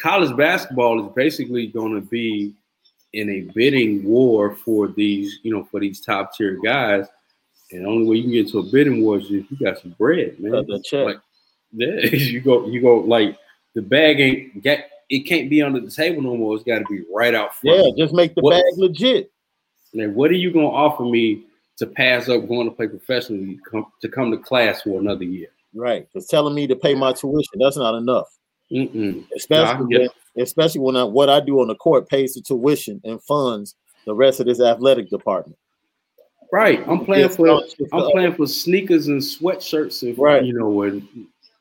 [0.02, 2.54] college basketball is basically going to be
[3.14, 7.08] in a bidding war for these, you know, for these top tier guys.
[7.72, 9.80] And the only way you can get into a bidding war is if you got
[9.80, 10.52] some bread, man.
[10.52, 11.06] The check.
[11.06, 11.20] Like,
[11.72, 13.38] yeah, you go, you go like
[13.76, 16.56] the bag ain't get it can't be under the table no more.
[16.56, 17.78] It's got to be right out front.
[17.78, 19.32] Yeah, just make the What- bag legit.
[19.94, 21.46] Like, what are you gonna offer me
[21.78, 25.24] to pass up going to play professionally to come, to come to class for another
[25.24, 25.48] year?
[25.74, 26.08] Right.
[26.08, 28.28] Because telling me to pay my tuition, that's not enough.
[28.72, 29.26] Mm-mm.
[29.36, 33.02] Especially I when, especially when I, what I do on the court pays the tuition
[33.04, 33.76] and funds
[34.06, 35.58] the rest of this athletic department.
[36.52, 36.84] Right.
[36.88, 40.44] I'm playing for I'm for playing for sneakers and sweatshirts and Right.
[40.44, 41.08] you know when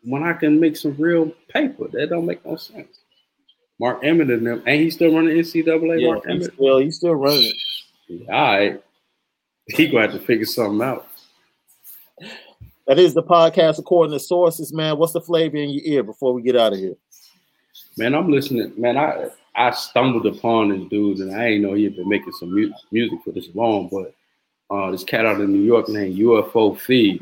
[0.05, 1.89] when I can make some real paper.
[1.89, 3.01] That don't make no sense.
[3.81, 6.01] Mark Emmert and them, and he's still running NCAA.
[6.01, 6.55] Yeah, Mark he's Emmert.
[6.55, 7.53] still he's still running.
[8.11, 8.83] All right.
[9.67, 11.07] He gonna have to figure something out.
[12.87, 14.97] That is the podcast according to sources, man.
[14.97, 16.97] What's the flavor in your ear before we get out of here?
[17.99, 18.73] Man, I'm listening.
[18.79, 22.33] Man, I I stumbled upon this dude, and I ain't know he had been making
[22.33, 23.89] some mu- music for this long.
[23.93, 24.15] But
[24.71, 27.21] uh, this cat out of New York named UFO Fev.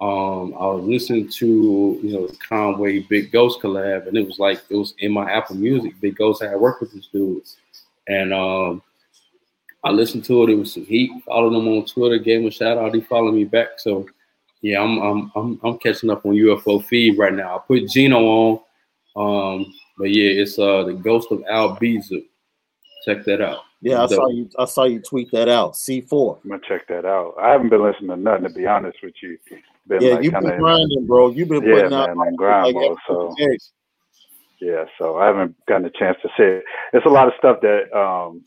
[0.00, 4.60] Um, I was listening to you know Conway Big Ghost collab, and it was like
[4.68, 5.98] it was in my Apple Music.
[6.00, 7.42] Big Ghost had worked with this dude,
[8.08, 8.82] and um,
[9.84, 10.50] I listened to it.
[10.50, 11.10] It was some heat.
[11.26, 12.94] Followed him on Twitter, gave him a shout out.
[12.94, 14.06] He followed me back, so
[14.62, 17.56] yeah, I'm I'm I'm, I'm catching up on UFO Fev right now.
[17.56, 18.60] I put Gino on.
[19.16, 22.24] Um, but yeah, it's uh the Ghost of Albizu.
[23.04, 23.60] Check that out.
[23.84, 24.16] Yeah, I Dope.
[24.16, 24.48] saw you.
[24.58, 25.76] I saw you tweet that out.
[25.76, 26.38] C four.
[26.42, 27.34] I'm gonna check that out.
[27.38, 29.36] I haven't been listening to nothing to be honest with you.
[29.86, 31.28] Been Yeah, like you've been grinding, bro.
[31.30, 33.34] You've been Yeah, putting out man, grind like mode, so-
[34.60, 36.64] Yeah, so I haven't gotten a chance to see it.
[36.94, 38.42] It's a lot of stuff that um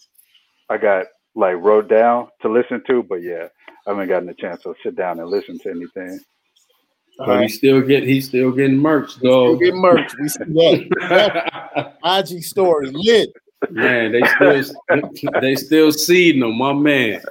[0.69, 1.05] I got
[1.35, 3.47] like wrote down to listen to, but yeah,
[3.85, 6.19] I haven't gotten a chance to sit down and listen to anything.
[7.19, 7.41] All But right.
[7.43, 9.57] he's still get he's still getting merch Still though.
[9.57, 10.11] get merch.
[10.19, 10.43] We see
[11.09, 11.97] that.
[12.03, 13.29] IG story lit.
[13.69, 14.75] Man, they still
[15.41, 17.21] they still seeding him, my man.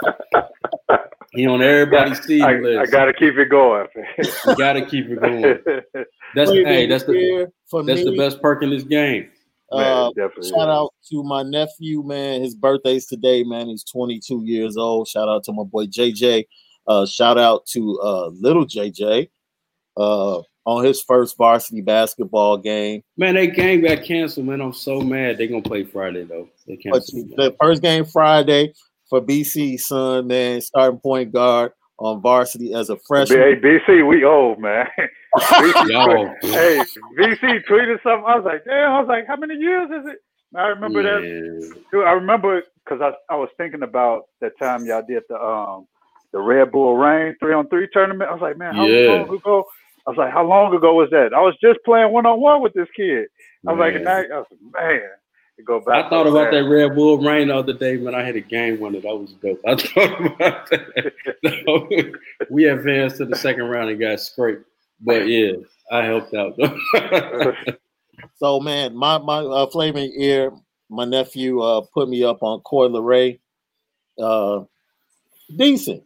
[1.32, 2.88] He on everybody's seed I, list.
[2.88, 3.86] I gotta keep it going.
[4.18, 5.58] you gotta keep it going.
[6.34, 8.10] That's Flavor hey, that's the for that's me.
[8.10, 9.30] the best perk in this game.
[9.72, 10.74] Uh, Man, definitely shout is.
[10.74, 12.42] out to my nephew, man.
[12.42, 13.68] His birthday's today, man.
[13.68, 15.08] He's 22 years old.
[15.08, 16.44] Shout out to my boy JJ.
[16.86, 19.28] Uh, shout out to uh, little JJ
[19.96, 23.02] uh, on his first varsity basketball game.
[23.16, 24.60] Man, that game got canceled, man.
[24.60, 25.38] I'm so mad.
[25.38, 26.48] They gonna play Friday though.
[26.66, 27.30] They But canceled.
[27.36, 28.74] the first game Friday
[29.08, 33.38] for BC, son, man, starting point guard on varsity as a freshman.
[33.38, 34.86] Hey, BC, we old man.
[35.36, 36.34] BC Yo.
[36.42, 36.84] hey,
[37.18, 38.24] VC tweeted something.
[38.26, 38.90] I was like, damn.
[38.92, 40.18] I was like, how many years is it?
[40.56, 41.20] I remember that.
[41.92, 45.86] Dude, I remember because I, I was thinking about that time y'all did the um
[46.32, 48.28] the Red Bull Reign three on three tournament.
[48.30, 49.08] I was like, man, how Yeah.
[49.22, 49.64] long ago?
[50.06, 51.34] I was like, how long ago was that?
[51.34, 53.26] I was just playing one on one with this kid.
[53.66, 54.32] I was like, and Man.
[54.32, 55.10] I was like, man,
[55.66, 56.04] go back.
[56.04, 56.70] I thought about that fast.
[56.70, 59.00] Red Bull Reign the other day when I had a game winner.
[59.00, 59.60] That was dope.
[59.66, 62.12] I thought about that.
[62.50, 64.64] we advanced to the second round and got scraped.
[65.00, 65.52] But yeah,
[65.90, 66.56] I helped out.
[68.36, 70.52] So man, my my uh, flaming ear,
[70.90, 73.38] my nephew uh, put me up on Coi Leray.
[74.18, 74.64] Uh,
[75.56, 76.02] decent,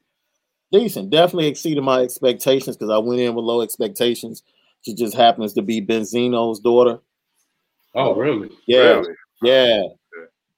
[0.72, 1.10] decent.
[1.10, 4.42] Definitely exceeded my expectations because I went in with low expectations.
[4.82, 7.01] She just happens to be Benzino's daughter.
[7.94, 8.51] oh, really?
[8.66, 9.14] Yeah, Really?
[9.42, 9.82] yeah.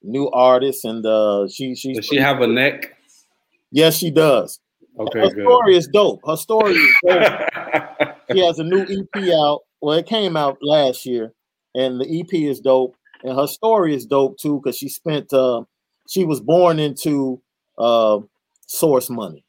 [0.04, 2.96] New artist, and uh, she she Does she have a neck?
[3.70, 4.58] yes she does.
[4.98, 5.44] Okay, Her good.
[5.44, 6.20] story is dope.
[6.26, 7.40] Her story is dope.
[8.32, 9.60] she has a new EP out.
[9.80, 11.32] Well, it came out last year,
[11.74, 12.96] and the EP is dope.
[13.24, 15.32] And her story is dope too because she spent.
[15.32, 15.62] Uh,
[16.08, 17.40] she was born into
[17.78, 18.18] uh,
[18.66, 19.44] source money.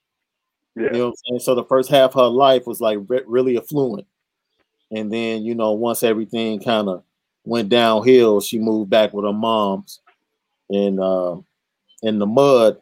[0.76, 0.84] Yeah.
[0.86, 1.40] You know what I'm saying?
[1.42, 4.08] So the first half of her life was like re- really affluent,
[4.92, 7.04] and then you know once everything kind of
[7.46, 10.00] went downhill, she moved back with her mom's
[10.70, 11.36] in uh,
[12.02, 12.82] in the mud,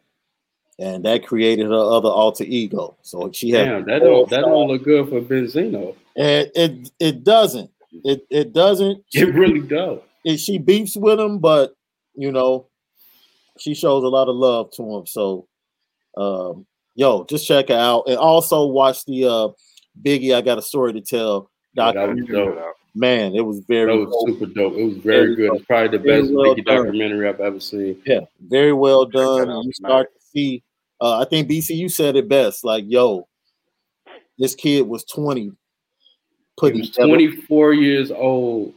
[0.78, 2.96] and that created her other alter ego.
[3.02, 5.94] So she had Damn, that don't that don't look good for Benzino.
[6.16, 7.70] and it it doesn't.
[8.04, 9.04] It it doesn't.
[9.12, 9.98] She, It really does.
[10.24, 11.76] it, she beefs with him, but
[12.14, 12.68] you know,
[13.58, 15.06] she shows a lot of love to him.
[15.06, 15.46] So,
[16.16, 19.48] um, yo, just check it out, and also watch the uh,
[20.02, 20.34] Biggie.
[20.34, 21.50] I got a story to tell.
[21.74, 22.48] Yeah, Doc, that was You dope.
[22.48, 22.74] check it out.
[22.94, 24.74] man, it was very, That was super dope.
[24.74, 25.54] It was very good.
[25.54, 26.76] It's probably the Very best well Biggie done.
[26.86, 27.96] documentary I've ever seen.
[28.06, 29.46] yeah, very well done.
[29.48, 29.88] that out And you tonight.
[29.88, 30.62] start to see.
[31.00, 32.64] Uh, I think BC, you said it best.
[32.64, 33.26] Like, yo,
[34.38, 35.50] this kid was twenty, He
[36.56, 38.72] putting was together- 24 years old,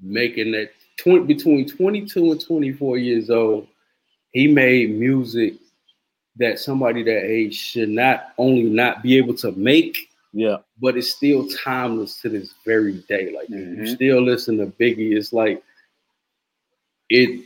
[0.00, 3.66] making that 20, between 22 and 24 years old.
[4.32, 5.54] He made music
[6.38, 9.96] that somebody that age should not only not be able to make,
[10.32, 13.32] Yeah, but it's still timeless to this very day.
[13.34, 15.62] Like if you still listen to Biggie, it's like
[17.10, 17.44] it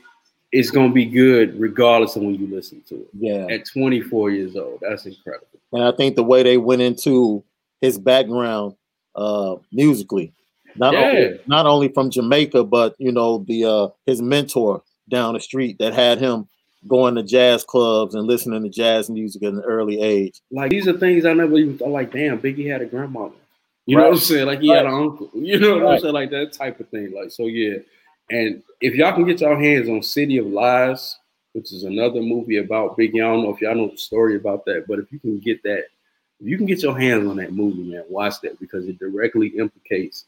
[0.52, 3.08] it's gonna be good regardless of when you listen to it.
[3.18, 3.46] yeah.
[3.54, 5.46] At 24 years old, that's incredible.
[5.72, 7.44] and I think the way they went into
[7.80, 8.74] his background
[9.14, 10.32] uh musically,
[10.76, 11.00] not Yeah.
[11.04, 15.78] only, not only from Jamaica, but you know the uh his mentor down the street
[15.78, 16.48] that had him
[16.88, 20.40] going to jazz clubs and listening to jazz music at an early age.
[20.50, 21.90] Like these are things I never even thought.
[21.90, 23.34] Like, damn, Biggie had a grandmother.
[23.86, 24.46] You know what I'm saying?
[24.46, 25.30] Like he had an uncle.
[25.34, 25.94] You know what Right.
[25.94, 26.14] I'm saying?
[26.14, 27.12] Like that type of thing.
[27.12, 27.78] Like so, yeah.
[28.30, 31.18] And if y'all can get your hands on City of Lies,
[31.52, 34.64] which is another movie about Biggie, I don't know if y'all know the story about
[34.66, 35.84] that, but if you can get that,
[36.40, 39.48] if you can get your hands on that movie, man, watch that because it directly
[39.48, 40.26] implicates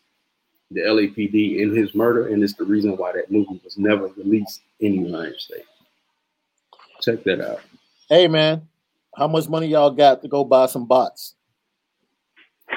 [0.72, 4.62] the LAPD in his murder, and it's the reason why that movie was never released
[4.80, 5.66] in the United States.
[7.02, 7.60] Check that out.
[8.08, 8.68] Hey man,
[9.16, 11.34] how much money y'all got to go buy some bots?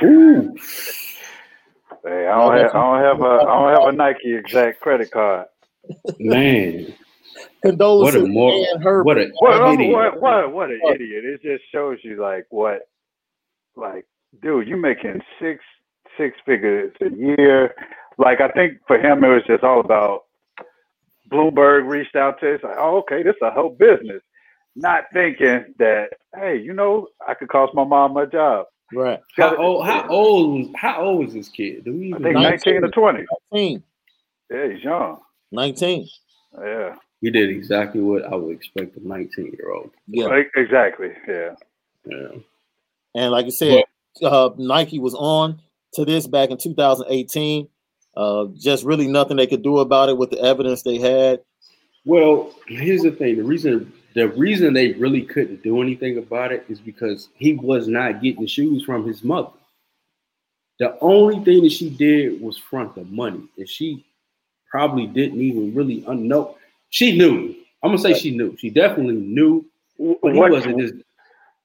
[0.04, 0.56] Ooh.
[2.04, 5.12] Hey, I don't have I don't have a I don't have a Nike exact credit
[5.12, 5.48] card.
[6.20, 6.94] Man,
[7.64, 9.06] Condolences, what a more Dan Herbert.
[9.06, 10.22] what a What what what, idiot.
[10.22, 11.24] what what an idiot!
[11.26, 12.82] It just shows you like what,
[13.76, 14.06] like,
[14.42, 15.64] dude, you making six
[16.18, 17.74] six figures a year.
[18.18, 20.25] Like I think for him it was just all about.
[21.32, 24.22] Bloomberg reached out to us like, oh, okay, this is a whole business.
[24.76, 28.66] Not thinking that, hey, you know, I could cost my mom my job.
[28.94, 29.20] right.
[29.38, 29.86] How old?
[29.86, 30.76] How old?
[30.76, 31.86] How old is this kid?
[31.86, 32.42] Do we I think know?
[32.42, 33.26] 19 or 20.
[33.52, 33.84] 19.
[34.52, 35.20] Yeah, he's young.
[35.52, 36.08] 19.
[36.62, 39.92] Yeah, He did exactly what I would expect a 19 year old.
[40.08, 40.26] Yeah.
[40.28, 41.10] Like, exactly.
[41.28, 41.56] Yeah.
[42.06, 42.28] Yeah.
[43.16, 43.84] And like I said,
[44.22, 45.62] uh, Nike was on
[45.94, 47.68] to this back in 2018.
[48.16, 51.42] Uh, just really nothing they could do about it with the evidence they had.
[52.06, 53.38] Well, here's the thing.
[53.38, 57.88] The reason the reason they really couldn't do anything about it is because he was
[57.90, 59.50] not getting shoes from his mother.
[60.80, 64.06] The only thing that she did was front the money, and she
[64.72, 66.56] probably didn't even really unknow.
[66.90, 67.56] She knew.
[67.84, 68.56] I'm gonna say she knew.
[68.58, 69.66] She definitely knew,
[69.98, 70.94] but he What- wasn't just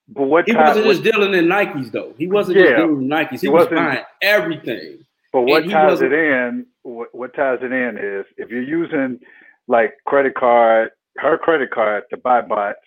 [0.09, 0.67] But what he time?
[0.67, 2.13] wasn't what- just dealing in Nikes though.
[2.19, 2.65] He wasn't Yeah.
[2.65, 3.31] just dealing in Nikes.
[3.41, 5.05] He, He was buying everything.
[5.33, 6.67] But what ties it in?
[6.83, 9.21] What, what ties it in is if you're using
[9.69, 12.79] like credit card, her credit card to buy bots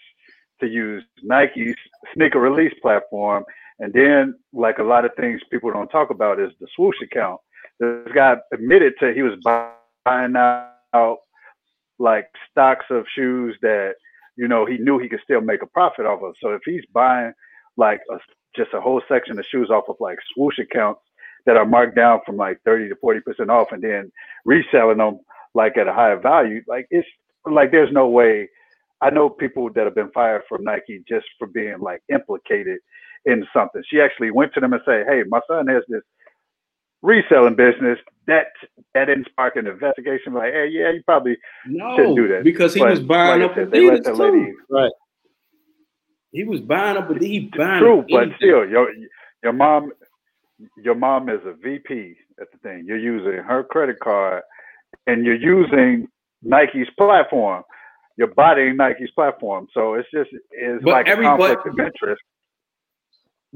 [0.59, 1.75] to use Nike's
[2.13, 3.45] sneaker release platform,
[3.79, 7.39] and then like a lot of things people don't talk about is the swoosh account.
[7.79, 11.17] This guy admitted to he was buying out
[11.99, 13.93] like stocks of shoes that
[14.35, 16.35] you know he knew he could still make a profit off of.
[16.41, 17.31] So if he's buying
[17.77, 18.17] like a
[18.55, 21.01] just a whole section of shoes off of like swoosh accounts
[21.45, 24.11] that are marked down from like 30 to 40 percent off, and then
[24.45, 25.19] reselling them
[25.53, 26.61] like at a higher value.
[26.67, 27.07] Like it's
[27.49, 28.49] like there's no way.
[29.01, 32.79] I know people that have been fired from Nike just for being like implicated
[33.25, 33.83] in something.
[33.89, 36.01] She actually went to them and said, "Hey, my son has this
[37.01, 38.47] reselling business that
[38.93, 40.33] that didn't spark an investigation.
[40.33, 41.37] Like, hey, yeah, you probably
[41.67, 42.43] No, shouldn't do that.
[42.43, 44.13] because he But was buying like up said, Adidas too.
[44.15, 44.53] lady.
[44.69, 44.91] Right.
[46.31, 48.89] He was buying up, but he buying True, but still, your
[49.43, 49.91] your mom,
[50.77, 52.15] your mom is a VP.
[52.41, 52.83] at the thing.
[52.87, 54.41] You're using her credit card,
[55.07, 56.07] and you're using
[56.41, 57.63] Nike's platform.
[58.17, 62.21] You're bodying Nike's platform, so it's just it's But like a everybody- conflict of interest.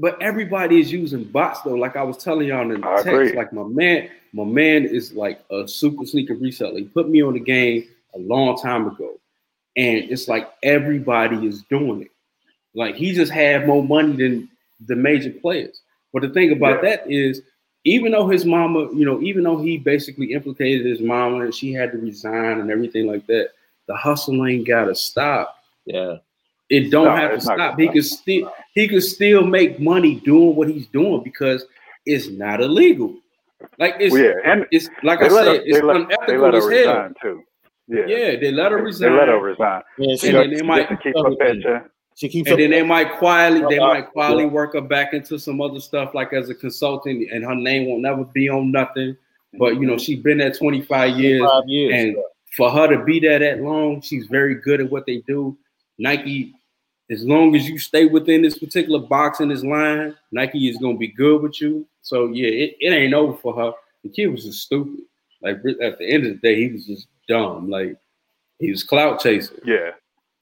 [0.00, 1.74] But everybody is using bots though.
[1.74, 3.32] Like I was telling y'all in the I text, agree.
[3.34, 6.78] like my man, my man is like a super sneaker reseller.
[6.78, 7.84] He put me on the game
[8.14, 9.18] a long time ago.
[9.76, 12.10] And it's like everybody is doing it.
[12.74, 14.48] Like he just had more money than
[14.86, 15.80] the major players.
[16.12, 16.90] But the thing about Yeah.
[16.90, 17.42] that is,
[17.84, 21.72] even though his mama, you know, even though he basically implicated his mama and she
[21.72, 23.50] had to resign and everything like that,
[23.86, 25.56] the hustle ain't gotta stop.
[25.86, 26.16] Yeah.
[26.70, 27.78] It don't No, have to stop.
[27.78, 31.64] He could still he could still make money doing what he's doing because
[32.04, 33.14] it's not illegal.
[33.78, 35.94] Like it's Well, yeah, and it's like I said, her, it's they let,
[36.26, 36.70] they unethical let her as hell.
[36.94, 37.42] resign too.
[37.88, 39.12] Yeah, Yeah, they let her resign.
[39.12, 39.82] They let her resign.
[39.96, 41.90] And And she, then they might just to keep her picture.
[42.18, 44.50] She keeps and then they might quietly they might quietly yeah.
[44.50, 48.02] work her back into some other stuff like as a consultant and her name won't
[48.02, 49.16] never be on nothing.
[49.56, 51.42] But you know, she's been there 25 years.
[51.48, 51.94] five years.
[51.94, 52.16] And
[52.56, 55.56] for her to be there that long, she's very good at what they do.
[55.96, 56.54] Nike,
[57.08, 60.98] as long as you stay within this particular box in this line, Nike is gonna
[60.98, 61.86] be good with you.
[62.02, 63.72] So yeah, it, it ain't over for her.
[64.02, 65.04] The kid was just stupid.
[65.40, 67.70] Like at the end of the day, he was just dumb.
[67.70, 67.96] Like
[68.58, 69.58] he was clout chasing.
[69.64, 69.92] Yeah,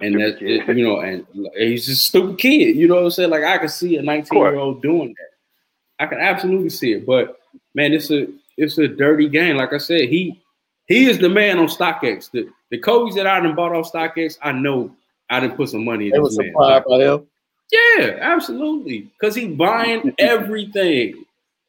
[0.00, 2.76] And Stupid that it- you know, and he's just a stupid kid.
[2.76, 3.30] You know what I'm saying?
[3.30, 6.04] Like I can see a 19 year old doing that.
[6.04, 7.06] I can absolutely see it.
[7.06, 7.38] But
[7.74, 8.26] man, it's a
[8.58, 9.56] it's a dirty game.
[9.56, 10.42] Like I said, he
[10.86, 12.30] he is the man on StockX.
[12.30, 14.94] The the Kobe's that I done bought off StockX, I know
[15.30, 16.48] I didn't put some money in they were this man.
[16.52, 17.26] surprised by him.
[17.72, 19.10] Yeah, absolutely.
[19.18, 21.24] Because he buying everything.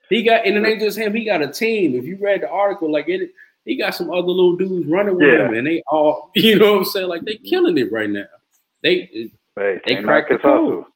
[0.10, 1.95] He got and it ain't just him, he got a team.
[1.95, 3.32] If you read the article, like it
[3.68, 5.48] he got some other little dudes running with Yeah.
[5.48, 7.07] him, and they all, you know what I'm saying?
[7.07, 8.26] Like they killing it right now.
[8.81, 10.69] They hey, They ain't cracked knock the his code.
[10.69, 10.88] hustle.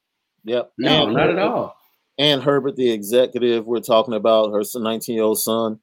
[0.45, 0.72] Yep.
[0.80, 1.77] no, And not at all.
[2.18, 5.80] And Herbert, the executive, we're talking about her 19 year old son,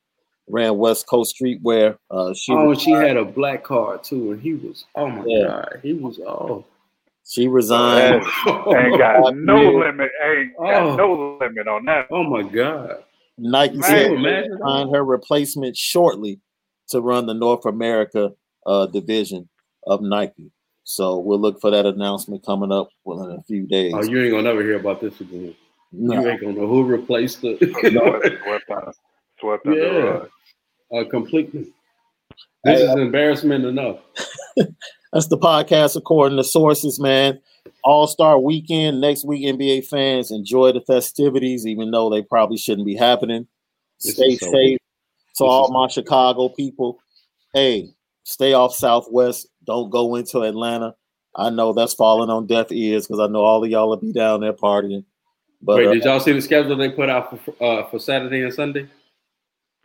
[0.48, 1.98] ran West Coast Streetwear.
[2.10, 5.24] Uh, she Oh, and she had a black card too, and he was, oh my
[5.26, 5.46] Yeah.
[5.46, 6.64] god, he was oh,
[7.26, 8.22] she resigned.
[8.46, 10.10] Ain't got no limit.
[10.24, 10.96] Ain't got Oh.
[10.96, 12.06] no limit on that.
[12.10, 13.04] oh my god.
[13.36, 14.58] Nike Man, said Can they imagine?
[14.62, 16.40] find her replacement shortly
[16.88, 18.32] to run the North America
[18.66, 19.48] uh, division
[19.86, 20.50] of Nike.
[20.84, 23.92] So we'll look for that announcement coming up within a few days.
[23.94, 25.54] Oh, you ain't gonna never hear about this again.
[25.92, 26.20] No.
[26.20, 27.58] You ain't gonna know who replaced the
[27.92, 28.92] No, swept under,
[29.40, 30.28] swept under
[30.92, 30.98] Yeah.
[30.98, 31.66] uh, completely.
[32.64, 33.98] This Hey, is embarrassment enough.
[35.12, 37.40] That's the podcast according to sources, man.
[37.84, 42.86] All Star Weekend next week, NBA fans enjoy the festivities, even though they probably shouldn't
[42.86, 43.46] be happening.
[44.02, 44.78] This Stay so- safe.
[45.38, 46.98] To all my Chicago people,
[47.54, 47.90] hey,
[48.24, 49.48] stay off Southwest.
[49.64, 50.94] Don't go into Atlanta.
[51.36, 54.12] I know that's falling on deaf ears because I know all of y'all will be
[54.12, 55.04] down there partying.
[55.62, 58.42] But Wait, uh, did y'all see the schedule they put out for uh, for Saturday
[58.42, 58.88] and Sunday?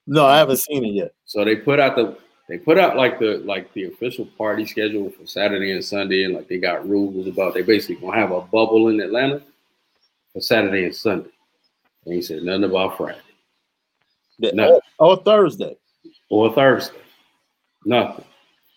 [0.08, 1.14] no, I haven't seen it yet.
[1.26, 2.18] So they put out the
[2.50, 6.34] they put out like the like the official party schedule for Saturday and Sunday, and
[6.34, 9.42] like they got rules about they basically gonna have a bubble in Atlanta
[10.34, 11.30] for Saturday and Sunday.
[12.06, 13.20] They ain't said nothing about Friday
[14.40, 14.82] No.
[15.00, 15.76] oh, oh, Thursday.
[16.30, 16.98] or Thursday.
[17.86, 18.26] Nothing.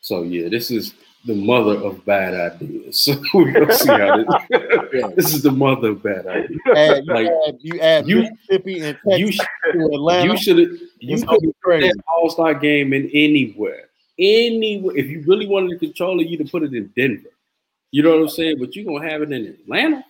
[0.01, 3.03] So yeah, this is the mother of bad ideas.
[3.05, 4.17] So we gonna see how
[4.51, 5.13] this.
[5.17, 6.61] this is the mother of bad ideas.
[6.77, 10.31] Add, you, Like, add, you add you- Mississippi and You Texas sh- to Atlanta.
[10.33, 13.89] you should you it's could gonna that All Star game in anywhere,
[14.19, 14.97] anywhere.
[14.97, 17.31] If you really wanted to control it, you'd put it in Denver.
[17.91, 18.57] You know what I'm saying?
[18.61, 20.05] But you're gonna have it in Atlanta?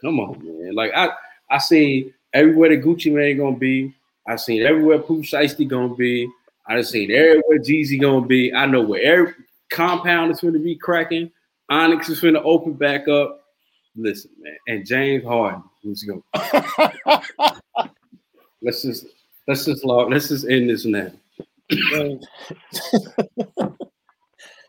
[0.00, 0.74] Come on, man.
[0.74, 1.10] Like I,
[1.50, 3.94] I seen everywhere the Gucci Mane gonna be.
[4.26, 6.28] I seen everywhere Pooh Shiesty gonna be.
[6.66, 8.52] I done seen everywhere Jeezy gonna be.
[8.54, 9.34] I know where every
[9.70, 11.30] compound is gonna be cracking.
[11.68, 13.40] Onyx is gonna open back up.
[13.96, 16.22] Listen, man, and James Harden who's going.
[18.62, 19.06] Let's just
[19.46, 21.10] let's just log, let's just end this now.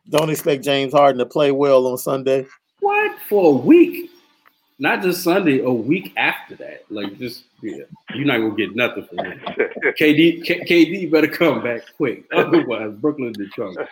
[0.09, 2.45] Don't expect James Harden to play well on Sunday.
[2.81, 4.11] What for a week?
[4.77, 6.83] Not just Sunday, a week after that.
[6.89, 7.83] Like just yeah,
[8.13, 9.95] you're not gonna get nothing from that.
[9.97, 12.25] KD, K, KD better come back quick.
[12.35, 13.85] Otherwise, Brooklyn in trouble.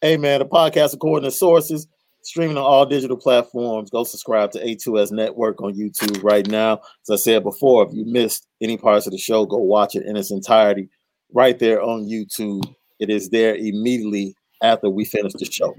[0.00, 1.88] Hey man, the podcast according to sources.
[2.22, 3.90] streaming on all digital platforms.
[3.90, 6.80] Go subscribe to A2S Network on YouTube right now.
[7.02, 10.06] As I said before, if you missed any parts of the show, go watch it
[10.06, 10.88] in its entirety
[11.32, 12.62] right there on YouTube.
[13.00, 15.74] It is there immediately after we finish the show.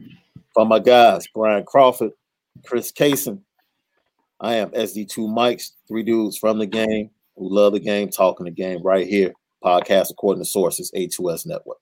[0.53, 2.11] For my guys, Brian Crawford,
[2.65, 3.41] Chris Kaysen,
[4.41, 8.51] I am SD2 Mics, three dudes from the game who love the game, talking the
[8.51, 9.33] game right here.
[9.63, 11.79] Podcast according to sources, A2S Network.